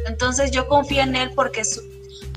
Entonces 0.07 0.51
yo 0.51 0.67
confío 0.67 1.03
en 1.03 1.15
él 1.15 1.33
porque 1.35 1.63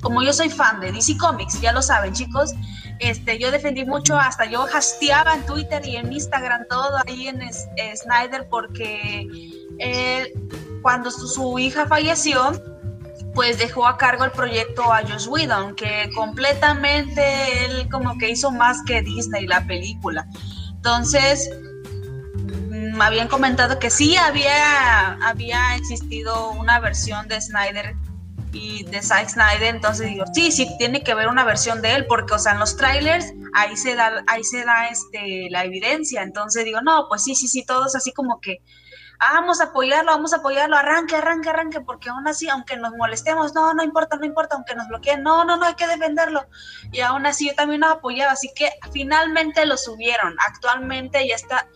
como 0.02 0.22
yo 0.22 0.34
soy 0.34 0.50
fan 0.50 0.80
de 0.82 0.92
DC 0.92 1.18
Comics, 1.18 1.62
ya 1.62 1.72
lo 1.72 1.82
saben 1.82 2.14
chicos, 2.14 2.54
este, 3.00 3.40
yo 3.40 3.52
defendí 3.52 3.86
mucho, 3.86 4.18
hasta 4.18 4.46
yo 4.46 4.66
hasteaba 4.74 5.34
en 5.34 5.46
Twitter 5.46 5.86
y 5.86 5.98
en 5.98 6.12
Instagram 6.14 6.66
todo 6.70 7.00
ahí 7.08 7.28
en 7.28 7.42
eh, 7.42 7.52
Snyder 7.96 8.48
porque 8.50 9.28
él, 9.80 10.34
cuando 10.82 11.12
su, 11.12 11.60
hija 11.60 11.88
falleció, 11.88 12.52
pues 13.34 13.58
dejó 13.58 13.88
a 13.88 13.98
cargo 13.98 14.24
el 14.24 14.32
proyecto 14.32 14.92
a 14.92 15.02
Josh 15.02 15.28
Whedon, 15.28 15.76
que 15.76 16.10
completamente 16.16 17.66
él 17.66 17.90
como 17.90 18.18
que 18.18 18.30
hizo 18.30 18.52
más 18.52 18.82
que 18.86 19.02
Disney 19.02 19.46
la 19.48 19.66
película. 19.66 20.26
Entonces, 20.72 21.50
mm, 22.36 22.98
me 22.98 23.04
habían 23.04 23.28
comentado 23.28 23.80
que 23.80 23.90
sí 23.90 24.16
había, 24.16 25.14
había 25.28 25.76
existido 25.76 26.52
una 26.52 26.80
versión 26.80 27.28
de 27.28 27.42
Snyder 27.42 27.96
y 28.56 28.84
de 28.84 29.02
Zack 29.02 29.30
Snyder, 29.30 29.76
entonces 29.76 30.08
digo, 30.08 30.26
sí, 30.34 30.52
sí, 30.52 30.70
tiene 30.78 31.04
que 31.04 31.12
haber 31.12 31.28
una 31.28 31.44
versión 31.44 31.82
de 31.82 31.94
él, 31.96 32.06
porque, 32.08 32.34
o 32.36 32.40
sea, 32.40 32.54
en 32.54 32.60
los 32.60 32.78
trailers 32.78 33.34
ahí 33.54 33.76
se 33.76 33.96
da, 33.96 34.24
ahí 34.28 34.44
se 34.44 34.64
da 34.64 34.88
este, 34.88 35.50
la 35.50 35.66
evidencia, 35.66 36.24
entonces 36.24 36.64
digo, 36.64 36.82
no, 36.82 37.08
pues 37.10 37.24
sí, 37.24 37.36
sí, 37.36 37.48
sí, 37.48 37.66
todos 37.66 37.96
así 37.96 38.14
como 38.14 38.40
que, 38.40 38.62
ah, 39.20 39.34
vamos 39.34 39.62
a 39.62 39.66
apoyarlo, 39.66 40.12
vamos 40.12 40.34
a 40.34 40.38
apoyarlo, 40.38 40.76
arranque, 40.76 41.16
arranque, 41.16 41.50
arranque, 41.50 41.82
porque 41.82 42.10
aún 42.10 42.28
así, 42.28 42.50
aunque 42.50 42.78
nos 42.78 42.94
molestemos, 42.94 43.54
no, 43.54 43.74
no 43.74 43.84
importa, 43.84 44.18
no 44.18 44.26
importa, 44.26 44.56
aunque 44.56 44.76
nos 44.76 44.88
bloqueen, 44.88 45.24
no, 45.24 45.46
no, 45.46 45.58
no, 45.58 45.66
hay 45.66 45.76
que 45.76 45.88
defenderlo, 45.88 46.46
y 46.92 47.02
aún 47.02 47.26
así 47.26 47.48
yo 47.48 47.56
también 47.56 47.82
lo 47.82 47.88
apoyaba, 47.88 48.34
así 48.34 48.52
que 48.56 48.72
finalmente 48.92 49.66
lo 49.66 49.78
subieron, 49.78 50.36
actualmente 50.48 51.28
ya 51.28 51.36
está, 51.36 51.68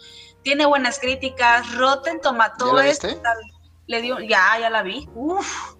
tiene 0.43 0.65
buenas 0.65 0.99
críticas, 0.99 1.75
Rotten 1.75 2.21
Tomatoes, 2.21 2.99
¿Ya 2.99 3.09
la 3.09 3.15
viste? 3.15 3.21
le 3.87 4.01
dio, 4.01 4.19
ya, 4.19 4.57
ya 4.59 4.69
la 4.69 4.83
vi, 4.83 5.07
uff, 5.13 5.75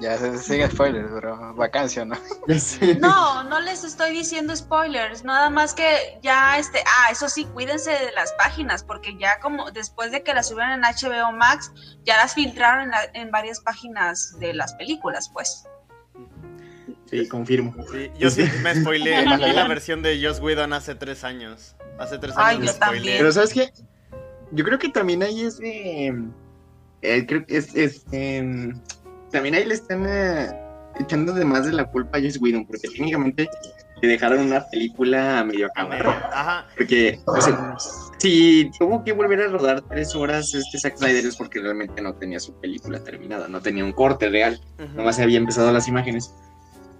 Ya 0.00 0.16
se 0.16 0.38
sigue 0.38 0.70
spoilers, 0.70 1.10
pero 1.12 1.54
vacancia, 1.54 2.04
¿no? 2.04 2.16
No, 3.00 3.42
no 3.44 3.60
les 3.60 3.84
estoy 3.84 4.12
diciendo 4.12 4.54
spoilers, 4.54 5.24
nada 5.24 5.50
más 5.50 5.74
que 5.74 6.18
ya 6.22 6.56
este, 6.58 6.78
ah, 6.86 7.10
eso 7.10 7.28
sí, 7.28 7.44
cuídense 7.46 7.90
de 7.90 8.12
las 8.12 8.32
páginas, 8.34 8.82
porque 8.84 9.16
ya 9.18 9.38
como 9.40 9.70
después 9.70 10.12
de 10.12 10.22
que 10.22 10.32
las 10.34 10.48
subieron 10.48 10.72
en 10.72 10.80
HBO 10.82 11.32
Max, 11.32 11.72
ya 12.04 12.16
las 12.16 12.34
filtraron 12.34 12.84
en, 12.84 12.90
la- 12.90 13.10
en 13.14 13.30
varias 13.30 13.60
páginas 13.60 14.38
de 14.38 14.54
las 14.54 14.74
películas, 14.74 15.30
pues. 15.32 15.64
Sí, 17.10 17.26
confirmo. 17.28 17.74
Sí, 17.90 18.10
yo 18.18 18.30
sí 18.30 18.44
me 18.62 18.74
spoileé. 18.74 19.24
Vi 19.36 19.52
la 19.52 19.66
versión 19.66 20.02
de 20.02 20.20
Joss 20.22 20.40
Whedon 20.40 20.72
hace 20.74 20.94
tres 20.94 21.24
años. 21.24 21.74
Hace 21.98 22.18
tres 22.18 22.36
años 22.36 22.48
Ay, 22.50 22.58
me 22.58 22.66
yo 22.66 22.74
también. 22.74 23.16
Pero 23.18 23.32
¿sabes 23.32 23.52
qué? 23.52 23.72
Yo 24.52 24.64
creo 24.64 24.78
que 24.78 24.88
también 24.90 25.22
ahí 25.22 25.42
es 25.42 25.58
de... 25.58 26.14
eh, 27.02 27.26
creo 27.26 27.44
que 27.46 27.56
es, 27.56 27.74
es, 27.74 28.04
em, 28.12 28.78
también 29.30 29.54
ahí 29.54 29.64
le 29.64 29.74
están 29.74 30.04
eh, 30.06 30.48
echando 31.00 31.32
de 31.32 31.44
más 31.44 31.66
de 31.66 31.72
la 31.72 31.84
culpa 31.90 32.18
a 32.18 32.20
Joss 32.20 32.40
Whedon, 32.40 32.66
porque 32.66 32.88
técnicamente 32.88 33.48
le 34.00 34.08
dejaron 34.08 34.40
una 34.40 34.64
película 34.70 35.42
medio 35.44 35.68
A 35.74 35.86
medio. 35.86 36.08
Ajá. 36.08 36.66
Porque, 36.76 37.18
o 37.26 37.40
sea, 37.40 37.76
si 38.18 38.70
tuvo 38.78 39.02
que 39.04 39.12
volver 39.12 39.40
a 39.42 39.48
rodar 39.48 39.82
tres 39.82 40.14
horas 40.14 40.54
este 40.54 40.78
Zack 40.78 40.96
Snyder 40.98 41.26
es 41.26 41.36
porque 41.36 41.60
realmente 41.60 42.00
no 42.00 42.14
tenía 42.14 42.40
su 42.40 42.52
película 42.60 43.02
terminada, 43.02 43.48
no 43.48 43.60
tenía 43.60 43.84
un 43.84 43.92
corte 43.92 44.28
real, 44.28 44.60
Ujú. 44.78 44.96
nomás 44.96 45.16
se 45.16 45.22
había 45.22 45.38
empezado 45.38 45.72
las 45.72 45.88
imágenes. 45.88 46.32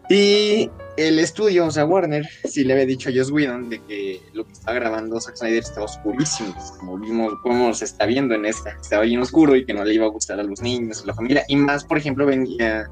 Y 0.08 0.70
el 0.96 1.18
estudio, 1.18 1.66
o 1.66 1.70
sea, 1.70 1.84
Warner, 1.84 2.26
sí 2.44 2.64
le 2.64 2.72
había 2.72 2.86
dicho 2.86 3.10
a 3.10 3.12
Joss 3.14 3.30
Whedon 3.30 3.68
de 3.68 3.78
que 3.84 4.22
lo 4.32 4.46
que 4.46 4.52
estaba 4.52 4.78
grabando 4.78 5.20
Zack 5.20 5.36
Snyder 5.36 5.58
estaba 5.58 5.84
oscurísimo, 5.84 6.54
como 6.78 6.98
vimos, 6.98 7.34
como 7.42 7.74
se 7.74 7.84
está 7.84 8.06
viendo 8.06 8.34
en 8.34 8.46
esta, 8.46 8.70
estaba 8.70 9.02
bien 9.02 9.20
oscuro 9.20 9.54
y 9.54 9.66
que 9.66 9.74
no 9.74 9.84
le 9.84 9.94
iba 9.94 10.06
a 10.06 10.10
gustar 10.10 10.40
a 10.40 10.42
los 10.42 10.62
niños, 10.62 11.02
a 11.02 11.06
la 11.06 11.14
familia, 11.14 11.44
y 11.48 11.56
más, 11.56 11.84
por 11.84 11.98
ejemplo, 11.98 12.24
venía 12.24 12.88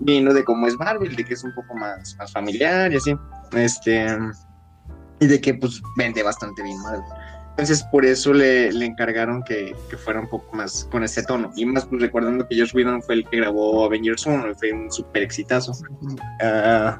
vino 0.00 0.32
de 0.32 0.44
cómo 0.44 0.66
es 0.66 0.76
Marvel, 0.76 1.14
de 1.14 1.24
que 1.24 1.34
es 1.34 1.44
un 1.44 1.54
poco 1.54 1.74
más, 1.74 2.16
más 2.18 2.32
familiar 2.32 2.92
y 2.92 2.96
así. 2.96 3.14
Este, 3.52 4.06
y 5.20 5.26
de 5.26 5.40
que 5.40 5.54
pues 5.54 5.80
vende 5.96 6.22
bastante 6.22 6.62
bien 6.62 6.78
Marvel. 6.82 7.04
Entonces 7.56 7.84
por 7.84 8.04
eso 8.04 8.32
le, 8.32 8.72
le 8.72 8.84
encargaron 8.84 9.44
que, 9.44 9.76
que, 9.88 9.96
fuera 9.96 10.18
un 10.18 10.28
poco 10.28 10.56
más 10.56 10.88
con 10.90 11.04
ese 11.04 11.22
tono. 11.22 11.52
Y 11.54 11.64
más 11.64 11.86
pues, 11.86 12.02
recordando 12.02 12.48
que 12.48 12.58
Josh 12.58 12.74
Whedon 12.74 13.00
fue 13.00 13.14
el 13.14 13.28
que 13.28 13.36
grabó 13.36 13.84
Avengers 13.84 14.26
1 14.26 14.50
y 14.50 14.54
fue 14.54 14.72
un 14.72 14.90
súper 14.90 15.22
exitazo. 15.22 15.70
Uh, 15.70 16.98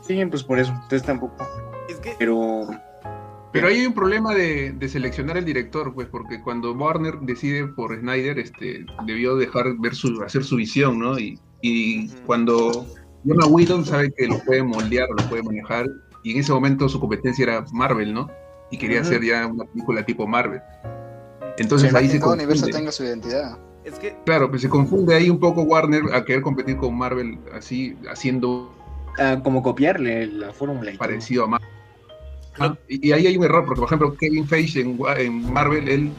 sí, 0.00 0.24
pues 0.24 0.42
por 0.42 0.58
eso. 0.58 0.72
Entonces 0.72 1.02
tampoco. 1.02 1.46
Es 1.90 1.96
que... 1.96 2.14
Pero... 2.18 2.68
Pero 3.52 3.68
ahí 3.68 3.80
hay 3.80 3.86
un 3.86 3.92
problema 3.92 4.34
de, 4.34 4.72
de, 4.72 4.88
seleccionar 4.88 5.36
el 5.36 5.44
director, 5.44 5.92
pues, 5.92 6.08
porque 6.08 6.40
cuando 6.40 6.72
Warner 6.72 7.18
decide 7.20 7.66
por 7.66 7.94
Snyder, 7.94 8.38
este, 8.38 8.86
debió 9.04 9.36
dejar 9.36 9.76
ver 9.78 9.94
su, 9.94 10.22
hacer 10.22 10.42
su 10.42 10.56
visión, 10.56 10.98
¿no? 10.98 11.18
Y, 11.18 11.38
y 11.60 12.08
cuando 12.24 12.86
Jonah 13.26 13.46
Whedon 13.46 13.84
sabe 13.84 14.10
que 14.16 14.26
lo 14.26 14.38
puede 14.38 14.62
moldear, 14.62 15.06
lo 15.10 15.28
puede 15.28 15.42
manejar, 15.42 15.86
y 16.22 16.32
en 16.32 16.38
ese 16.38 16.50
momento 16.50 16.88
su 16.88 16.98
competencia 16.98 17.42
era 17.42 17.64
Marvel, 17.74 18.14
¿no? 18.14 18.30
Y 18.72 18.78
quería 18.78 18.98
uh 18.98 19.02
-huh. 19.02 19.06
hacer 19.06 19.22
ya 19.22 19.46
una 19.46 19.64
película 19.64 20.04
tipo 20.04 20.26
Marvel. 20.26 20.60
Entonces 21.58 21.94
ahí 21.94 22.08
se 22.08 22.18
todo 22.18 22.30
confunde. 22.30 22.44
universo 22.44 22.66
tenga 22.66 22.90
su 22.90 23.04
identidad. 23.04 23.56
Es 23.84 23.98
que... 23.98 24.16
Claro, 24.24 24.50
pues 24.50 24.62
se 24.62 24.68
confunde 24.68 25.14
ahí 25.14 25.30
un 25.30 25.38
poco 25.38 25.62
Warner 25.62 26.02
a 26.12 26.24
querer 26.24 26.42
competir 26.42 26.76
con 26.76 26.96
Marvel, 26.96 27.38
así, 27.54 27.96
haciendo... 28.10 28.74
Uh, 29.18 29.42
como 29.42 29.62
copiarle 29.62 30.26
la 30.26 30.52
fórmula. 30.52 30.90
Parecido 30.98 31.44
a 31.44 31.46
Marvel. 31.46 31.68
Ah, 32.58 32.74
y, 32.88 33.08
y, 33.08 33.12
ahí 33.12 33.26
hay 33.26 33.36
un 33.36 33.44
error, 33.44 33.64
porque 33.64 33.80
por 33.80 33.88
ejemplo 33.88 34.16
Kevin 34.16 34.46
Feige 34.46 34.80
en, 34.80 34.98
en 35.18 35.52
Marvel, 35.52 35.88
él 35.88 36.10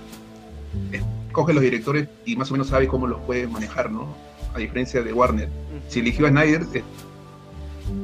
coge 1.31 1.53
los 1.53 1.63
directores 1.63 2.07
y 2.25 2.35
más 2.35 2.49
o 2.49 2.53
menos 2.53 2.67
sabe 2.67 2.87
cómo 2.87 3.07
los 3.07 3.19
puede 3.21 3.47
manejar, 3.47 3.91
¿no? 3.91 4.07
A 4.53 4.59
diferencia 4.59 5.01
de 5.01 5.11
Warner. 5.11 5.49
Si 5.89 5.99
eligió 5.99 6.27
a 6.27 6.29
Snyder, 6.29 6.61
eh, 6.73 6.83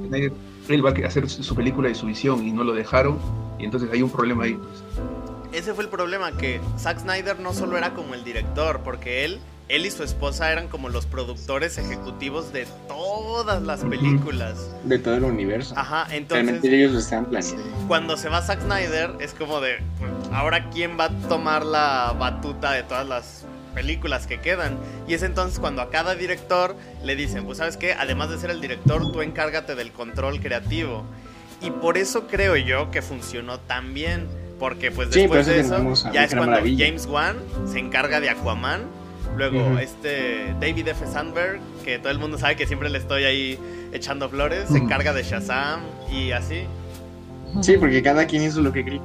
Snyder 0.08 0.32
él 0.70 0.86
va 0.86 0.91
a 0.91 1.07
hacer 1.07 1.30
su 1.30 1.55
película 1.55 1.89
y 1.89 1.95
su 1.95 2.05
visión 2.05 2.45
y 2.45 2.51
no 2.51 2.63
lo 2.63 2.74
dejaron 2.74 3.20
y 3.57 3.65
entonces 3.65 3.89
hay 3.91 4.01
un 4.01 4.09
problema 4.09 4.45
ahí. 4.45 4.53
Pues. 4.53 4.84
Ese 5.51 5.74
fue 5.74 5.84
el 5.84 5.89
problema, 5.89 6.32
que 6.32 6.61
Zack 6.78 6.99
Snyder 6.99 7.39
no 7.39 7.53
solo 7.53 7.78
era 7.78 7.93
como 7.93 8.13
el 8.13 8.24
director, 8.24 8.82
porque 8.84 9.26
él, 9.26 9.39
él 9.67 9.86
y 9.86 9.91
su 9.91 10.03
esposa 10.03 10.51
eran 10.51 10.67
como 10.67 10.89
los 10.89 11.07
productores 11.07 11.80
ejecutivos 11.80 12.53
de 12.53 12.67
todas 12.88 13.61
las 13.63 13.84
películas. 13.84 14.70
De 14.84 14.99
todo 14.99 15.15
el 15.15 15.24
universo. 15.24 15.74
Ajá, 15.76 16.07
entonces... 16.11 16.45
Realmente 16.45 16.76
ellos 16.76 16.91
lo 16.91 16.99
están 16.99 17.26
planeando. 17.26 17.63
Cuando 17.88 18.15
se 18.15 18.30
va 18.30 18.43
Zack 18.43 18.61
Snyder 18.61 19.15
es 19.20 19.34
como 19.34 19.59
de, 19.59 19.78
pues, 19.97 20.11
ahora 20.32 20.70
quién 20.70 20.99
va 20.99 21.05
a 21.05 21.09
tomar 21.28 21.65
la 21.65 22.15
batuta 22.17 22.74
de 22.74 22.84
todas 22.84 23.07
las 23.07 23.45
películas 23.70 24.28
que 24.28 24.39
quedan. 24.39 24.78
Y 25.07 25.13
es 25.13 25.24
entonces 25.24 25.59
cuando 25.59 25.82
a 25.82 25.89
cada 25.89 26.15
director 26.15 26.76
le 27.03 27.15
dicen, 27.15 27.45
pues 27.45 27.57
sabes 27.59 27.78
qué, 27.78 27.93
además 27.93 28.30
de 28.30 28.38
ser 28.38 28.49
el 28.49 28.61
director, 28.61 29.11
tú 29.11 29.22
encárgate 29.22 29.76
del 29.76 29.91
control 29.91 30.39
creativo. 30.39 31.03
Y 31.61 31.72
por 31.72 31.97
eso 31.97 32.28
creo 32.28 32.55
yo 32.55 32.91
que 32.91 33.01
funcionó 33.01 33.59
tan 33.59 33.93
bien. 33.93 34.28
Porque 34.59 34.91
pues 34.91 35.09
después 35.09 35.45
sí, 35.45 35.53
de 35.53 35.59
eso, 35.61 36.11
ya 36.11 36.26
es 36.26 36.32
cuando 36.32 36.51
maravilla. 36.51 36.86
James 36.86 37.05
Wan 37.05 37.38
se 37.65 37.80
encarga 37.80 38.20
de 38.20 38.30
Aquaman. 38.30 38.82
Luego 39.38 39.59
uh 39.59 39.76
-huh. 39.76 39.80
este 39.80 40.53
David 40.59 40.89
F. 40.89 41.07
Sandberg, 41.07 41.61
que 41.86 41.97
todo 41.97 42.11
el 42.11 42.20
mundo 42.20 42.38
sabe 42.38 42.57
que 42.57 42.67
siempre 42.67 42.89
le 42.89 42.97
estoy 42.97 43.24
ahí 43.24 43.57
echando 43.93 44.28
flores, 44.30 44.65
uh 44.65 44.74
-huh. 44.74 44.74
se 44.74 44.78
encarga 44.80 45.13
de 45.13 45.24
Shazam 45.24 45.82
y 46.11 46.32
así. 46.32 46.63
Sí, 47.61 47.78
porque 47.78 48.03
cada 48.03 48.26
quien 48.26 48.43
hizo 48.43 48.59
lo 48.61 48.74
que 48.74 48.84
quería. 48.84 49.01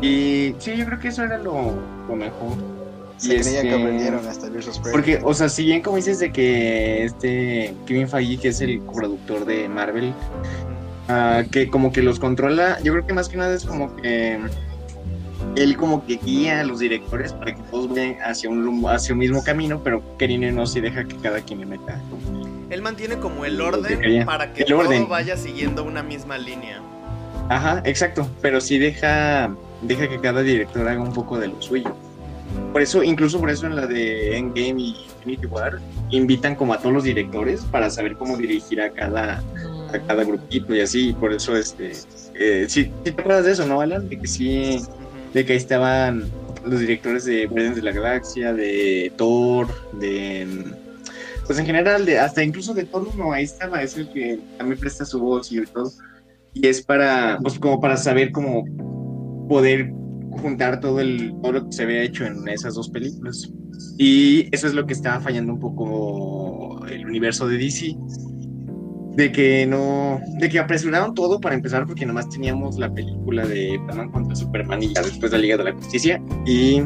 Y 0.00 0.54
sí, 0.58 0.76
yo 0.76 0.86
creo 0.86 0.98
que 1.00 1.08
eso 1.08 1.24
era 1.24 1.38
lo, 1.38 1.74
lo 2.06 2.14
mejor. 2.14 2.56
Se 3.22 3.28
creía 3.28 3.60
este, 3.60 3.68
que 3.68 3.74
aprendieron 3.74 4.26
hasta 4.26 4.48
Versus 4.48 4.80
Porque, 4.90 5.20
o 5.22 5.32
sea, 5.32 5.48
si 5.48 5.64
bien 5.64 5.80
como 5.80 5.96
dices 5.96 6.18
de 6.18 6.32
que 6.32 7.04
este 7.04 7.72
Kevin 7.86 8.08
Feige, 8.08 8.38
que 8.38 8.48
es 8.48 8.60
el 8.60 8.80
productor 8.80 9.44
de 9.44 9.68
Marvel, 9.68 10.12
uh, 11.08 11.48
que 11.50 11.68
como 11.70 11.92
que 11.92 12.02
los 12.02 12.18
controla, 12.18 12.80
yo 12.82 12.92
creo 12.92 13.06
que 13.06 13.12
más 13.12 13.28
que 13.28 13.36
nada 13.36 13.54
es 13.54 13.64
como 13.64 13.94
que 13.94 14.40
él 15.54 15.76
como 15.76 16.04
que 16.04 16.16
guía 16.16 16.60
a 16.60 16.64
los 16.64 16.80
directores 16.80 17.32
para 17.32 17.54
que 17.54 17.62
todos 17.70 17.88
vayan 17.90 18.16
hacia 18.24 18.50
un 18.50 18.64
rumbo, 18.64 18.88
hacia 18.88 19.12
un 19.12 19.20
mismo 19.20 19.44
camino, 19.44 19.80
pero 19.84 20.02
Kerine 20.18 20.50
no 20.50 20.66
se 20.66 20.80
deja 20.80 21.04
que 21.04 21.16
cada 21.16 21.40
quien 21.40 21.60
le 21.60 21.66
meta. 21.66 22.00
Él 22.70 22.82
mantiene 22.82 23.18
como 23.18 23.44
el 23.44 23.60
orden 23.60 24.24
para 24.26 24.52
que 24.52 24.62
el 24.62 24.68
todo 24.68 24.80
orden. 24.80 25.08
vaya 25.08 25.36
siguiendo 25.36 25.84
una 25.84 26.02
misma 26.02 26.38
línea. 26.38 26.80
Ajá, 27.48 27.82
exacto, 27.84 28.28
pero 28.40 28.60
sí 28.60 28.78
deja, 28.78 29.54
deja 29.82 30.08
que 30.08 30.18
cada 30.18 30.42
director 30.42 30.88
haga 30.88 31.00
un 31.00 31.12
poco 31.12 31.38
de 31.38 31.48
lo 31.48 31.62
suyo. 31.62 31.94
Por 32.72 32.82
eso, 32.82 33.02
incluso 33.02 33.38
por 33.38 33.50
eso 33.50 33.66
en 33.66 33.76
la 33.76 33.86
de 33.86 34.36
Endgame 34.36 34.80
y 34.80 34.96
Infinity 35.18 35.46
War, 35.46 35.78
invitan 36.10 36.54
como 36.54 36.74
a 36.74 36.78
todos 36.78 36.94
los 36.94 37.04
directores 37.04 37.60
para 37.70 37.90
saber 37.90 38.16
cómo 38.16 38.36
dirigir 38.36 38.80
a 38.80 38.90
cada, 38.90 39.42
a 39.92 39.98
cada 40.06 40.24
grupito 40.24 40.74
y 40.74 40.80
así, 40.80 41.12
por 41.12 41.32
eso 41.32 41.56
este 41.56 41.92
eh, 42.34 42.66
sí, 42.68 42.84
sí, 42.84 42.92
te 43.04 43.10
acuerdas 43.10 43.44
de 43.44 43.52
eso, 43.52 43.66
¿no, 43.66 43.80
Alan? 43.80 44.08
De 44.08 44.18
que 44.18 44.26
sí, 44.26 44.80
de 45.34 45.44
que 45.44 45.52
ahí 45.52 45.58
estaban 45.58 46.24
los 46.64 46.80
directores 46.80 47.24
de 47.24 47.46
Guardians 47.46 47.76
de 47.76 47.82
la 47.82 47.92
Galaxia, 47.92 48.52
de 48.52 49.12
Thor, 49.16 49.68
de 49.98 50.46
pues 51.46 51.58
en 51.58 51.66
general, 51.66 52.06
de, 52.06 52.18
hasta 52.18 52.42
incluso 52.42 52.72
de 52.72 52.84
Thor 52.84 53.08
1, 53.14 53.32
ahí 53.32 53.44
estaba, 53.44 53.82
es 53.82 53.96
el 53.96 54.08
que 54.10 54.38
también 54.58 54.78
presta 54.78 55.04
su 55.04 55.18
voz 55.20 55.50
y 55.50 55.60
todo. 55.66 55.92
Y 56.54 56.66
es 56.66 56.82
para, 56.82 57.38
pues 57.42 57.58
como 57.58 57.80
para 57.80 57.96
saber 57.96 58.30
cómo 58.30 58.64
poder 59.48 59.92
juntar 60.40 60.80
todo, 60.80 61.00
el, 61.00 61.34
todo 61.42 61.52
lo 61.52 61.66
que 61.66 61.72
se 61.72 61.82
había 61.82 62.02
hecho 62.02 62.24
en 62.24 62.46
esas 62.48 62.74
dos 62.74 62.88
películas. 62.90 63.50
Y 63.98 64.48
eso 64.54 64.66
es 64.66 64.74
lo 64.74 64.86
que 64.86 64.92
estaba 64.92 65.20
fallando 65.20 65.52
un 65.52 65.60
poco 65.60 66.84
el 66.86 67.06
universo 67.06 67.46
de 67.46 67.58
DC. 67.58 67.96
De 69.16 69.30
que 69.30 69.66
no. 69.66 70.20
De 70.38 70.48
que 70.48 70.58
apresuraron 70.58 71.14
todo 71.14 71.40
para 71.40 71.54
empezar, 71.54 71.86
porque 71.86 72.06
nomás 72.06 72.28
teníamos 72.30 72.78
la 72.78 72.92
película 72.92 73.46
de 73.46 73.78
Batman 73.86 74.10
contra 74.10 74.34
Superman 74.34 74.82
y 74.82 74.94
ya 74.94 75.02
después 75.02 75.32
la 75.32 75.38
Liga 75.38 75.56
de 75.56 75.64
la 75.64 75.72
Justicia. 75.72 76.22
Y. 76.46 76.82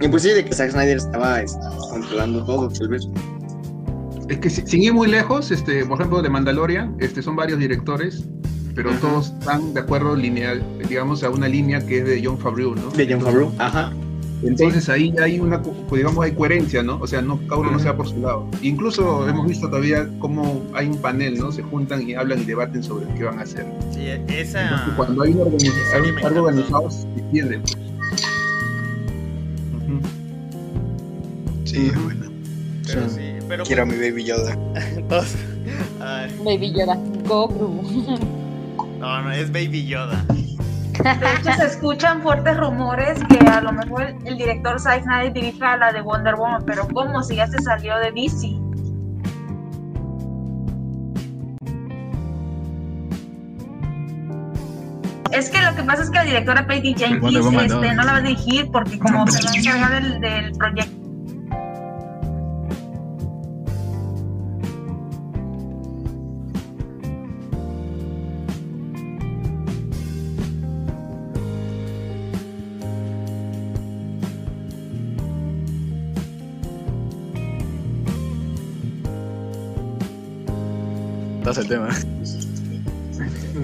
Y 0.00 0.06
pues 0.08 0.22
sí, 0.22 0.28
de 0.28 0.44
que 0.44 0.54
Zack 0.54 0.70
Snyder 0.70 0.98
estaba 0.98 1.40
este, 1.40 1.58
controlando 1.90 2.44
todo, 2.44 2.68
tal 2.68 2.88
vez. 2.88 3.08
Es 4.28 4.38
que 4.38 4.50
sin 4.50 4.82
ir 4.82 4.92
muy 4.92 5.08
lejos, 5.08 5.50
este, 5.50 5.84
por 5.86 5.98
ejemplo, 5.98 6.22
de 6.22 6.28
Mandalorian, 6.28 6.96
este, 7.00 7.20
son 7.20 7.34
varios 7.34 7.58
directores, 7.58 8.28
pero 8.74 8.90
Ajá. 8.90 9.00
todos 9.00 9.26
están 9.38 9.74
de 9.74 9.80
acuerdo 9.80 10.14
lineal, 10.16 10.62
digamos, 10.88 11.22
a 11.24 11.30
una 11.30 11.48
línea 11.48 11.84
que 11.84 11.98
es 11.98 12.04
de 12.06 12.22
John 12.24 12.38
Favreau, 12.38 12.74
¿no? 12.74 12.90
De 12.90 13.06
John 13.10 13.20
Favreau, 13.20 13.52
ajá. 13.58 13.92
Entonces 14.42 14.84
sí. 14.84 14.90
ahí 14.92 15.14
hay 15.20 15.40
una, 15.40 15.60
digamos, 15.90 16.24
hay 16.24 16.32
coherencia, 16.32 16.82
¿no? 16.82 16.98
O 17.00 17.06
sea, 17.06 17.20
no, 17.20 17.40
cada 17.48 17.60
uno 17.60 17.72
no 17.72 17.78
se 17.78 17.86
va 17.86 17.96
por 17.96 18.08
su 18.08 18.20
lado. 18.20 18.46
Incluso 18.62 19.28
hemos 19.28 19.48
visto 19.48 19.66
todavía 19.68 20.08
cómo 20.20 20.62
hay 20.74 20.86
un 20.86 20.98
panel, 20.98 21.38
¿no? 21.38 21.50
Se 21.50 21.62
juntan 21.62 22.08
y 22.08 22.14
hablan 22.14 22.42
y 22.42 22.44
debaten 22.44 22.82
sobre 22.82 23.06
qué 23.14 23.24
van 23.24 23.38
a 23.40 23.42
hacer. 23.42 23.66
Sí, 23.92 24.06
esa... 24.28 24.62
Entonces, 24.62 24.94
cuando 24.96 25.22
hay, 25.22 25.34
organiz 25.34 25.72
hay 25.92 26.24
algo 26.24 26.46
organizado, 26.46 26.90
se 26.90 27.02
entiende. 27.18 27.58
Pues. 27.58 27.76
Uh 29.72 29.90
-huh. 29.90 30.00
Sí, 31.64 31.90
bueno. 32.04 32.26
Pero 32.86 33.08
sí, 33.08 33.20
pero 33.48 33.64
Quiero 33.64 33.82
a 33.82 33.86
mi 33.86 33.96
Baby 33.96 34.24
Yoda. 34.24 34.56
Entonces, 34.96 35.36
ay. 36.00 36.30
Baby 36.44 36.72
Yoda, 36.72 36.96
Goku. 37.26 38.28
No, 38.98 39.22
no, 39.22 39.30
es 39.30 39.52
Baby 39.52 39.86
Yoda. 39.86 40.24
De 40.28 41.32
hecho, 41.34 41.52
se 41.56 41.66
escuchan 41.66 42.20
fuertes 42.20 42.56
rumores 42.56 43.20
que 43.28 43.38
a 43.48 43.60
lo 43.60 43.72
mejor 43.72 44.02
el, 44.02 44.16
el 44.26 44.36
director 44.36 44.80
Zack 44.80 45.04
Snyder 45.04 45.32
dirija 45.32 45.76
la 45.76 45.92
de 45.92 46.00
Wonder 46.00 46.34
Woman, 46.34 46.64
pero 46.66 46.88
¿cómo? 46.88 47.22
Si 47.22 47.36
ya 47.36 47.46
se 47.46 47.62
salió 47.62 47.96
de 47.98 48.10
DC. 48.10 48.68
Es 55.32 55.50
que 55.50 55.62
lo 55.62 55.72
que 55.76 55.82
pasa 55.84 56.02
es 56.02 56.10
que 56.10 56.16
la 56.16 56.24
directora 56.24 56.66
Patty 56.66 56.94
Jenkins 56.94 57.46
este, 57.46 57.94
no 57.94 58.02
la 58.02 58.12
va 58.12 58.16
a 58.16 58.20
dirigir 58.20 58.68
porque 58.72 58.98
como 58.98 59.26
se 59.28 59.44
va 59.44 59.52
a 59.52 59.56
encargar 59.56 60.02
del, 60.02 60.20
del 60.20 60.52
proyecto 60.52 60.97
el 81.58 81.68
tema. 81.68 81.88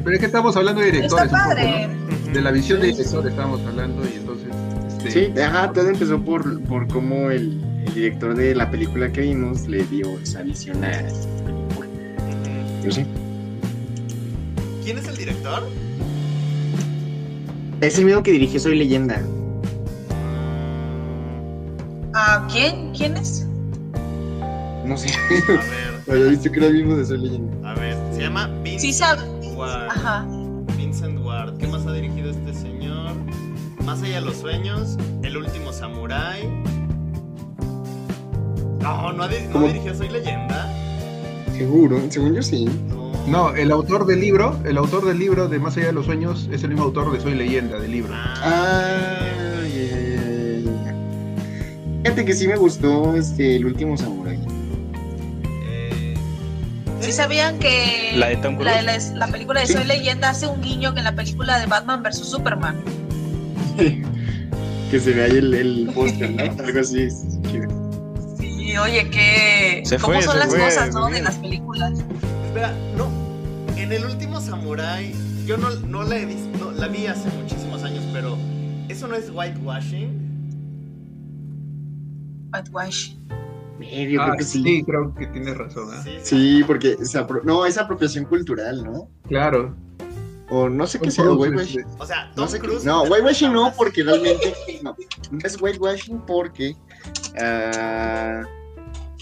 Pero 0.03 0.16
es 0.16 0.20
que 0.20 0.26
estamos 0.26 0.57
hablando 0.57 0.80
de 0.80 0.90
directores. 0.90 1.26
Está 1.26 1.38
padre. 1.47 1.88
Poco, 1.88 2.26
¿no? 2.26 2.32
De 2.32 2.40
la 2.42 2.51
visión 2.51 2.80
de 2.80 2.88
directores 2.88 3.30
estamos 3.30 3.61
hablando 3.66 4.03
y 4.05 4.16
entonces. 4.16 4.49
Este... 5.05 5.11
Sí, 5.34 5.40
ajá, 5.40 5.72
todo 5.72 5.88
empezó 5.88 6.20
por, 6.20 6.61
por 6.64 6.88
cómo 6.88 7.30
el, 7.30 7.61
el, 7.86 7.95
director 7.95 8.34
de 8.34 8.55
la 8.55 8.70
película 8.70 9.12
que 9.12 9.20
vimos 9.20 9.66
le 9.68 9.84
dio 9.84 10.18
esa 10.18 10.42
visión 10.42 10.82
a 10.82 10.90
esta 10.90 11.28
película. 11.45 11.88
Yo 12.82 12.90
sí. 12.90 13.07
¿Quién 14.82 14.99
es 14.99 15.09
el 15.09 15.16
director? 15.16 15.62
Es 17.80 17.99
el 17.99 18.07
mismo 18.07 18.22
que 18.22 18.32
dirigió 18.32 18.61
Soy 18.61 18.76
Leyenda. 18.76 19.20
¿A 22.14 22.47
quién? 22.51 22.92
¿Quién 22.95 23.16
es? 23.16 23.47
No 24.84 24.97
sé. 24.97 25.09
A 25.49 25.53
ver. 25.53 25.84
Había 26.09 26.26
visto 26.26 26.50
que 26.50 26.59
era 26.59 26.66
el 26.68 26.74
mismo 26.74 26.96
de 26.96 27.05
Soy 27.07 27.18
Leyenda. 27.18 27.70
A 27.70 27.74
ver, 27.74 27.96
se 28.12 28.20
llama 28.22 28.46
Vince. 28.62 28.80
Sí, 28.80 28.92
sabe. 28.92 29.22
Wa... 29.57 29.86
Ajá. 29.86 30.26
Vince 30.76 31.07
Vincent 31.07 31.24
Ward. 31.24 31.57
¿Qué 31.59 31.66
más 31.66 31.86
ha 31.86 31.92
dirigido 31.92 32.30
este 32.30 32.52
señor? 32.55 33.12
Más 33.84 34.02
allá 34.02 34.16
de 34.16 34.20
los 34.26 34.36
sueños, 34.36 34.96
El 35.22 35.36
último 35.36 35.72
samurái. 35.72 36.46
No, 38.80 39.12
no, 39.12 39.22
ha 39.22 39.28
di- 39.28 39.46
no 39.52 39.94
Soy 39.94 40.09
leyenda. 40.11 40.70
Seguro, 41.57 42.00
según 42.11 42.34
yo 42.34 42.42
sí. 42.42 42.66
No, 43.26 43.55
el 43.55 43.70
autor 43.70 44.07
del 44.07 44.20
libro, 44.20 44.59
el 44.64 44.76
autor 44.76 45.07
del 45.07 45.18
libro 45.18 45.48
de 45.48 45.59
Más 45.59 45.76
allá 45.78 45.86
de 45.86 45.92
los 45.94 46.05
sueños 46.05 46.48
es 46.52 46.62
el 46.64 46.70
mismo 46.70 46.84
autor 46.84 47.11
de 47.12 47.20
Soy 47.20 47.34
leyenda 47.34 47.78
del 47.78 47.90
libro. 47.92 48.12
Ah, 48.14 49.20
ya, 49.74 50.61
ya. 50.61 50.94
Fíjate 52.02 52.24
que 52.26 52.34
sí 52.34 52.46
me 52.46 52.57
gustó 52.57 53.14
este 53.16 53.57
el 53.57 53.64
último 53.66 53.96
samurai. 53.96 54.24
¿Sí 57.05 57.12
sabían 57.12 57.59
que 57.59 58.12
La 58.16 58.28
de 58.28 58.36
Tom 58.36 58.57
Cruise. 58.57 58.72
la, 58.74 58.82
la- 58.82 58.98
la 59.14 59.26
película 59.28 59.61
de 59.61 59.66
Sí. 59.66 59.72
Soy 59.74 59.84
Leyenda 59.84 60.30
hace 60.30 60.46
un 60.46 60.61
guiño 60.62 60.92
que 60.94 61.00
en 61.00 61.05
la 61.05 61.14
película 61.14 61.59
de 61.59 61.66
Batman 61.66 62.02
vs 62.02 62.16
Superman? 62.28 62.82
que 63.76 65.00
se 65.00 65.12
ve 65.12 65.24
ahí 65.24 65.36
el, 65.38 65.52
el 65.55 65.90
póster, 65.94 66.30
¿no? 66.30 66.42
Algo 66.64 66.80
así. 66.80 67.09
Sí, 67.11 68.76
oye, 68.78 69.11
que 69.11 69.82
Se 69.84 69.98
cómo 69.98 70.14
fue, 70.14 70.22
son 70.22 70.32
se 70.34 70.38
las 70.38 70.48
fue, 70.50 70.59
cosas, 70.64 70.94
¿no? 70.94 71.09
De 71.09 71.20
las 71.22 71.36
películas. 71.36 71.92
Espera, 72.46 72.72
no. 72.96 73.11
En 73.76 73.92
el 73.92 74.05
último 74.05 74.40
Samurai, 74.40 75.12
yo 75.46 75.57
no, 75.57 75.70
no 75.70 76.05
la 76.05 76.16
he 76.18 76.24
visto, 76.24 76.48
no, 76.59 76.70
la 76.70 76.86
vi 76.88 77.07
hace 77.07 77.28
muchísimos 77.30 77.82
años, 77.82 78.02
pero 78.12 78.38
¿eso 78.88 79.09
no 79.09 79.14
es 79.16 79.30
whitewashing? 79.30 80.22
Whitewash. 82.52 83.11
Yo 83.81 84.20
Ah, 84.22 84.27
creo 84.27 84.37
que 84.39 84.45
sí. 84.45 84.62
sí, 84.62 84.85
creo 84.85 85.14
que 85.14 85.27
tienes 85.27 85.57
razón. 85.57 85.89
¿eh? 85.95 86.20
Sí, 86.22 86.59
Sí, 86.59 86.64
porque 86.64 86.97
apro- 86.99 87.43
no, 87.43 87.66
es 87.66 87.77
apropiación 87.77 88.25
cultural, 88.25 88.85
¿no? 88.85 89.09
Claro. 89.29 89.75
O 90.51 90.68
no 90.68 90.87
sé 90.87 91.01
qué 91.01 91.11
sea 91.11 91.31
whitewashing. 91.31 91.85
O 91.99 92.07
sea, 92.07 92.31
Tom 92.35 92.45
No, 92.45 92.51
sé 92.51 92.61
qué- 92.61 92.66
Cruise. 92.68 92.85
no, 92.85 93.03
whitewashing 93.05 93.53
no, 93.53 93.72
porque 93.77 94.05
realmente 94.05 94.55
no, 94.83 94.95
no 95.31 95.39
es 95.43 95.61
whitewashing 95.61 96.20
porque 96.27 96.77
ah, 97.41 98.43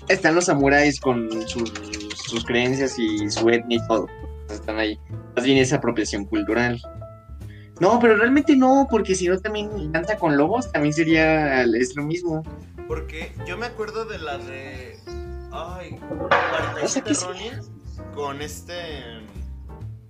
están 0.09 0.35
los 0.35 0.47
samuráis 0.47 1.01
con 1.01 1.29
sus, 1.49 1.73
sus 2.27 2.45
creencias 2.45 2.99
y 2.99 3.31
su 3.31 3.49
etnia 3.49 3.79
y 3.83 3.87
todo. 3.89 4.07
Están 4.51 4.79
ahí. 4.79 4.99
Más 5.37 5.45
bien 5.45 5.59
es 5.59 5.73
apropiación 5.73 6.25
cultural. 6.27 6.81
No, 7.81 7.99
pero 8.01 8.17
realmente 8.17 8.55
no, 8.55 8.87
porque 8.91 9.15
si 9.15 9.27
no 9.29 9.39
también 9.41 9.91
danza 9.93 10.17
con 10.19 10.37
lobos 10.37 10.71
también 10.71 10.93
sería 10.93 11.63
es 11.63 11.97
lo 11.97 12.05
mismo. 12.05 12.43
Porque 12.93 13.33
yo 13.47 13.57
me 13.57 13.65
acuerdo 13.65 14.05
de 14.05 14.19
la 14.19 14.37
de. 14.37 14.99
Ay, 15.51 15.99
O 16.21 16.29
sea 16.29 17.03
47 17.03 17.09
que 17.09 17.15
sí. 17.15 17.25
Ronin 17.25 17.53
con 18.15 18.43
este. 18.43 19.23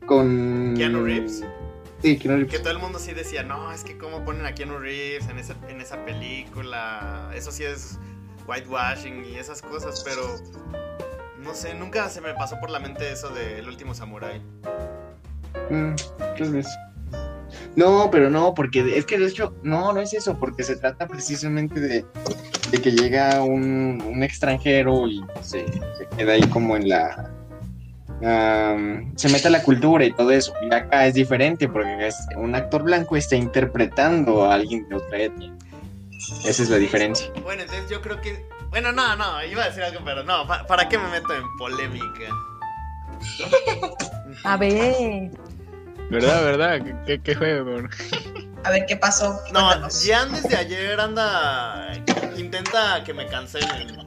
Con 0.04 0.74
Keanu 0.76 1.04
Reeves. 1.04 1.44
Sí, 2.00 2.18
Keanu 2.18 2.38
Que 2.38 2.44
Reeves. 2.46 2.62
todo 2.62 2.72
el 2.72 2.80
mundo 2.80 2.98
sí 2.98 3.14
decía, 3.14 3.44
no, 3.44 3.70
es 3.70 3.84
que 3.84 3.96
cómo 3.96 4.24
ponen 4.24 4.46
a 4.46 4.52
Keanu 4.56 4.78
Reeves 4.80 5.28
en 5.28 5.38
esa, 5.38 5.54
en 5.68 5.80
esa 5.80 6.04
película. 6.04 7.30
Eso 7.36 7.52
sí 7.52 7.62
es 7.62 8.00
whitewashing 8.48 9.26
y 9.26 9.36
esas 9.36 9.62
cosas, 9.62 10.02
pero. 10.04 10.20
No 11.38 11.54
sé, 11.54 11.74
nunca 11.74 12.08
se 12.08 12.20
me 12.20 12.34
pasó 12.34 12.58
por 12.58 12.68
la 12.70 12.80
mente 12.80 13.12
eso 13.12 13.28
de 13.28 13.60
El 13.60 13.68
último 13.68 13.94
Samurai. 13.94 14.40
Mm, 15.70 15.94
tal 16.36 16.50
vez. 16.50 16.66
No, 17.76 18.08
pero 18.10 18.28
no, 18.30 18.54
porque 18.54 18.96
es 18.96 19.06
que 19.06 19.18
de 19.18 19.26
hecho, 19.26 19.54
no, 19.62 19.92
no 19.92 20.00
es 20.00 20.12
eso, 20.12 20.38
porque 20.38 20.62
se 20.62 20.76
trata 20.76 21.06
precisamente 21.06 21.80
de, 21.80 22.04
de 22.70 22.80
que 22.82 22.90
llega 22.92 23.42
un, 23.42 24.02
un 24.06 24.22
extranjero 24.22 25.08
y 25.08 25.22
se, 25.40 25.66
se 25.66 26.08
queda 26.16 26.32
ahí 26.32 26.42
como 26.48 26.76
en 26.76 26.88
la... 26.88 27.30
se 29.16 29.28
mete 29.28 29.48
a 29.48 29.50
la 29.50 29.62
cultura 29.62 30.04
y 30.04 30.12
todo 30.12 30.30
eso. 30.30 30.52
Y 30.68 30.74
acá 30.74 31.06
es 31.06 31.14
diferente, 31.14 31.68
porque 31.68 32.08
es, 32.08 32.16
un 32.36 32.54
actor 32.54 32.82
blanco 32.82 33.16
está 33.16 33.36
interpretando 33.36 34.44
a 34.44 34.54
alguien 34.54 34.88
de 34.88 34.96
otra 34.96 35.18
etnia. 35.18 35.52
Esa 36.44 36.62
es 36.62 36.68
la 36.70 36.76
diferencia. 36.76 37.26
Bueno, 37.42 37.62
entonces 37.62 37.90
yo 37.90 38.00
creo 38.00 38.20
que. 38.20 38.46
Bueno, 38.70 38.92
no, 38.92 39.16
no, 39.16 39.44
iba 39.44 39.64
a 39.64 39.66
decir 39.68 39.82
algo, 39.82 40.00
pero 40.04 40.22
no, 40.24 40.46
pa- 40.46 40.66
¿para 40.66 40.88
qué 40.88 40.96
me 40.98 41.08
meto 41.08 41.34
en 41.34 41.42
polémica? 41.58 42.28
A 44.44 44.56
ver. 44.56 45.30
¿Verdad, 46.12 46.44
verdad? 46.44 46.80
¿Qué, 46.84 46.94
qué, 47.06 47.22
qué 47.22 47.34
fue, 47.34 47.60
bro? 47.62 47.88
A 48.64 48.70
ver 48.70 48.84
qué 48.86 48.96
pasó. 48.96 49.40
No, 49.52 49.66
Cuéntanos. 49.66 50.04
Jan 50.06 50.30
desde 50.30 50.56
ayer 50.56 51.00
anda. 51.00 51.92
Intenta 52.36 53.02
que 53.02 53.12
me 53.14 53.26
cancelen. 53.26 54.06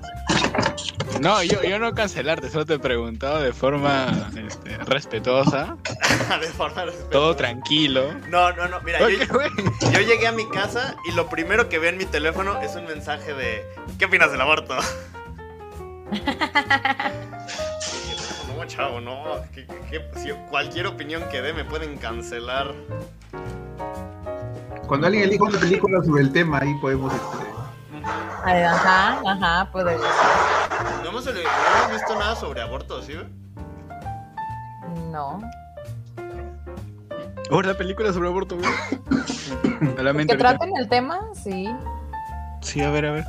No, 1.20 1.41
yo, 1.43 1.62
yo 1.64 1.80
no 1.80 1.93
cancelarte, 1.95 2.49
solo 2.49 2.66
te 2.66 2.76
he 2.76 2.80
preguntado 2.80 3.41
de 3.41 3.51
forma 3.53 4.30
este, 4.38 4.78
respetuosa, 4.78 5.78
de 6.41 6.47
forma 6.47 6.86
respetuosa. 6.86 7.10
todo 7.12 7.36
tranquilo. 7.36 8.14
No, 8.30 8.51
no, 8.53 8.68
no, 8.68 8.80
mira, 8.82 8.99
yo, 8.99 9.08
yo 9.91 9.99
llegué 10.01 10.28
a 10.28 10.32
mi 10.32 10.47
casa 10.49 10.95
y 11.10 11.14
lo 11.14 11.28
primero 11.30 11.68
que 11.70 11.80
veo 11.80 11.89
en 11.89 11.97
mi 11.97 12.06
teléfono 12.06 12.62
es 12.62 12.76
un 12.76 12.86
mensaje 12.86 13.34
de 13.34 13.66
¿Qué 13.97 14.06
opinas 14.06 14.32
del 14.32 14.41
aborto? 14.41 14.78
No, 18.56 18.66
chavo, 18.66 19.01
no. 19.01 19.24
que- 19.53 19.66
que- 19.66 19.80
que- 19.89 20.20
si 20.20 20.32
cualquier 20.49 20.88
opinión 20.88 21.24
que 21.30 21.41
dé 21.41 21.53
me 21.53 21.66
pueden 21.66 21.97
cancelar. 21.97 22.74
Cuando 24.88 25.08
alguien 25.08 25.26
elija 25.26 25.43
una 25.43 25.60
película 25.60 26.03
sobre 26.03 26.22
el 26.24 26.32
tema, 26.32 26.60
ahí 26.60 26.74
podemos. 26.76 27.14
este, 27.14 27.45
Ajá, 28.66 29.20
ajá, 29.26 29.70
pues 29.72 29.86
No 29.86 29.91
hemos, 31.10 31.26
no 31.26 31.32
hemos 31.32 31.91
visto 31.91 32.20
nada 32.20 32.36
sobre 32.36 32.62
aborto, 32.62 33.01
¿sí? 33.01 33.14
no. 35.12 35.41
Ahora 37.51 37.70
la 37.70 37.78
película 37.78 38.12
sobre 38.14 38.28
aborto, 38.30 38.58
güey. 38.58 38.70
Que 40.28 40.38
traten 40.38 40.72
el 40.78 40.88
tema, 40.89 41.20
sí. 41.34 41.70
Sí, 42.62 42.82
a 42.82 42.89
ver, 42.89 43.06
a 43.06 43.12
ver. 43.12 43.26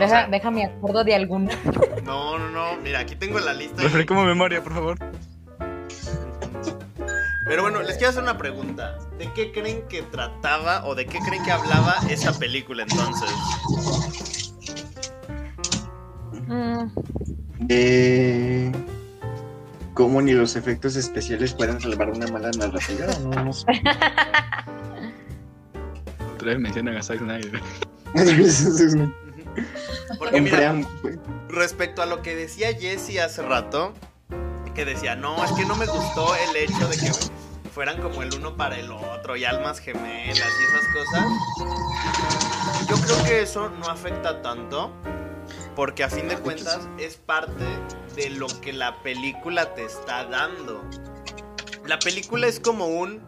O 0.00 0.04
Deja, 0.04 0.20
sea, 0.22 0.28
déjame 0.28 0.64
acuerdo 0.64 1.04
de 1.04 1.14
alguna. 1.14 1.50
No, 2.04 2.38
no, 2.38 2.48
no. 2.50 2.76
Mira, 2.82 3.00
aquí 3.00 3.16
tengo 3.16 3.38
la 3.38 3.52
lista. 3.52 3.82
y- 3.82 3.84
Refrescame 3.84 4.24
memoria, 4.24 4.62
por 4.62 4.72
favor. 4.72 4.98
Pero 7.46 7.62
bueno, 7.62 7.82
les 7.82 7.96
quiero 7.96 8.10
hacer 8.10 8.22
una 8.22 8.38
pregunta. 8.38 8.96
¿De 9.18 9.30
qué 9.34 9.50
creen 9.52 9.82
que 9.88 10.02
trataba 10.02 10.84
o 10.86 10.94
de 10.94 11.04
qué 11.06 11.18
creen 11.18 11.42
que 11.44 11.50
hablaba 11.50 11.96
esa 12.08 12.38
película 12.38 12.84
entonces? 12.84 13.30
Mm, 16.46 16.86
De 17.58 18.72
cómo 19.94 20.22
ni 20.22 20.32
los 20.32 20.56
efectos 20.56 20.96
especiales 20.96 21.52
pueden 21.54 21.80
salvar 21.80 22.10
una 22.10 22.26
mala 22.28 22.50
narrativa. 22.52 23.06
No, 23.22 23.44
no 23.44 23.52
sé. 23.52 23.66
Otra 26.34 26.48
vez 26.52 26.58
mencionan 26.58 26.96
a 26.96 27.02
Zack 27.02 27.18
Snyder. 27.18 27.60
Porque 30.18 30.40
mira, 30.40 30.74
respecto 31.48 32.02
a 32.02 32.06
lo 32.06 32.22
que 32.22 32.34
decía 32.34 32.74
Jesse 32.74 33.18
hace 33.18 33.42
rato, 33.42 33.94
que 34.74 34.84
decía, 34.84 35.16
no, 35.16 35.44
es 35.44 35.52
que 35.52 35.64
no 35.64 35.76
me 35.76 35.86
gustó 35.86 36.34
el 36.36 36.56
hecho 36.56 36.88
de 36.88 36.96
que 36.96 37.12
fueran 37.72 38.00
como 38.00 38.22
el 38.22 38.34
uno 38.34 38.56
para 38.56 38.78
el 38.78 38.90
otro 38.90 39.36
y 39.36 39.44
almas 39.44 39.78
gemelas 39.78 40.36
y 40.36 40.64
esas 40.64 40.86
cosas. 40.92 41.26
Yo 42.88 42.96
creo 42.96 43.24
que 43.24 43.42
eso 43.42 43.68
no 43.68 43.86
afecta 43.86 44.42
tanto, 44.42 44.92
porque 45.76 46.04
a 46.04 46.08
fin 46.08 46.28
de 46.28 46.36
cuentas 46.36 46.88
es 46.98 47.16
parte 47.16 47.64
de 48.16 48.30
lo 48.30 48.46
que 48.60 48.72
la 48.72 49.02
película 49.02 49.74
te 49.74 49.84
está 49.84 50.24
dando. 50.24 50.82
La 51.86 51.98
película 51.98 52.46
es 52.46 52.60
como 52.60 52.86
un 52.86 53.20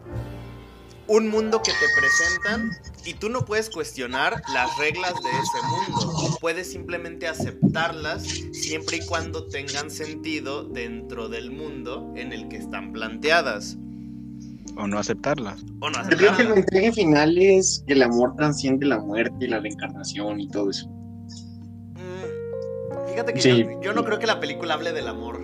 un 1.07 1.29
mundo 1.29 1.61
que 1.61 1.71
te 1.71 1.85
presentan 1.97 2.71
y 3.05 3.13
tú 3.15 3.29
no 3.29 3.45
puedes 3.45 3.69
cuestionar 3.69 4.41
las 4.53 4.77
reglas 4.77 5.13
de 5.21 5.29
ese 5.29 5.61
mundo. 5.67 6.22
Puedes 6.43 6.69
simplemente 6.69 7.25
aceptarlas 7.29 8.23
siempre 8.51 8.97
y 8.97 9.05
cuando 9.05 9.47
tengan 9.47 9.89
sentido 9.89 10.65
dentro 10.65 11.29
del 11.29 11.51
mundo 11.51 12.11
en 12.17 12.33
el 12.33 12.49
que 12.49 12.57
están 12.57 12.91
planteadas. 12.91 13.77
O 14.75 14.85
no 14.85 14.99
aceptarlas. 14.99 15.63
O 15.79 15.89
no 15.89 16.03
Yo 16.09 16.17
creo 16.17 16.35
que 16.35 16.41
el 16.41 16.51
aceptarlas. 16.51 16.65
mensaje 16.73 16.91
final 16.91 17.37
es 17.37 17.81
que 17.87 17.93
el 17.93 18.03
amor 18.03 18.35
transciende 18.35 18.85
la 18.87 18.99
muerte 18.99 19.33
y 19.39 19.47
la 19.47 19.61
reencarnación 19.61 20.41
y 20.41 20.49
todo 20.49 20.69
eso. 20.71 20.89
Mm, 20.89 23.07
Fíjate 23.11 23.33
que 23.35 23.41
Sí. 23.41 23.63
yo, 23.63 23.81
yo 23.81 23.93
no 23.93 24.03
creo 24.03 24.19
que 24.19 24.27
la 24.27 24.41
película 24.41 24.73
hable 24.73 24.91
del 24.91 25.07
amor. 25.07 25.39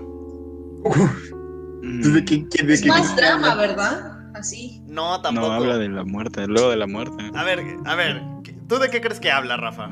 Mm, 1.82 2.02
¿De 2.14 2.26
qué, 2.26 2.46
qué- 2.50 2.66
de 2.66 2.74
Es 2.74 2.82
qué- 2.82 2.90
más 2.90 3.16
drama, 3.16 3.56
¿verdad? 3.56 4.20
Así. 4.36 4.82
No, 4.86 5.12
No, 5.16 5.22
tampoco. 5.22 5.50
habla 5.50 5.78
de 5.78 5.88
la 5.88 6.04
muerte, 6.04 6.46
luego 6.46 6.70
de 6.70 6.76
la 6.76 6.88
muerte. 6.88 7.24
A 7.36 7.46
ver, 7.46 7.62
a 7.86 7.96
ver, 7.96 8.22
¿tú 8.68 8.80
de 8.80 8.90
qué 8.90 9.00
crees 9.00 9.22
que 9.22 9.32
habla, 9.32 9.56
Rafa? 9.56 9.90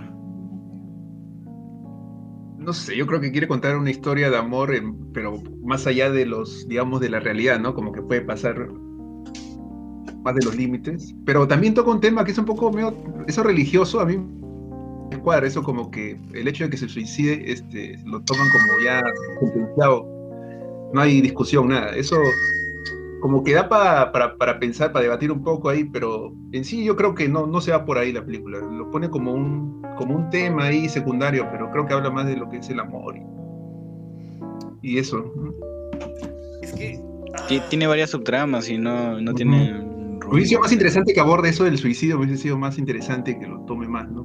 No 2.68 2.74
sé, 2.74 2.98
yo 2.98 3.08
creo 3.08 3.22
que 3.22 3.32
quiere 3.32 3.48
contar 3.48 3.78
una 3.78 3.90
historia 3.90 4.30
de 4.30 4.36
amor, 4.36 4.76
en- 4.76 5.14
pero 5.14 5.42
más 5.64 5.88
allá 5.88 6.12
de 6.12 6.26
los, 6.26 6.68
digamos, 6.68 7.00
de 7.00 7.10
la 7.10 7.22
realidad, 7.22 7.62
¿no? 7.62 7.74
Como 7.74 7.94
que 7.94 8.02
puede 8.02 8.20
pasar 8.20 8.68
más 10.22 10.36
de 10.36 10.44
los 10.44 10.54
límites. 10.54 11.16
Pero 11.26 11.48
también 11.48 11.74
toca 11.74 11.92
un 11.92 12.02
tema 12.02 12.26
que 12.26 12.32
es 12.32 12.38
un 12.38 12.44
poco 12.44 12.70
medio, 12.70 12.94
eso 13.26 13.42
religioso, 13.42 14.02
a 14.02 14.06
mí 14.06 14.18
me 14.18 15.18
cuadra, 15.20 15.48
eso 15.48 15.64
como 15.64 15.90
que 15.90 16.20
el 16.34 16.46
hecho 16.46 16.66
de 16.66 16.70
que 16.70 16.76
se 16.76 16.90
suicide, 16.90 17.50
este, 17.50 17.98
lo 18.06 18.22
toman 18.24 18.50
como 18.50 18.84
ya 18.84 19.02
sentenciado. 19.40 20.06
No 20.94 21.00
hay 21.00 21.22
discusión, 21.22 21.70
nada. 21.70 21.96
Eso 21.96 22.18
como 23.22 23.44
que 23.44 23.54
da 23.54 23.68
pa- 23.68 24.12
para, 24.12 24.38
para 24.38 24.60
pensar, 24.60 24.92
para 24.92 25.04
debatir 25.04 25.32
un 25.32 25.44
poco 25.44 25.70
ahí, 25.70 25.84
pero 25.86 26.34
en 26.52 26.64
sí 26.64 26.84
yo 26.84 26.96
creo 26.96 27.16
que 27.16 27.28
no, 27.28 27.48
no 27.48 27.62
se 27.62 27.72
va 27.72 27.84
por 27.86 27.98
ahí 27.98 28.14
la 28.14 28.24
película. 28.26 28.60
Lo 28.60 28.90
pone 28.92 29.10
como 29.10 29.34
un, 29.34 29.82
como 29.98 30.16
un 30.16 30.30
tema 30.30 30.66
ahí 30.66 30.88
secundario, 30.90 31.48
pero 31.52 31.70
creo 31.72 31.86
que 31.86 31.94
habla 31.94 32.10
más 32.12 32.28
de 32.28 32.36
lo 32.38 32.50
que 32.50 32.58
es 32.58 32.70
el 32.70 32.80
amor 32.80 33.16
y, 33.18 33.22
y 34.94 34.98
eso. 35.00 35.32
Es 36.62 36.74
que. 36.74 37.00
Ah, 37.36 37.44
Tiene 37.70 37.88
varias 37.88 38.10
subtramas 38.12 38.70
y 38.70 38.78
no, 38.78 39.20
no 39.20 39.34
tiene. 39.34 39.84
Hubiese 40.30 40.50
sido 40.50 40.62
más 40.62 40.72
interesante 40.74 41.14
que 41.14 41.20
aborde 41.20 41.50
eso 41.50 41.64
del 41.64 41.78
suicidio, 41.78 42.18
hubiese 42.20 42.38
sido 42.38 42.58
más 42.58 42.78
interesante 42.78 43.38
que 43.40 43.48
lo 43.48 43.62
tome 43.62 43.88
más, 43.88 44.10
¿no? 44.10 44.22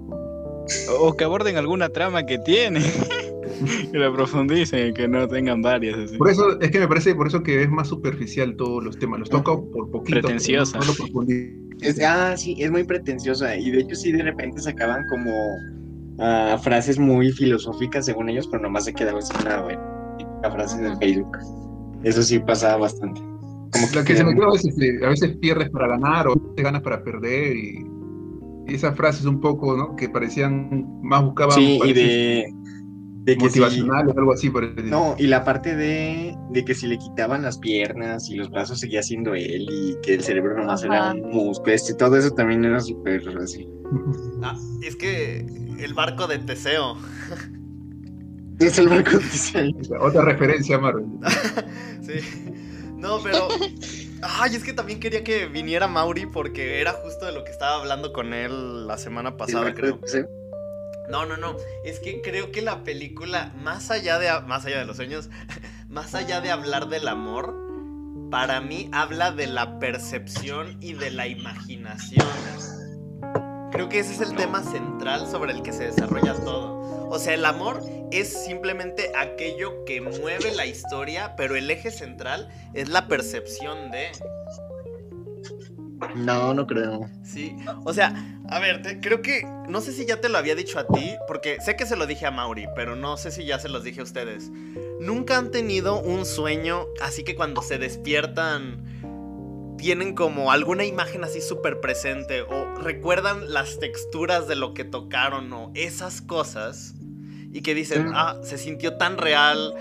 O 1.01 1.13
que 1.15 1.25
aborden 1.25 1.57
alguna 1.57 1.89
trama 1.91 2.25
que 2.25 2.39
tiene. 2.39 2.81
que 3.93 3.99
la 3.99 4.13
profundicen, 4.13 4.95
que 4.95 5.09
no 5.09 5.27
tengan 5.29 5.63
varias 5.63 5.99
así. 5.99 6.17
Por 6.17 6.31
eso, 6.31 6.61
es 6.61 6.71
que 6.71 6.81
me 6.81 6.89
parece 6.89 7.15
por 7.15 7.27
eso 7.27 7.43
que 7.43 7.63
es 7.63 7.71
más 7.71 7.89
superficial 7.89 8.57
todos 8.57 8.83
los 8.83 8.99
temas, 8.99 9.21
los 9.21 9.31
toca 9.31 9.53
por 9.53 9.91
poquito. 9.91 10.21
Pretenciosa. 10.21 10.79
No. 10.79 11.23
Es- 11.81 12.01
ah, 12.03 12.37
sí, 12.37 12.57
es 12.59 12.71
muy 12.71 12.85
pretenciosa. 12.85 13.57
Y 13.57 13.71
de 13.71 13.81
hecho, 13.81 13.95
sí, 13.95 14.13
de 14.13 14.23
repente 14.23 14.61
sacaban 14.61 15.05
como 15.09 15.33
ah, 16.19 16.59
frases 16.63 16.99
muy 16.99 17.33
filosóficas 17.33 18.07
según 18.07 18.29
ellos, 18.29 18.47
pero 18.49 18.63
nomás 18.63 18.85
se 18.85 18.95
quedaba 18.95 19.19
así 19.19 19.33
una 19.41 19.63
bueno, 19.63 19.81
típica 20.19 20.51
frase 20.51 20.81
de 20.81 20.97
Facebook. 20.97 21.39
Eso 22.05 22.23
sí 22.23 22.39
pasaba 22.39 22.77
bastante. 22.79 23.21
Como 23.21 23.87
La 23.95 24.05
que 24.05 24.17
se 24.17 24.25
me 24.25 24.35
quedó 24.35 24.49
a 24.49 24.53
veces, 24.53 24.77
eh, 24.79 25.05
a 25.05 25.09
veces 25.09 25.37
pierdes 25.39 25.71
para 25.71 25.89
ganar 25.89 26.29
o 26.29 26.35
te 26.55 26.63
ganas 26.63 26.83
para 26.83 27.03
perder 27.03 27.57
y, 27.57 27.87
y 28.69 28.75
esas 28.75 28.95
frases 28.97 29.25
un 29.25 29.41
poco, 29.41 29.77
¿no? 29.77 29.97
Que 29.97 30.09
parecían, 30.09 31.01
más 31.03 31.25
buscaban 31.25 31.57
Sí, 31.57 31.81
y 31.83 31.93
de, 31.93 32.53
de 33.25 33.35
que 33.37 33.41
si- 33.51 33.61
motivacionales, 33.61 34.17
algo 34.17 34.33
así. 34.33 34.51
parece. 34.51 34.83
No, 34.83 35.15
y 35.19 35.27
la 35.29 35.45
parte 35.45 35.77
de, 35.77 36.35
de 36.51 36.65
que 36.65 36.75
si 36.75 36.87
le 36.87 36.99
quitaban 36.99 37.43
las 37.43 37.59
piernas 37.59 38.29
y 38.29 38.35
los 38.37 38.51
brazos 38.51 38.81
seguía 38.81 39.03
siendo 39.03 39.35
él 39.35 39.67
y 39.71 39.97
que 40.03 40.15
el 40.15 40.23
cerebro 40.23 40.57
nomás 40.57 40.83
era 40.85 41.11
Ajá. 41.11 41.15
un 41.15 41.31
músculo, 41.31 41.73
este, 41.73 41.95
todo 41.95 42.17
eso 42.17 42.31
también 42.33 42.65
era 42.65 42.81
súper 42.81 43.23
así. 43.41 43.69
ah, 44.43 44.57
es 44.83 44.97
que 44.97 45.47
el 45.79 45.95
barco 45.95 46.27
de 46.27 46.39
Teseo. 46.39 46.97
Es 48.59 48.79
el 48.79 48.89
barco 48.89 49.11
de 49.13 49.19
Teseo. 49.19 49.71
Otra 50.01 50.23
referencia 50.25 50.79
Marvel. 50.79 51.07
Sí. 52.03 52.21
No, 52.97 53.19
pero. 53.23 53.49
Ay, 54.23 54.55
es 54.55 54.63
que 54.63 54.73
también 54.73 55.01
quería 55.01 55.25
que 55.25 55.47
viniera 55.47 55.89
Mauri 55.89 56.27
porque 56.27 56.81
era 56.81 56.93
justo 56.93 57.27
de 57.27 57.33
lo 57.33 57.43
que 57.43 57.51
estaba 57.51 57.81
hablando 57.81 58.13
con 58.13 58.33
él 58.35 58.87
la 58.87 58.99
semana 58.99 59.37
pasada, 59.37 59.65
de 59.67 59.75
creo. 59.75 59.99
Teseo. 59.99 60.29
No, 61.13 61.27
no, 61.27 61.37
no. 61.37 61.59
Es 61.85 62.01
que 62.01 62.23
creo 62.23 62.53
que 62.53 62.63
la 62.63 62.85
película, 62.85 63.53
más 63.63 63.91
allá 63.91 64.19
de 64.19 64.31
más 64.47 64.65
allá 64.65 64.79
de 64.79 64.87
los 64.87 64.97
sueños, 64.97 65.29
más 65.91 66.15
allá 66.15 66.41
de 66.41 66.51
hablar 66.51 66.89
del 66.89 67.07
amor, 67.07 67.55
para 68.31 68.63
mí 68.63 68.89
habla 68.95 69.31
de 69.31 69.47
la 69.47 69.79
percepción 69.79 70.79
y 70.81 70.95
de 70.95 71.11
la 71.11 71.27
imaginación. 71.27 72.27
Creo 73.73 73.91
que 73.91 73.99
ese 73.99 74.15
es 74.15 74.23
el 74.23 74.35
tema 74.37 74.63
central 74.63 75.31
sobre 75.31 75.53
el 75.53 75.63
que 75.63 75.75
se 75.75 75.85
desarrolla 75.85 76.33
todo. 76.33 77.11
O 77.11 77.19
sea, 77.19 77.35
el 77.35 77.45
amor 77.45 77.83
es 78.11 78.33
simplemente 78.47 79.13
aquello 79.15 79.85
que 79.85 80.01
mueve 80.01 80.55
la 80.55 80.65
historia, 80.65 81.37
pero 81.37 81.57
el 81.57 81.71
eje 81.71 81.91
central 81.91 82.49
es 82.73 82.89
la 82.89 83.07
percepción 83.07 83.91
de. 83.91 84.13
No, 86.17 86.53
no 86.55 86.67
creo. 86.67 87.09
Sí, 87.23 87.57
o 87.85 87.93
sea, 87.93 88.15
a 88.49 88.59
ver, 88.59 88.83
te- 88.83 89.01
creo 89.01 89.23
que, 89.23 89.43
no 89.69 89.81
sé 89.81 89.93
si 89.93 90.05
ya 90.07 90.21
te 90.21 90.29
lo 90.29 90.39
había 90.39 90.55
dicho 90.55 90.79
a 90.79 90.87
ti, 90.87 91.15
porque 91.27 91.59
sé 91.61 91.77
que 91.77 91.87
se 91.87 91.97
lo 91.97 92.07
dije 92.07 92.27
a 92.27 92.31
Mauri, 92.31 92.67
pero 92.75 92.97
no 92.97 93.17
sé 93.17 93.31
si 93.31 93.45
ya 93.45 93.59
se 93.59 93.69
los 93.69 93.85
dije 93.85 94.01
a 94.01 94.05
ustedes. 94.05 94.51
Nunca 95.01 95.37
han 95.39 95.51
tenido 95.51 96.01
un 96.01 96.25
sueño, 96.27 96.87
así 97.01 97.25
que 97.25 97.35
cuando 97.35 97.63
se 97.63 97.79
despiertan, 97.79 99.77
tienen 99.79 100.15
como 100.15 100.53
alguna 100.53 100.85
imagen 100.85 101.25
así 101.25 101.41
súper 101.41 101.81
presente, 101.81 102.43
o 102.43 102.75
recuerdan 102.77 103.53
las 103.53 103.79
texturas 103.81 104.47
de 104.47 104.55
lo 104.57 104.75
que 104.75 104.85
tocaron, 104.85 105.53
o 105.53 105.71
esas 105.75 106.21
cosas, 106.23 106.95
y 107.55 107.63
que 107.63 107.75
dicen, 107.75 108.09
Mm. 108.09 108.13
ah, 108.15 108.37
se 108.43 108.59
sintió 108.59 108.97
tan 108.97 109.19
real 109.19 109.75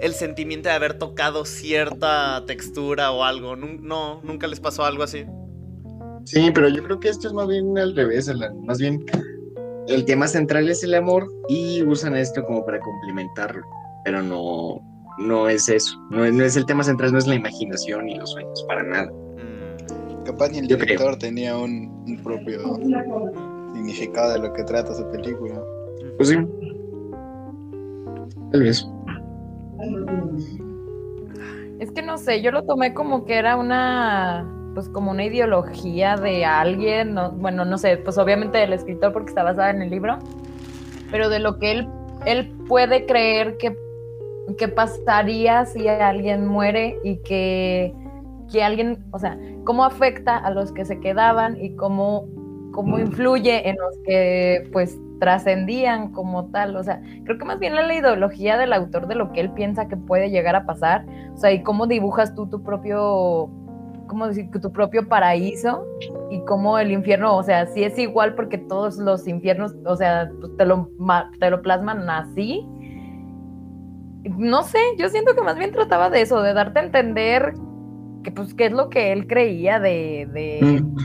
el 0.00 0.14
sentimiento 0.14 0.68
de 0.68 0.74
haber 0.74 0.94
tocado 0.98 1.44
cierta 1.44 2.44
textura 2.46 3.10
o 3.10 3.24
algo. 3.24 3.56
No, 3.56 4.20
nunca 4.22 4.46
les 4.46 4.60
pasó 4.60 4.84
algo 4.84 5.02
así. 5.02 5.24
Sí, 6.24 6.50
pero 6.54 6.68
yo 6.68 6.82
creo 6.82 7.00
que 7.00 7.08
esto 7.08 7.28
es 7.28 7.34
más 7.34 7.48
bien 7.48 7.76
al 7.78 7.94
revés, 7.94 8.28
Alan. 8.28 8.64
Más 8.64 8.78
bien, 8.78 9.04
el 9.88 10.04
tema 10.04 10.26
central 10.26 10.68
es 10.68 10.82
el 10.82 10.94
amor 10.94 11.28
y 11.48 11.82
usan 11.82 12.16
esto 12.16 12.44
como 12.44 12.64
para 12.64 12.80
complementarlo, 12.80 13.62
pero 14.04 14.22
no, 14.22 14.80
no 15.18 15.48
es 15.48 15.68
eso. 15.68 15.98
No, 16.10 16.24
es- 16.24 16.32
no 16.32 16.42
es 16.44 16.56
el 16.56 16.64
tema 16.66 16.82
central, 16.82 17.12
no 17.12 17.18
es 17.18 17.26
la 17.26 17.34
imaginación 17.34 18.06
ni 18.06 18.16
los 18.16 18.30
sueños, 18.32 18.64
para 18.66 18.82
nada. 18.82 19.10
Mm. 19.12 20.24
Capaz 20.24 20.48
ni 20.52 20.58
el 20.58 20.68
Yo 20.68 20.76
creo. 20.78 20.86
director 20.88 21.18
tenía 21.18 21.56
un, 21.58 22.02
un 22.06 22.20
propio 22.22 22.76
significado 23.74 24.32
de 24.32 24.38
lo 24.48 24.52
que 24.54 24.64
trata 24.64 24.94
su 24.94 25.06
película. 25.10 25.60
Pues 26.16 26.30
sí. 26.30 26.36
Tal 28.52 28.62
vez. 28.62 28.86
Es 31.80 31.90
que 31.90 32.02
no 32.02 32.16
sé, 32.16 32.40
yo 32.40 32.50
lo 32.52 32.64
tomé 32.64 32.94
como 32.94 33.24
que 33.24 33.34
era 33.34 33.56
una, 33.56 34.48
pues 34.74 34.88
como 34.88 35.10
una 35.12 35.24
ideología 35.24 36.16
de 36.16 36.44
alguien, 36.44 37.14
no- 37.14 37.30
bueno, 37.32 37.64
no 37.64 37.78
sé, 37.78 37.96
pues 37.96 38.18
obviamente 38.18 38.58
del 38.58 38.72
escritor 38.72 39.12
porque 39.12 39.28
está 39.30 39.42
basada 39.42 39.70
en 39.70 39.82
el 39.82 39.90
libro, 39.90 40.18
pero 41.10 41.28
de 41.28 41.38
lo 41.38 41.58
que 41.58 41.72
él, 41.72 41.88
él 42.26 42.52
puede 42.68 43.06
creer 43.06 43.56
que, 43.56 43.76
que 44.58 44.68
pasaría 44.68 45.64
si 45.66 45.88
alguien 45.88 46.46
muere 46.46 46.98
y 47.04 47.18
que, 47.18 47.94
que 48.50 48.62
alguien, 48.62 49.04
o 49.12 49.18
sea, 49.18 49.38
cómo 49.64 49.84
afecta 49.84 50.36
a 50.36 50.50
los 50.50 50.72
que 50.72 50.84
se 50.84 50.98
quedaban 51.00 51.56
y 51.62 51.74
cómo, 51.76 52.26
cómo 52.72 52.98
influye 52.98 53.68
en 53.68 53.76
los 53.76 53.96
que 54.04 54.68
pues 54.72 54.98
trascendían 55.20 56.10
como 56.12 56.46
tal, 56.46 56.76
o 56.76 56.82
sea, 56.82 57.00
creo 57.24 57.38
que 57.38 57.44
más 57.44 57.58
bien 57.60 57.74
la 57.76 57.94
ideología 57.94 58.58
del 58.58 58.72
autor 58.72 59.06
de 59.06 59.14
lo 59.14 59.32
que 59.32 59.40
él 59.40 59.50
piensa 59.52 59.86
que 59.88 59.96
puede 59.96 60.28
llegar 60.30 60.56
a 60.56 60.66
pasar, 60.66 61.06
o 61.32 61.36
sea, 61.38 61.52
y 61.52 61.62
cómo 61.62 61.86
dibujas 61.86 62.34
tú 62.34 62.46
tu 62.48 62.62
propio, 62.62 63.48
¿cómo 64.06 64.26
decir? 64.28 64.50
Tu 64.50 64.72
propio 64.72 65.08
paraíso 65.08 65.86
y 66.30 66.40
cómo 66.44 66.78
el 66.78 66.90
infierno, 66.92 67.36
o 67.36 67.42
sea, 67.42 67.66
sí 67.66 67.84
es 67.84 67.98
igual 67.98 68.34
porque 68.34 68.58
todos 68.58 68.96
los 68.98 69.26
infiernos, 69.26 69.74
o 69.86 69.96
sea, 69.96 70.30
pues, 70.40 70.56
te 70.56 70.64
lo, 70.64 70.88
te 71.38 71.50
lo 71.50 71.62
plasman 71.62 72.08
así. 72.10 72.66
No 74.36 74.62
sé, 74.62 74.78
yo 74.98 75.08
siento 75.08 75.34
que 75.34 75.42
más 75.42 75.58
bien 75.58 75.72
trataba 75.72 76.08
de 76.10 76.22
eso, 76.22 76.40
de 76.42 76.54
darte 76.54 76.78
a 76.80 76.84
entender 76.84 77.52
que 78.22 78.30
pues 78.30 78.54
qué 78.54 78.66
es 78.66 78.72
lo 78.72 78.88
que 78.88 79.12
él 79.12 79.26
creía 79.26 79.78
de, 79.80 80.28
de, 80.32 80.60
Mm. 80.62 80.96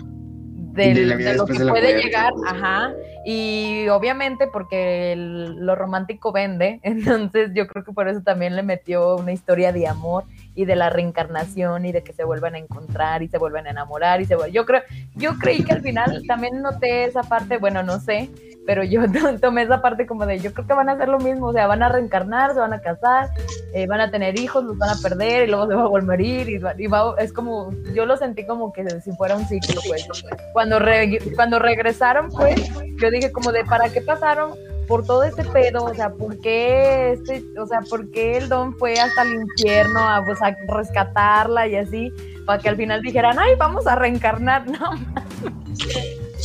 De 0.73 0.93
lo 1.35 1.45
que 1.45 1.55
puede 1.55 1.67
muerte. 1.67 2.01
llegar, 2.03 2.31
ajá, 2.47 2.93
y 3.25 3.87
obviamente 3.89 4.47
porque 4.47 5.11
el- 5.11 5.57
lo 5.65 5.75
romántico 5.75 6.31
vende, 6.31 6.79
entonces 6.83 7.51
yo 7.53 7.67
creo 7.67 7.83
que 7.83 7.91
por 7.91 8.07
eso 8.07 8.21
también 8.21 8.55
le 8.55 8.63
metió 8.63 9.17
una 9.17 9.33
historia 9.33 9.73
de 9.73 9.87
amor 9.87 10.23
y 10.61 10.65
de 10.65 10.75
la 10.75 10.89
reencarnación 10.89 11.85
y 11.85 11.91
de 11.93 12.03
que 12.03 12.11
se 12.11 12.25
vuelvan 12.25 12.55
a 12.55 12.57
encontrar 12.57 13.23
y 13.23 13.29
se 13.29 13.37
vuelvan 13.37 13.65
a 13.67 13.69
enamorar 13.69 14.19
y 14.19 14.25
se 14.25 14.35
yo 14.51 14.65
creo 14.65 14.81
yo 15.15 15.37
creí 15.37 15.63
que 15.63 15.71
al 15.71 15.81
final 15.81 16.23
también 16.27 16.61
noté 16.61 17.05
esa 17.05 17.23
parte, 17.23 17.57
bueno, 17.57 17.81
no 17.81 17.99
sé, 18.01 18.29
pero 18.65 18.83
yo 18.83 19.01
to- 19.11 19.39
tomé 19.39 19.61
esa 19.63 19.81
parte 19.81 20.05
como 20.05 20.25
de 20.25 20.39
yo 20.39 20.53
creo 20.53 20.67
que 20.67 20.73
van 20.73 20.89
a 20.89 20.93
hacer 20.93 21.07
lo 21.07 21.19
mismo, 21.19 21.47
o 21.47 21.53
sea, 21.53 21.65
van 21.67 21.81
a 21.81 21.87
reencarnar, 21.89 22.53
se 22.53 22.59
van 22.59 22.73
a 22.73 22.81
casar, 22.81 23.29
eh, 23.73 23.87
van 23.87 24.01
a 24.01 24.11
tener 24.11 24.37
hijos, 24.37 24.63
los 24.65 24.77
van 24.77 24.89
a 24.89 25.01
perder 25.01 25.47
y 25.47 25.51
luego 25.51 25.67
se 25.67 25.75
va 25.75 25.83
a 25.83 25.87
volver 25.87 26.03
a 26.03 26.11
morir 26.17 26.49
y, 26.49 26.55
y 26.83 26.87
va- 26.87 27.15
es 27.19 27.31
como 27.31 27.71
yo 27.93 28.05
lo 28.05 28.17
sentí 28.17 28.45
como 28.45 28.73
que 28.73 28.87
si 28.99 29.11
fuera 29.13 29.35
un 29.37 29.45
ciclo, 29.47 29.79
pues. 29.87 30.05
Cuando 30.51 30.77
re- 30.79 31.19
cuando 31.35 31.57
regresaron, 31.59 32.29
pues, 32.31 32.69
yo 33.01 33.09
dije 33.11 33.31
como 33.31 33.53
de 33.53 33.63
¿para 33.63 33.87
qué 33.89 34.01
pasaron 34.01 34.51
por 34.89 35.05
todo 35.05 35.23
este 35.23 35.45
pedo? 35.45 35.85
O 35.85 35.93
sea, 35.93 36.09
¿por 36.09 36.37
qué 36.39 37.13
este, 37.13 37.45
o 37.57 37.65
sea, 37.65 37.79
por 37.89 38.11
qué 38.11 38.37
el 38.37 38.49
don 38.49 38.75
fue 38.77 38.99
hasta 38.99 39.21
el 39.21 39.35
infierno 39.35 39.99
a, 39.99 40.21
pues, 40.25 40.41
a 40.41 40.53
rescatarla 40.67 41.67
y 41.67 41.75
así? 41.77 42.11
Para 42.45 42.61
que 42.61 42.67
al 42.67 42.75
final 42.75 43.01
dijeran, 43.01 43.39
ay, 43.39 43.53
vamos 43.57 43.87
a 43.87 43.95
reencarnar, 43.95 44.67
no 44.67 44.91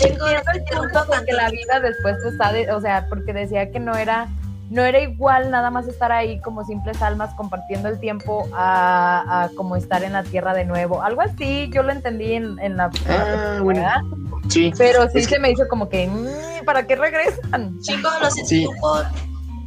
entiendo 0.00 0.26
el 0.28 0.64
punto 0.64 1.04
porque 1.06 1.32
la 1.32 1.48
vida 1.50 1.80
después 1.80 2.16
de- 2.22 2.70
o 2.72 2.80
sea, 2.80 3.06
porque 3.08 3.32
decía 3.32 3.70
que 3.70 3.80
no 3.80 3.94
era 3.96 4.28
no 4.70 4.82
era 4.82 4.98
igual 4.98 5.50
nada 5.50 5.70
más 5.70 5.86
estar 5.86 6.10
ahí 6.10 6.40
como 6.40 6.64
simples 6.64 7.00
almas 7.02 7.32
compartiendo 7.34 7.88
el 7.88 8.00
tiempo 8.00 8.48
a, 8.54 9.44
a 9.44 9.48
como 9.56 9.76
estar 9.76 10.02
en 10.02 10.14
la 10.14 10.22
tierra 10.24 10.54
de 10.54 10.64
nuevo. 10.64 11.02
Algo 11.02 11.20
así, 11.20 11.68
yo 11.72 11.82
lo 11.82 11.92
entendí 11.92 12.32
en, 12.32 12.58
en 12.58 12.76
la, 12.78 12.90
Ah. 13.08 14.02
Sí. 14.48 14.72
Pero 14.76 15.02
sí 15.10 15.18
Es 15.18 15.28
que- 15.28 15.34
se 15.34 15.40
me 15.40 15.50
hizo 15.50 15.68
como 15.68 15.88
que, 15.90 16.08
"Mm, 16.08 16.26
¿para 16.64 16.86
qué 16.86 16.96
regresan? 16.96 17.78
Chicos, 17.80 18.12
los 18.20 18.34
Sí. 18.34 18.40
interrumpo. 18.62 19.02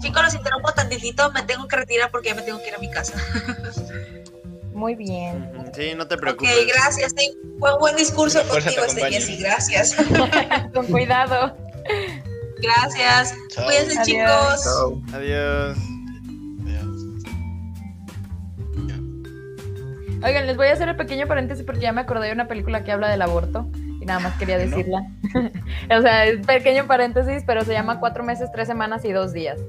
Chicos, 0.01 0.23
los 0.23 0.33
interrumpo 0.35 0.71
tantitito. 0.73 1.31
Me 1.31 1.43
tengo 1.43 1.67
que 1.67 1.75
retirar 1.75 2.11
porque 2.11 2.29
ya 2.29 2.35
me 2.35 2.41
tengo 2.43 2.59
que 2.61 2.67
ir 2.69 2.75
a 2.75 2.79
mi 2.79 2.89
casa. 2.91 3.13
Muy 4.73 4.93
bien. 4.95 5.49
Sí, 5.75 5.93
no 5.95 6.07
te 6.07 6.15
Ok, 6.15 6.21
preocupes. 6.21 6.67
gracias. 6.67 7.13
sí. 7.17 7.31
Buen, 7.57 7.77
buen 7.79 7.95
discurso 7.95 8.41
contigo, 8.47 8.83
este. 8.85 9.09
Jessy. 9.11 9.37
Gracias. 9.37 9.95
Con 10.73 10.85
cuidado. 10.87 11.57
Gracias. 12.61 13.33
Chao. 13.49 13.65
Cuídense, 13.65 13.99
Adiós. 13.99 14.05
chicos. 14.05 14.63
Chao. 14.63 15.01
Adiós. 15.13 15.77
Adiós. 16.61 16.85
Oigan, 20.23 20.47
les 20.47 20.57
voy 20.57 20.67
a 20.67 20.73
hacer 20.73 20.89
el 20.89 20.95
pequeño 20.95 21.27
paréntesis 21.27 21.63
porque 21.65 21.81
ya 21.81 21.91
me 21.91 22.01
acordé 22.01 22.27
de 22.27 22.33
una 22.33 22.47
película 22.47 22.83
que 22.83 22.91
habla 22.91 23.09
del 23.09 23.21
aborto 23.21 23.67
nada 24.07 24.19
más 24.21 24.37
quería 24.39 24.57
decirla. 24.57 25.01
o 25.97 26.01
sea, 26.01 26.25
es 26.25 26.45
pequeño 26.45 26.87
paréntesis, 26.87 27.43
pero 27.45 27.63
se 27.63 27.73
llama 27.73 27.99
Cuatro 27.99 28.23
meses, 28.23 28.49
tres 28.51 28.67
semanas 28.67 29.05
y 29.05 29.11
dos 29.11 29.33
días. 29.33 29.59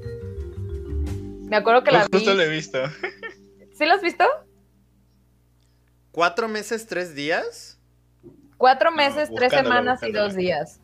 Me 1.49 1.57
acuerdo 1.57 1.83
que 1.83 1.91
la 1.91 1.99
Pues 1.99 2.09
vi. 2.09 2.17
justo 2.19 2.33
lo 2.33 2.41
he 2.41 2.49
visto. 2.49 2.79
¿Sí 3.73 3.85
la 3.85 3.95
has 3.95 4.01
visto? 4.01 4.23
¿Cuatro 6.11 6.47
meses, 6.47 6.87
tres 6.87 7.13
días? 7.13 7.77
Cuatro 8.57 8.91
meses, 8.91 9.29
tres 9.35 9.51
semanas 9.51 10.01
y 10.03 10.11
dos 10.11 10.35
días. 10.35 10.79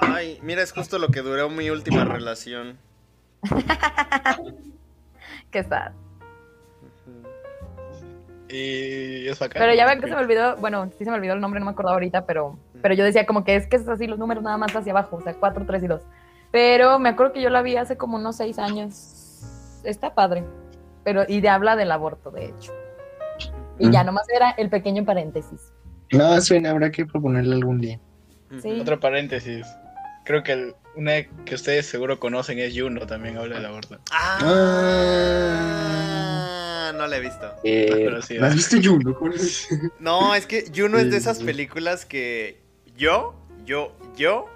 Ay, 0.00 0.38
mira, 0.42 0.62
es 0.62 0.72
justo 0.72 0.98
lo 0.98 1.08
que 1.08 1.20
duró 1.22 1.48
mi 1.48 1.70
última 1.70 2.04
relación. 2.04 2.78
Qué 5.50 5.62
sad. 5.64 5.92
Y 8.48 9.26
es 9.28 9.38
bacán. 9.38 9.60
Pero 9.60 9.74
ya 9.74 9.86
ven 9.86 10.00
que 10.00 10.08
se 10.08 10.14
me 10.14 10.20
olvidó, 10.20 10.56
bueno, 10.56 10.88
sí 10.96 11.04
se 11.04 11.10
me 11.10 11.16
olvidó 11.16 11.34
el 11.34 11.40
nombre, 11.40 11.58
no 11.60 11.66
me 11.66 11.72
acuerdo 11.72 11.90
ahorita, 11.92 12.26
pero, 12.26 12.58
pero 12.82 12.94
yo 12.94 13.04
decía 13.04 13.26
como 13.26 13.42
que 13.44 13.56
es 13.56 13.66
que 13.66 13.76
es 13.76 13.88
así 13.88 14.06
los 14.06 14.18
números 14.18 14.42
nada 14.44 14.56
más 14.56 14.74
hacia 14.74 14.92
abajo, 14.92 15.16
o 15.16 15.20
sea, 15.22 15.34
4, 15.34 15.64
3 15.66 15.82
y 15.82 15.86
2. 15.88 16.00
Pero 16.52 16.98
me 16.98 17.08
acuerdo 17.08 17.32
que 17.32 17.42
yo 17.42 17.50
la 17.50 17.62
vi 17.62 17.76
hace 17.76 17.96
como 17.96 18.16
unos 18.16 18.36
6 18.36 18.58
años. 18.58 19.80
Está 19.84 20.14
padre. 20.14 20.44
Pero, 21.04 21.24
y 21.28 21.40
de 21.40 21.48
habla 21.48 21.76
del 21.76 21.90
aborto, 21.92 22.30
de 22.30 22.46
hecho. 22.46 22.72
Y 23.78 23.90
ya 23.90 24.02
Mm. 24.02 24.06
nomás 24.06 24.26
era 24.34 24.50
el 24.52 24.70
pequeño 24.70 25.04
paréntesis. 25.04 25.72
No, 26.12 26.40
suena, 26.40 26.70
habrá 26.70 26.90
que 26.90 27.04
proponerle 27.04 27.54
algún 27.56 27.80
día. 27.80 27.98
Sí. 28.62 28.80
Otro 28.80 28.98
paréntesis. 29.00 29.66
Creo 30.24 30.42
que 30.42 30.52
el- 30.52 30.74
una 30.96 31.12
que 31.44 31.54
ustedes 31.56 31.86
seguro 31.86 32.18
conocen 32.18 32.58
es 32.58 32.72
Juno, 32.78 33.06
también 33.06 33.36
habla 33.36 33.56
del 33.56 33.66
aborto. 33.66 33.98
Ah, 34.12 34.38
no 36.92 37.06
la 37.06 37.16
he 37.16 37.20
visto. 37.20 37.52
Eh, 37.64 38.10
sí, 38.26 38.38
¿no 38.38 38.46
¿Has 38.46 38.54
visto 38.54 38.76
Juno? 38.82 39.16
No, 39.98 40.34
es 40.34 40.46
que 40.46 40.64
Juno 40.74 40.98
es 40.98 41.10
de 41.10 41.16
esas 41.16 41.38
películas 41.40 42.04
que 42.04 42.60
yo, 42.96 43.34
yo, 43.64 43.92
yo 44.16 44.46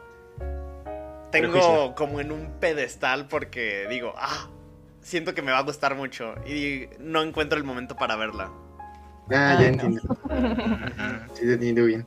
tengo 1.31 1.53
Prejuicio. 1.53 1.95
como 1.97 2.21
en 2.21 2.33
un 2.33 2.49
pedestal 2.61 3.29
porque 3.29 3.87
digo, 3.89 4.15
ah, 4.17 4.49
siento 5.01 5.35
que 5.35 5.43
me 5.43 5.53
va 5.53 5.59
a 5.59 5.63
gustar 5.63 5.95
mucho 5.95 6.35
y 6.47 6.89
no 6.99 7.23
encuentro 7.23 7.57
el 7.59 7.65
momento 7.65 7.97
para 7.97 8.17
verla. 8.17 8.51
Ah, 9.33 9.57
Ah, 9.57 9.61
ya 9.61 9.71
no. 9.71 9.83
entiendo. 9.85 10.17
Sí, 11.35 11.43
te 11.47 11.53
entiendo 11.55 11.85
bien. 11.85 12.07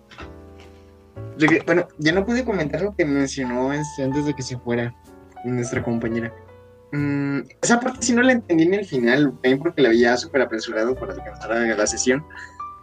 Bueno, 1.65 1.87
ya 1.97 2.11
no 2.11 2.25
pude 2.25 2.43
comentar 2.43 2.81
lo 2.81 2.95
que 2.95 3.05
mencionó 3.05 3.71
este, 3.73 4.03
antes 4.03 4.25
de 4.25 4.33
que 4.35 4.41
se 4.43 4.57
fuera 4.57 4.93
nuestra 5.45 5.81
compañera. 5.83 6.33
Mm, 6.93 7.39
esa 7.61 7.79
parte 7.79 7.97
sí 8.01 8.13
no 8.13 8.21
la 8.21 8.33
entendí 8.33 8.63
en 8.63 8.75
el 8.75 8.85
final, 8.85 9.31
también 9.41 9.59
porque 9.59 9.81
la 9.81 9.89
veía 9.89 10.15
súper 10.15 10.41
apresurado 10.43 10.95
para 10.95 11.13
alcanzar 11.13 11.51
a 11.51 11.59
la 11.75 11.87
sesión. 11.87 12.23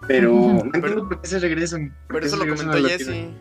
Pero 0.08 0.32
no 0.32 0.60
entiendo 0.74 1.08
por 1.08 1.20
qué 1.20 1.28
se 1.28 1.38
regresan. 1.38 1.94
por 2.08 2.16
Pero 2.16 2.26
eso 2.26 2.36
lo 2.36 2.56
comentó. 2.56 2.88
Jessie. 2.88 3.34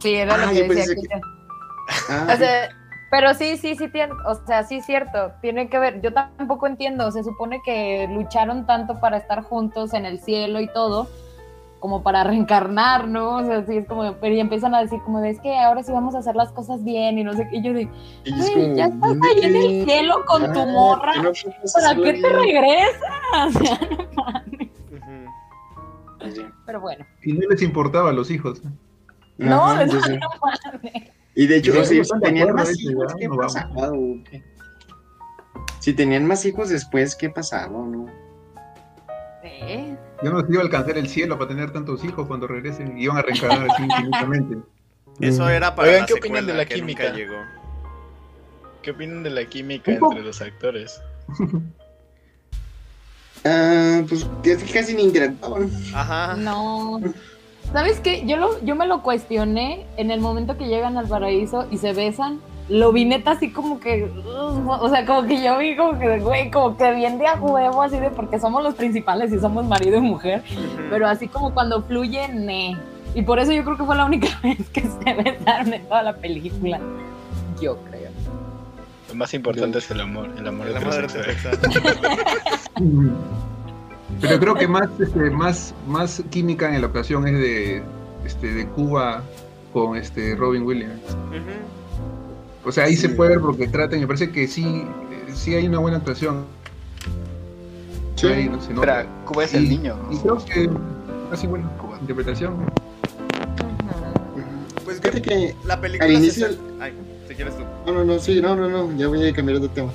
Sí, 0.00 0.14
era 0.14 0.34
Ah, 0.34 0.46
lo 0.46 0.52
yo 0.52 0.62
que 0.62 0.68
pensé 0.68 0.94
decía 0.94 1.08
que-. 1.08 1.20
Ah, 2.10 2.26
O 2.32 2.36
sea, 2.36 2.68
pero 3.10 3.34
sí, 3.34 3.56
sí, 3.58 3.76
sí, 3.76 3.88
tiene, 3.88 4.12
o 4.26 4.34
sea, 4.46 4.64
sí 4.64 4.76
es 4.76 4.86
cierto, 4.86 5.32
tiene 5.42 5.68
que 5.68 5.78
ver, 5.78 6.00
yo 6.00 6.12
tampoco 6.14 6.66
entiendo, 6.66 7.12
se 7.12 7.22
supone 7.22 7.60
que 7.64 8.08
lucharon 8.10 8.66
tanto 8.66 8.98
para 9.00 9.18
estar 9.18 9.42
juntos 9.42 9.92
en 9.92 10.06
el 10.06 10.18
cielo 10.20 10.60
y 10.60 10.66
todo, 10.72 11.08
como 11.82 12.04
para 12.04 12.22
reencarnar, 12.22 13.08
¿no? 13.08 13.38
O 13.38 13.44
sea, 13.44 13.66
sí 13.66 13.76
es 13.76 13.86
como, 13.86 14.14
pero 14.20 14.34
y 14.34 14.38
empiezan 14.40 14.72
a 14.72 14.80
decir 14.80 15.00
como 15.04 15.20
de, 15.20 15.30
es 15.30 15.40
que 15.40 15.58
ahora 15.58 15.82
sí 15.82 15.90
vamos 15.90 16.14
a 16.14 16.18
hacer 16.18 16.36
las 16.36 16.52
cosas 16.52 16.82
bien 16.84 17.18
y 17.18 17.24
no 17.24 17.34
sé 17.34 17.48
qué, 17.50 17.56
y 17.56 17.62
yo 17.64 17.74
digo, 17.74 17.90
y 18.24 18.30
es 18.32 18.36
güey, 18.38 18.52
como, 18.54 18.76
ya 18.76 18.84
estás 18.86 19.00
¿dónde 19.00 19.28
ahí 19.28 19.40
en 19.42 19.56
el 19.56 19.84
cielo 19.84 20.14
con 20.26 20.52
tu 20.52 20.60
Ah, 20.60 20.66
morra, 20.66 21.12
no 21.16 21.32
¿para 21.74 21.94
qué 21.96 22.12
te 22.14 22.28
regresas? 22.28 23.02
O 23.34 23.50
sea, 23.50 23.80
no 23.90 24.22
mames. 24.22 24.70
Ujú. 24.92 26.30
Sí. 26.36 26.46
pero 26.64 26.80
bueno, 26.80 27.04
Y 27.24 27.32
no 27.32 27.48
les 27.50 27.62
importaba 27.62 28.10
a 28.10 28.12
los 28.12 28.30
hijos. 28.30 28.62
no, 29.38 29.64
Ajá, 29.64 29.84
no, 29.86 29.94
no 29.96 30.28
mames. 30.40 31.10
Y 31.34 31.46
de 31.48 31.56
hecho, 31.56 31.84
si 31.84 31.98
de 31.98 32.04
tenían 32.20 32.54
más 32.54 32.78
hijos, 32.78 33.12
¿qué 33.18 33.28
pasaba? 33.28 33.90
Si 35.80 35.92
tenían 35.94 36.26
más 36.26 36.44
hijos 36.46 36.68
después, 36.68 37.16
¿qué 37.16 37.28
pasaba? 37.28 37.76
o 37.76 37.86
¿no? 37.86 38.06
Sí. 39.42 39.96
Yo 40.22 40.30
no 40.30 40.40
sé 40.40 40.46
iba 40.50 40.60
a 40.60 40.64
alcanzar 40.64 40.98
el 40.98 41.08
cielo 41.08 41.36
para 41.38 41.48
tener 41.48 41.72
tantos 41.72 42.04
hijos 42.04 42.26
cuando 42.26 42.46
regresen. 42.46 42.96
Iban 42.98 43.16
a 43.18 43.22
reencarnar 43.22 43.68
así 43.70 43.82
infinitamente. 43.90 44.58
Eso 45.20 45.48
era 45.48 45.74
para 45.74 45.88
Oigan, 45.88 46.00
la 46.02 46.06
¿qué 46.06 46.14
opinan 46.14 46.46
de 46.46 46.54
la 46.54 46.64
química? 46.64 47.12
llegó. 47.12 47.36
¿Qué 48.82 48.90
opinan 48.92 49.22
de 49.22 49.30
la 49.30 49.44
química 49.44 49.92
entre 49.92 50.22
los 50.22 50.40
actores? 50.40 51.00
Ah, 53.44 54.02
pues 54.08 54.24
casi 54.72 54.94
ni 54.94 55.02
interactuaban. 55.02 55.68
Ajá. 55.94 56.36
No. 56.36 57.00
¿Sabes 57.72 57.98
qué? 58.00 58.24
Yo, 58.26 58.36
lo, 58.36 58.64
yo 58.64 58.76
me 58.76 58.86
lo 58.86 59.02
cuestioné 59.02 59.84
en 59.96 60.10
el 60.12 60.20
momento 60.20 60.56
que 60.56 60.66
llegan 60.68 60.96
al 60.96 61.08
paraíso 61.08 61.66
y 61.70 61.78
se 61.78 61.92
besan. 61.92 62.40
Lo 62.68 62.92
vi 62.92 63.04
neta 63.04 63.32
así 63.32 63.50
como 63.50 63.80
que. 63.80 64.04
uh, 64.04 64.70
o 64.70 64.88
sea, 64.88 65.04
como 65.04 65.26
que 65.26 65.42
yo 65.42 65.58
vi 65.58 65.76
como 65.76 65.98
que, 65.98 66.20
güey, 66.20 66.50
como 66.50 66.76
que 66.76 66.92
bien 66.94 67.18
de 67.18 67.26
a 67.26 67.34
huevo, 67.34 67.82
así 67.82 67.98
de 67.98 68.10
porque 68.10 68.38
somos 68.38 68.62
los 68.62 68.74
principales 68.74 69.32
y 69.32 69.38
somos 69.38 69.66
marido 69.66 69.98
y 69.98 70.00
mujer. 70.00 70.42
Pero 70.90 71.06
así 71.08 71.28
como 71.28 71.52
cuando 71.52 71.82
fluye, 71.82 72.28
ne. 72.28 72.76
Y 73.14 73.22
por 73.22 73.38
eso 73.38 73.52
yo 73.52 73.62
creo 73.64 73.76
que 73.76 73.84
fue 73.84 73.96
la 73.96 74.04
única 74.06 74.28
vez 74.42 74.68
que 74.70 74.82
se 74.82 75.14
besaron 75.14 75.74
en 75.74 75.84
toda 75.86 76.02
la 76.02 76.14
película. 76.14 76.80
Yo 77.60 77.76
creo. 77.90 78.10
Lo 79.08 79.14
más 79.16 79.34
importante 79.34 79.78
es 79.78 79.90
el 79.90 80.00
amor, 80.00 80.30
el 80.38 80.46
amor 80.46 80.68
La 80.68 80.80
madre 80.80 81.04
heterosexual. 81.04 81.54
heterosexual. 81.54 83.12
Pero 84.20 84.38
creo 84.38 84.54
que 84.54 84.68
más, 84.68 84.88
este, 85.00 85.30
más, 85.30 85.74
más 85.86 86.22
química 86.30 86.74
en 86.74 86.80
la 86.80 86.86
ocasión 86.86 87.26
es 87.26 87.34
de, 87.34 87.82
este, 88.24 88.52
de 88.52 88.66
Cuba 88.68 89.22
con 89.72 89.96
este 89.96 90.34
Robin 90.36 90.62
Williams. 90.62 91.00
Ujú. 91.28 92.21
O 92.64 92.70
sea, 92.72 92.84
ahí 92.84 92.96
se 92.96 93.08
puede 93.08 93.30
ver 93.30 93.40
porque 93.40 93.66
tratan, 93.68 94.00
me 94.00 94.06
parece 94.06 94.30
que 94.30 94.46
sí, 94.46 94.84
sí 95.34 95.54
hay 95.54 95.66
una 95.66 95.78
buena 95.78 95.96
actuación. 95.98 96.44
Sí. 98.16 98.26
Ahí 98.28 98.48
no 98.48 98.60
se 98.62 98.72
nota. 98.72 99.00
Espera, 99.00 99.24
Cuba 99.24 99.44
es 99.44 99.54
el 99.54 99.68
niño. 99.68 99.96
Y 100.10 100.16
creo 100.18 100.44
que 100.44 100.70
así 101.32 101.46
bueno, 101.48 101.68
Cuba. 101.80 101.98
interpretación. 102.00 102.54
Pues 104.84 104.98
Fíjate 105.00 105.22
que. 105.22 105.54
la 105.64 105.80
película 105.80 106.04
Al 106.08 106.16
se 106.16 106.22
inicio- 106.22 106.48
cen- 106.48 106.58
Ay, 106.80 106.92
si 107.28 107.34
quieres 107.34 107.56
tú. 107.56 107.64
No, 107.86 107.92
no, 107.92 108.04
no, 108.04 108.18
sí, 108.18 108.40
no, 108.40 108.54
no, 108.56 108.68
no, 108.68 108.96
ya 108.96 109.08
voy 109.08 109.26
a 109.28 109.32
cambiar 109.32 109.58
de 109.60 109.68
tema. 109.68 109.90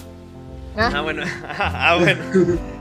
Ah, 0.76 1.02
bueno. 1.02 1.24
ah, 1.48 1.98
bueno. 2.00 2.22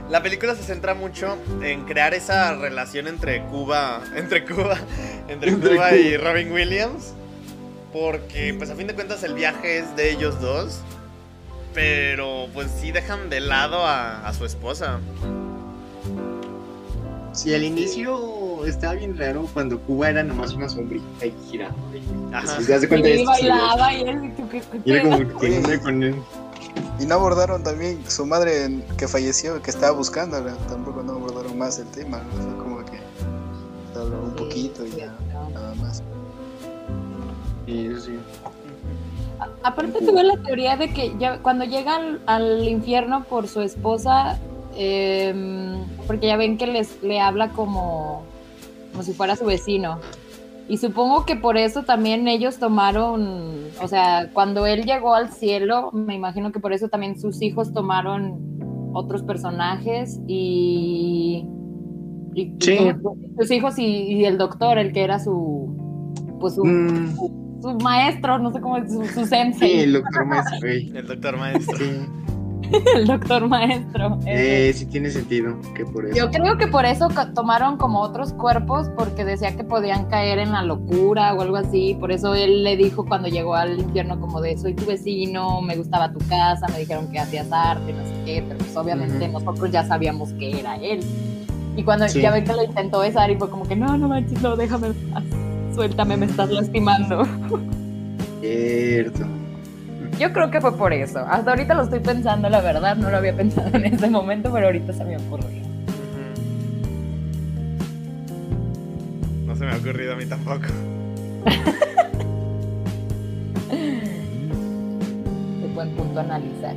La 0.09 0.23
película 0.23 0.55
se 0.55 0.63
centra 0.63 0.93
mucho 0.93 1.35
en 1.61 1.83
crear 1.85 2.13
esa 2.13 2.55
relación 2.55 3.07
entre 3.07 3.43
Cuba, 3.45 4.01
entre 4.15 4.45
Cuba, 4.45 4.77
entre, 5.27 5.51
Entre 5.51 5.75
Cuba, 5.75 5.89
Cuba. 5.89 5.95
y 5.97 6.15
Robin 6.17 6.51
Williams, 6.51 7.13
porque 7.99 8.53
pues 8.57 8.69
a 8.69 8.75
fin 8.75 8.87
de 8.87 8.93
cuentas 8.93 9.23
el 9.23 9.33
viaje 9.33 9.79
es 9.79 9.95
de 9.95 10.11
ellos 10.11 10.39
dos, 10.39 10.79
pero 11.73 12.47
pues 12.53 12.69
sí 12.79 12.91
dejan 12.91 13.29
de 13.29 13.39
lado 13.39 13.85
a, 13.85 14.27
a 14.27 14.33
su 14.33 14.45
esposa. 14.45 14.99
Sí, 17.33 17.53
al 17.53 17.63
inicio 17.63 18.65
estaba 18.65 18.93
bien 18.93 19.17
raro 19.17 19.47
cuando 19.53 19.79
Cuba 19.79 20.09
era 20.09 20.23
nomás 20.23 20.53
una 20.53 20.69
sombrita 20.69 21.25
y 21.25 21.33
giraba. 21.49 21.75
Ajá. 22.33 22.59
Si 22.59 22.65
te 22.65 22.71
das 22.73 22.87
cuenta 22.87 23.07
de 23.07 23.15
Y 23.15 23.19
esto, 23.19 23.31
bailaba 23.31 23.93
y 23.93 24.01
él, 24.01 24.33
¿y 24.85 24.91
era 24.91 25.03
como 25.03 25.39
que 25.39 25.57
onda 25.57 25.79
con 25.79 26.03
él. 26.03 26.15
Y 26.99 27.05
no 27.05 27.15
abordaron 27.15 27.63
también 27.63 28.03
su 28.07 28.25
madre 28.25 28.81
que 28.97 29.07
falleció, 29.07 29.61
que 29.61 29.69
estaba 29.69 29.91
buscándola. 29.95 30.55
Tampoco 30.67 31.03
no 31.03 31.13
abordaron 31.13 31.57
más 31.57 31.77
el 31.79 31.87
tema. 31.87 32.21
¿no? 32.35 32.43
Fue 32.43 32.63
como 32.63 32.85
que 32.85 32.97
se 33.93 33.99
habló 33.99 34.21
un 34.21 34.35
poquito 34.35 34.85
y 34.85 34.91
ya. 34.91 35.13
Sí, 37.67 37.89
sí. 37.99 38.11
A- 39.39 39.67
Aparte 39.67 39.99
tuve 40.03 40.23
la 40.23 40.37
teoría 40.37 40.77
de 40.77 40.89
que 40.93 41.13
ya 41.19 41.39
cuando 41.43 41.65
llegan 41.65 42.19
al 42.25 42.67
infierno 42.67 43.23
por 43.25 43.47
su 43.47 43.61
esposa, 43.61 44.39
em, 44.75 45.83
porque 46.07 46.27
ya 46.27 46.37
ven 46.37 46.57
que 46.57 46.65
les 46.67 47.03
le 47.03 47.19
habla 47.19 47.49
como, 47.51 48.23
como 48.91 49.03
si 49.03 49.13
fuera 49.13 49.35
su 49.35 49.45
vecino. 49.45 49.99
Y 50.69 50.77
supongo 50.77 51.25
que 51.25 51.35
por 51.35 51.55
eso 51.57 51.83
también 51.83 52.27
ellos 52.27 52.57
tomaron, 52.57 53.65
o 53.81 53.87
sea, 53.87 54.29
cuando 54.33 54.65
él 54.65 54.83
llegó 54.85 55.13
al 55.13 55.31
cielo, 55.31 55.91
me 55.93 56.15
imagino 56.15 56.51
que 56.51 56.59
por 56.59 56.73
eso 56.73 56.89
también 56.89 57.19
sus 57.19 57.41
hijos 57.41 57.73
tomaron 57.73 58.89
otros 58.93 59.23
personajes 59.23 60.19
y, 60.27 61.45
y- 62.33 62.41
y 62.41 62.55
Sí. 62.59 62.77
sus 63.37 63.51
hijos 63.51 63.77
y, 63.77 63.85
y 63.85 64.25
el 64.25 64.37
doctor, 64.37 64.77
el 64.77 64.91
que 64.91 65.03
era 65.03 65.19
su, 65.19 65.69
pues 66.39 66.55
su, 66.55 66.65
Mm, 66.65 67.15
su 67.15 67.46
maestro, 67.81 68.39
no 68.39 68.51
sé 68.51 68.59
cómo 68.61 68.77
es, 68.77 68.91
su, 68.91 69.05
su 69.05 69.21
sí, 69.21 69.25
sensei. 69.25 69.79
el 69.81 69.93
doctor 69.93 70.25
maestro, 70.25 70.57
güey. 70.61 70.91
El 70.95 71.07
doctor 71.07 71.37
maestro. 71.37 71.77
Sí. 71.77 71.91
el 72.95 73.07
doctor 73.07 73.47
maestro. 73.47 74.19
Eh, 74.25 74.73
sí 74.75 74.85
tiene 74.87 75.09
sentido 75.09 75.55
que 75.73 75.85
por 75.85 76.05
eso. 76.05 76.17
Yo 76.17 76.29
creo 76.31 76.57
que 76.57 76.67
por 76.67 76.85
eso 76.85 77.07
tomaron 77.33 77.77
como 77.77 78.01
otros 78.01 78.33
cuerpos, 78.33 78.89
porque 78.97 79.23
decía 79.23 79.55
que 79.55 79.63
podían 79.63 80.05
caer 80.09 80.39
en 80.39 80.51
la 80.51 80.63
locura 80.63 81.33
o 81.33 81.41
algo 81.41 81.55
así. 81.55 81.95
Por 81.99 82.11
eso 82.11 82.35
él 82.35 82.63
le 82.65 82.75
dijo 82.75 83.05
cuando 83.05 83.29
llegó 83.29 83.55
al 83.55 83.79
infierno 83.79 84.19
como 84.19 84.41
de 84.41 84.57
soy 84.57 84.73
tu 84.73 84.85
vecino, 84.85 85.61
me 85.61 85.77
gustaba 85.77 86.11
tu 86.11 86.19
casa, 86.27 86.67
me 86.73 86.79
dijeron 86.79 87.09
que 87.09 87.19
hacías 87.19 87.49
arte, 87.51 87.93
no 87.93 88.03
sé 88.03 88.13
qué, 88.25 88.43
pero 88.45 88.57
pues 88.57 88.75
obviamente 88.75 89.27
nosotros 89.29 89.71
ya 89.71 89.85
sabíamos 89.85 90.33
que 90.33 90.59
era 90.59 90.75
él. 90.75 90.99
Y 91.77 91.83
cuando 91.83 92.09
Sí. 92.09 92.19
ya 92.21 92.31
ven 92.31 92.43
que 92.43 92.53
lo 92.53 92.63
intentó 92.63 92.99
besar 92.99 93.29
y 93.31 93.35
fue 93.37 93.49
como 93.49 93.63
que 93.65 93.75
no, 93.75 93.97
no 93.97 94.07
manches, 94.09 94.41
no, 94.41 94.55
déjame, 94.57 94.89
paz, 95.13 95.23
suéltame, 95.77 96.17
me 96.17 96.25
estás 96.25 96.49
lastimando. 96.49 97.23
Cierto. 98.41 99.27
Yo 100.19 100.33
creo 100.33 100.49
que 100.49 100.59
fue 100.59 100.75
por 100.75 100.91
eso. 100.91 101.19
Hasta 101.19 101.51
ahorita 101.51 101.75
lo 101.75 101.83
estoy 101.83 101.99
pensando, 101.99 102.49
la 102.49 102.61
verdad, 102.61 102.97
no 102.97 103.11
lo 103.11 103.17
había 103.17 103.35
pensado 103.35 103.69
en 103.77 103.85
ese 103.85 104.09
momento, 104.09 104.51
pero 104.51 104.65
ahorita 104.65 104.91
se 104.91 105.05
me 105.05 105.17
ocurrió. 105.17 105.61
No 109.45 109.55
se 109.55 109.65
me 109.65 109.71
ha 109.71 109.77
ocurrido 109.77 110.13
a 110.13 110.15
mí 110.15 110.25
tampoco. 110.25 110.65
Es 113.69 115.75
buen 115.75 115.95
punto 115.95 116.19
a 116.19 116.23
analizar. 116.23 116.75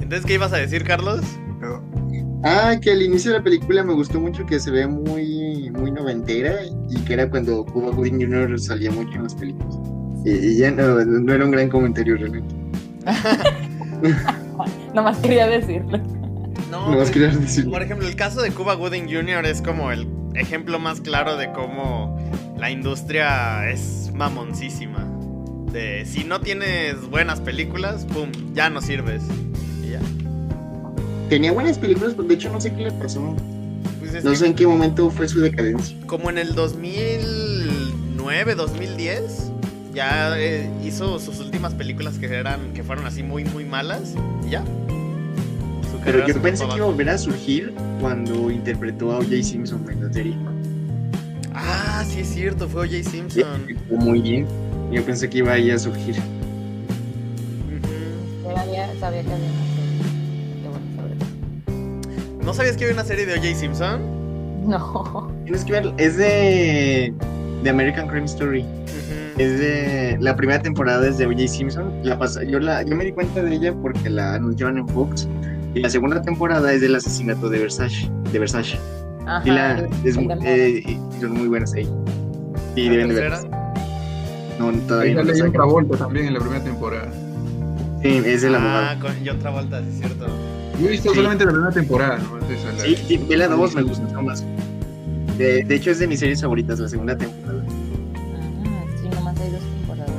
Entonces, 0.00 0.24
¿qué 0.24 0.34
ibas 0.34 0.52
a 0.52 0.58
decir, 0.58 0.84
Carlos? 0.84 1.22
Pero- 1.58 1.82
Ah, 2.42 2.76
que 2.80 2.92
al 2.92 3.02
inicio 3.02 3.32
de 3.32 3.38
la 3.38 3.44
película 3.44 3.82
me 3.82 3.92
gustó 3.94 4.20
mucho 4.20 4.46
que 4.46 4.60
se 4.60 4.70
ve 4.70 4.86
muy, 4.86 5.70
muy 5.70 5.90
noventera 5.90 6.54
y 6.88 6.96
que 7.04 7.14
era 7.14 7.28
cuando 7.28 7.64
Cuba 7.64 7.90
Gooding 7.90 8.20
Jr. 8.20 8.60
salía 8.60 8.90
mucho 8.90 9.16
en 9.16 9.22
las 9.24 9.34
películas. 9.34 9.76
Y, 10.24 10.30
y 10.30 10.56
ya 10.58 10.70
no, 10.70 11.04
no 11.04 11.32
era 11.32 11.44
un 11.44 11.50
gran 11.50 11.68
comentario 11.68 12.16
realmente. 12.16 12.54
Nomás 14.94 15.18
quería 15.18 15.46
decirlo. 15.46 15.98
No, 16.70 16.80
No 16.80 16.86
pues, 16.86 16.98
más 16.98 17.10
quería 17.10 17.28
decir. 17.28 17.68
por 17.70 17.82
ejemplo, 17.82 18.06
el 18.06 18.16
caso 18.16 18.42
de 18.42 18.50
Cuba 18.50 18.74
Gooding 18.74 19.04
Jr. 19.08 19.44
es 19.46 19.62
como 19.62 19.90
el 19.92 20.08
ejemplo 20.34 20.78
más 20.78 21.00
claro 21.00 21.36
de 21.36 21.50
cómo 21.52 22.18
la 22.58 22.70
industria 22.70 23.68
es 23.70 24.10
mamoncísima. 24.14 25.06
De 25.72 26.04
si 26.06 26.24
no 26.24 26.40
tienes 26.40 27.00
buenas 27.08 27.40
películas, 27.40 28.04
pum, 28.06 28.30
ya 28.54 28.70
no 28.70 28.80
sirves. 28.80 29.22
Ya. 31.26 31.28
Tenía 31.28 31.52
buenas 31.52 31.78
películas, 31.78 32.14
pero 32.16 32.28
de 32.28 32.34
hecho 32.34 32.50
no 32.50 32.60
sé 32.60 32.72
qué 32.72 32.84
le 32.84 32.92
pasó. 32.92 33.34
Pues 33.98 34.14
es 34.14 34.24
No 34.24 34.30
que 34.30 34.36
sé 34.36 34.46
en 34.46 34.54
qué 34.54 34.66
momento 34.66 35.10
fue 35.10 35.28
su 35.28 35.40
decadencia. 35.40 35.96
como 36.06 36.30
en 36.30 36.38
el 36.38 36.54
2009, 36.54 38.54
2010, 38.54 39.50
ya 39.94 40.38
eh, 40.38 40.70
hizo 40.84 41.18
sus 41.18 41.40
últimas 41.40 41.74
películas 41.74 42.18
que 42.18 42.26
eran 42.26 42.72
que 42.74 42.84
fueron 42.84 43.06
así 43.06 43.22
muy 43.22 43.44
muy 43.44 43.64
malas 43.64 44.14
y 44.46 44.50
ya. 44.50 44.62
Su 45.90 45.98
Pero 46.04 46.26
yo 46.26 46.40
pensé 46.42 46.66
que 46.68 46.76
iba 46.76 46.84
a 46.84 46.88
volver 46.88 47.08
a 47.10 47.18
surgir 47.18 47.72
cuando 48.00 48.50
interpretó 48.50 49.12
a 49.12 49.18
O.J. 49.18 49.42
Simpson 49.42 49.84
en 49.90 50.04
la 50.06 50.12
serie. 50.12 50.34
Ah, 51.54 52.04
sí 52.08 52.20
es 52.20 52.28
cierto, 52.28 52.68
fue 52.68 52.82
O.J. 52.82 53.02
Simpson. 53.10 53.66
Estuvo 53.68 53.98
muy 53.98 54.20
bien. 54.20 54.46
Yo 54.92 55.02
pensé 55.04 55.28
que 55.30 55.38
iba 55.38 55.52
a 55.52 55.58
ir 55.58 55.72
a 55.72 55.78
surgir. 55.78 56.16
Todavía 58.42 58.88
sabía 59.00 59.22
que 59.22 59.32
había 59.32 59.48
¿No 62.46 62.54
sabías 62.54 62.76
que 62.76 62.84
había 62.84 62.94
una 62.94 63.04
serie 63.04 63.26
de 63.26 63.34
O.J. 63.34 63.56
Simpson? 63.56 64.68
No. 64.68 65.32
Tienes 65.42 65.64
que 65.64 65.72
ver, 65.72 65.92
es 65.96 66.16
de, 66.16 67.12
de 67.64 67.70
American 67.70 68.06
Crime 68.06 68.26
Story. 68.26 68.64
Es 69.36 69.58
de 69.58 70.16
la 70.20 70.36
primera 70.36 70.62
temporada 70.62 71.08
es 71.08 71.18
de 71.18 71.26
O.J. 71.26 71.48
Simpson. 71.48 71.92
La 72.04 72.16
pasa, 72.16 72.44
yo, 72.44 72.60
la, 72.60 72.84
yo 72.84 72.94
me 72.94 73.04
di 73.04 73.10
cuenta 73.10 73.42
de 73.42 73.52
ella 73.52 73.74
porque 73.74 74.08
la 74.08 74.34
anunciaron 74.34 74.78
en 74.78 74.86
Fox. 74.86 75.26
Y 75.74 75.80
la 75.80 75.90
segunda 75.90 76.22
temporada 76.22 76.72
es 76.72 76.80
del 76.80 76.94
asesinato 76.94 77.48
de 77.48 77.58
Versace. 77.58 78.08
De 78.32 78.38
Versace. 78.38 78.78
Ajá. 79.26 79.42
y 79.44 79.50
la, 79.50 79.88
es, 80.04 80.14
de 80.14 80.38
eh, 80.44 80.82
y 80.86 81.20
son 81.20 81.32
muy 81.32 81.48
buenas 81.48 81.74
ahí. 81.74 81.84
¿La 82.76 82.90
deben 82.92 83.08
de 83.08 83.14
verlas. 83.14 83.44
No, 84.60 84.70
todavía 84.86 85.14
no 85.16 85.24
la 85.24 85.32
John 85.32 85.36
sacan. 85.38 85.52
Travolta 85.52 85.96
también 85.96 86.26
en 86.26 86.34
la 86.34 86.38
primera 86.38 86.62
temporada. 86.62 87.10
Sí, 88.02 88.22
es 88.24 88.44
el 88.44 88.54
abogado. 88.54 88.86
Ah, 88.88 88.98
con 89.00 89.12
John 89.26 89.40
Travolta, 89.40 89.80
sí 89.80 89.88
es 89.90 89.98
cierto. 89.98 90.26
Yo 90.80 90.86
he 90.86 90.90
visto 90.90 91.10
Sí. 91.10 91.16
solamente 91.16 91.44
la 91.44 91.52
primera 91.52 91.72
temporada, 91.72 92.18
¿no? 92.18 92.38
Esa 92.38 92.70
es 92.70 92.76
la- 92.78 92.84
Sí, 92.84 92.96
sí, 93.08 93.16
vi 93.18 93.36
la 93.36 93.48
dos, 93.48 93.74
me 93.74 93.82
gustó 93.82 94.22
más. 94.22 94.44
De, 95.38 95.64
de 95.64 95.74
hecho, 95.74 95.90
es 95.90 95.98
de 95.98 96.06
mis 96.06 96.20
series 96.20 96.40
favoritas, 96.42 96.78
la 96.78 96.88
segunda 96.88 97.16
temporada. 97.16 97.62
Ah, 97.64 98.84
sí, 99.02 99.08
nomás 99.08 99.38
hay 99.40 99.50
dos 99.50 99.60
temporadas. 99.60 100.10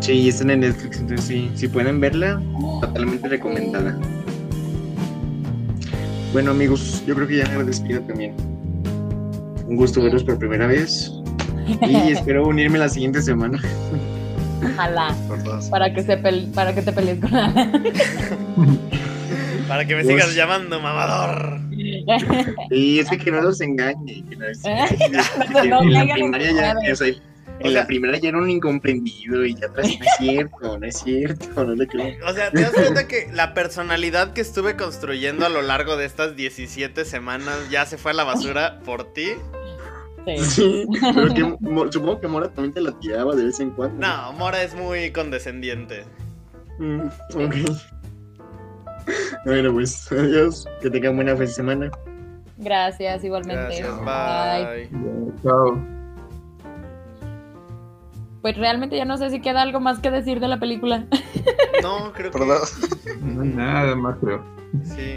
Sí, 0.00 0.28
están 0.28 0.50
en 0.50 0.60
Netflix, 0.60 1.00
entonces 1.00 1.26
sí, 1.26 1.50
si 1.54 1.68
pueden 1.68 2.00
verla, 2.00 2.40
totalmente 2.80 3.28
recomendada. 3.28 3.98
Bueno, 6.32 6.50
amigos, 6.50 7.02
yo 7.06 7.14
creo 7.14 7.26
que 7.26 7.38
ya 7.38 7.48
me 7.56 7.64
despido 7.64 8.00
también. 8.02 8.34
Un 9.66 9.76
gusto 9.76 10.02
verlos 10.02 10.22
por 10.22 10.38
primera 10.38 10.66
vez. 10.66 11.10
Y 11.66 11.94
espero 12.12 12.46
unirme 12.46 12.78
la 12.78 12.88
siguiente 12.88 13.20
semana. 13.22 13.58
Ojalá. 14.76 15.14
Para 15.70 15.92
que, 15.94 16.02
se 16.02 16.20
pel- 16.22 16.52
para 16.52 16.74
que 16.74 16.82
te 16.82 16.92
pelees 16.92 17.20
con 17.20 17.34
Ana. 17.34 17.72
Para 19.68 19.84
que 19.84 19.96
me 19.96 20.04
Pues- 20.04 20.14
sigas 20.14 20.34
llamando 20.34 20.80
mamador. 20.80 21.58
Y 22.70 22.98
es 23.00 23.08
que, 23.08 23.18
que 23.18 23.30
no 23.32 23.40
los 23.40 23.60
engañe. 23.60 24.24
Que 24.28 24.36
no 24.36 24.46
es- 24.46 24.62
que 24.62 25.68
No, 25.68 25.82
en 25.82 25.92
la 25.92 26.14
primaria 26.14 26.52
ya, 26.52 26.92
o 26.92 26.96
sea, 26.96 27.08
en 27.58 27.72
la 27.74 27.86
primera 27.86 28.18
ya 28.18 28.28
era 28.28 28.38
un 28.38 28.50
incomprendido 28.50 29.44
y 29.44 29.54
ya 29.54 29.66
atrás 29.66 29.88
no 29.88 30.04
es 30.04 30.10
cierto, 30.18 30.78
no 30.78 30.86
es 30.86 30.96
cierto, 31.00 31.64
no 31.64 31.74
le 31.74 31.86
creo. 31.86 32.14
O 32.28 32.32
sea, 32.34 32.50
¿te 32.50 32.60
das 32.60 32.72
cuenta 32.72 33.08
que 33.08 33.28
la 33.32 33.54
personalidad 33.54 34.34
que 34.34 34.42
estuve 34.42 34.76
construyendo 34.76 35.46
a 35.46 35.48
lo 35.48 35.62
largo 35.62 35.96
de 35.96 36.04
estas 36.04 36.36
17 36.36 37.04
semanas 37.04 37.56
ya 37.70 37.86
se 37.86 37.96
fue 37.98 38.10
a 38.12 38.14
la 38.14 38.24
basura 38.24 38.78
por 38.84 39.12
ti? 39.14 39.30
Sí. 40.26 40.36
Sí, 40.38 40.86
pero 41.14 41.32
que 41.32 41.92
supongo 41.92 42.20
que 42.20 42.28
Mora 42.28 42.48
también 42.48 42.74
te 42.74 42.80
la 42.80 42.92
tiraba 42.98 43.34
de 43.34 43.44
vez 43.44 43.60
en 43.60 43.70
cuando. 43.70 44.04
No, 44.06 44.32
Mora 44.32 44.62
es 44.62 44.74
muy 44.74 45.10
condescendiente. 45.12 46.04
Mm, 46.78 47.06
ok. 47.34 47.54
Bueno, 49.44 49.72
pues 49.72 50.10
adiós. 50.10 50.66
Que 50.82 50.90
tengan 50.90 51.14
buena 51.14 51.32
fin 51.32 51.46
de 51.46 51.52
semana. 51.52 51.90
Gracias, 52.58 53.22
igualmente. 53.22 53.80
Gracias, 53.80 53.98
Bye. 53.98 54.88
bye. 54.88 55.32
Chao. 55.42 55.78
Pues 58.42 58.56
realmente 58.56 58.96
ya 58.96 59.04
no 59.04 59.16
sé 59.16 59.30
si 59.30 59.40
queda 59.40 59.62
algo 59.62 59.80
más 59.80 59.98
que 60.00 60.10
decir 60.10 60.40
de 60.40 60.48
la 60.48 60.58
película. 60.58 61.06
No, 61.82 62.12
creo 62.12 62.30
que 62.30 62.38
Perdón. 62.38 62.58
No 63.22 63.42
hay 63.42 63.48
nada 63.48 63.96
más, 63.96 64.16
creo. 64.20 64.42
sí. 64.84 65.16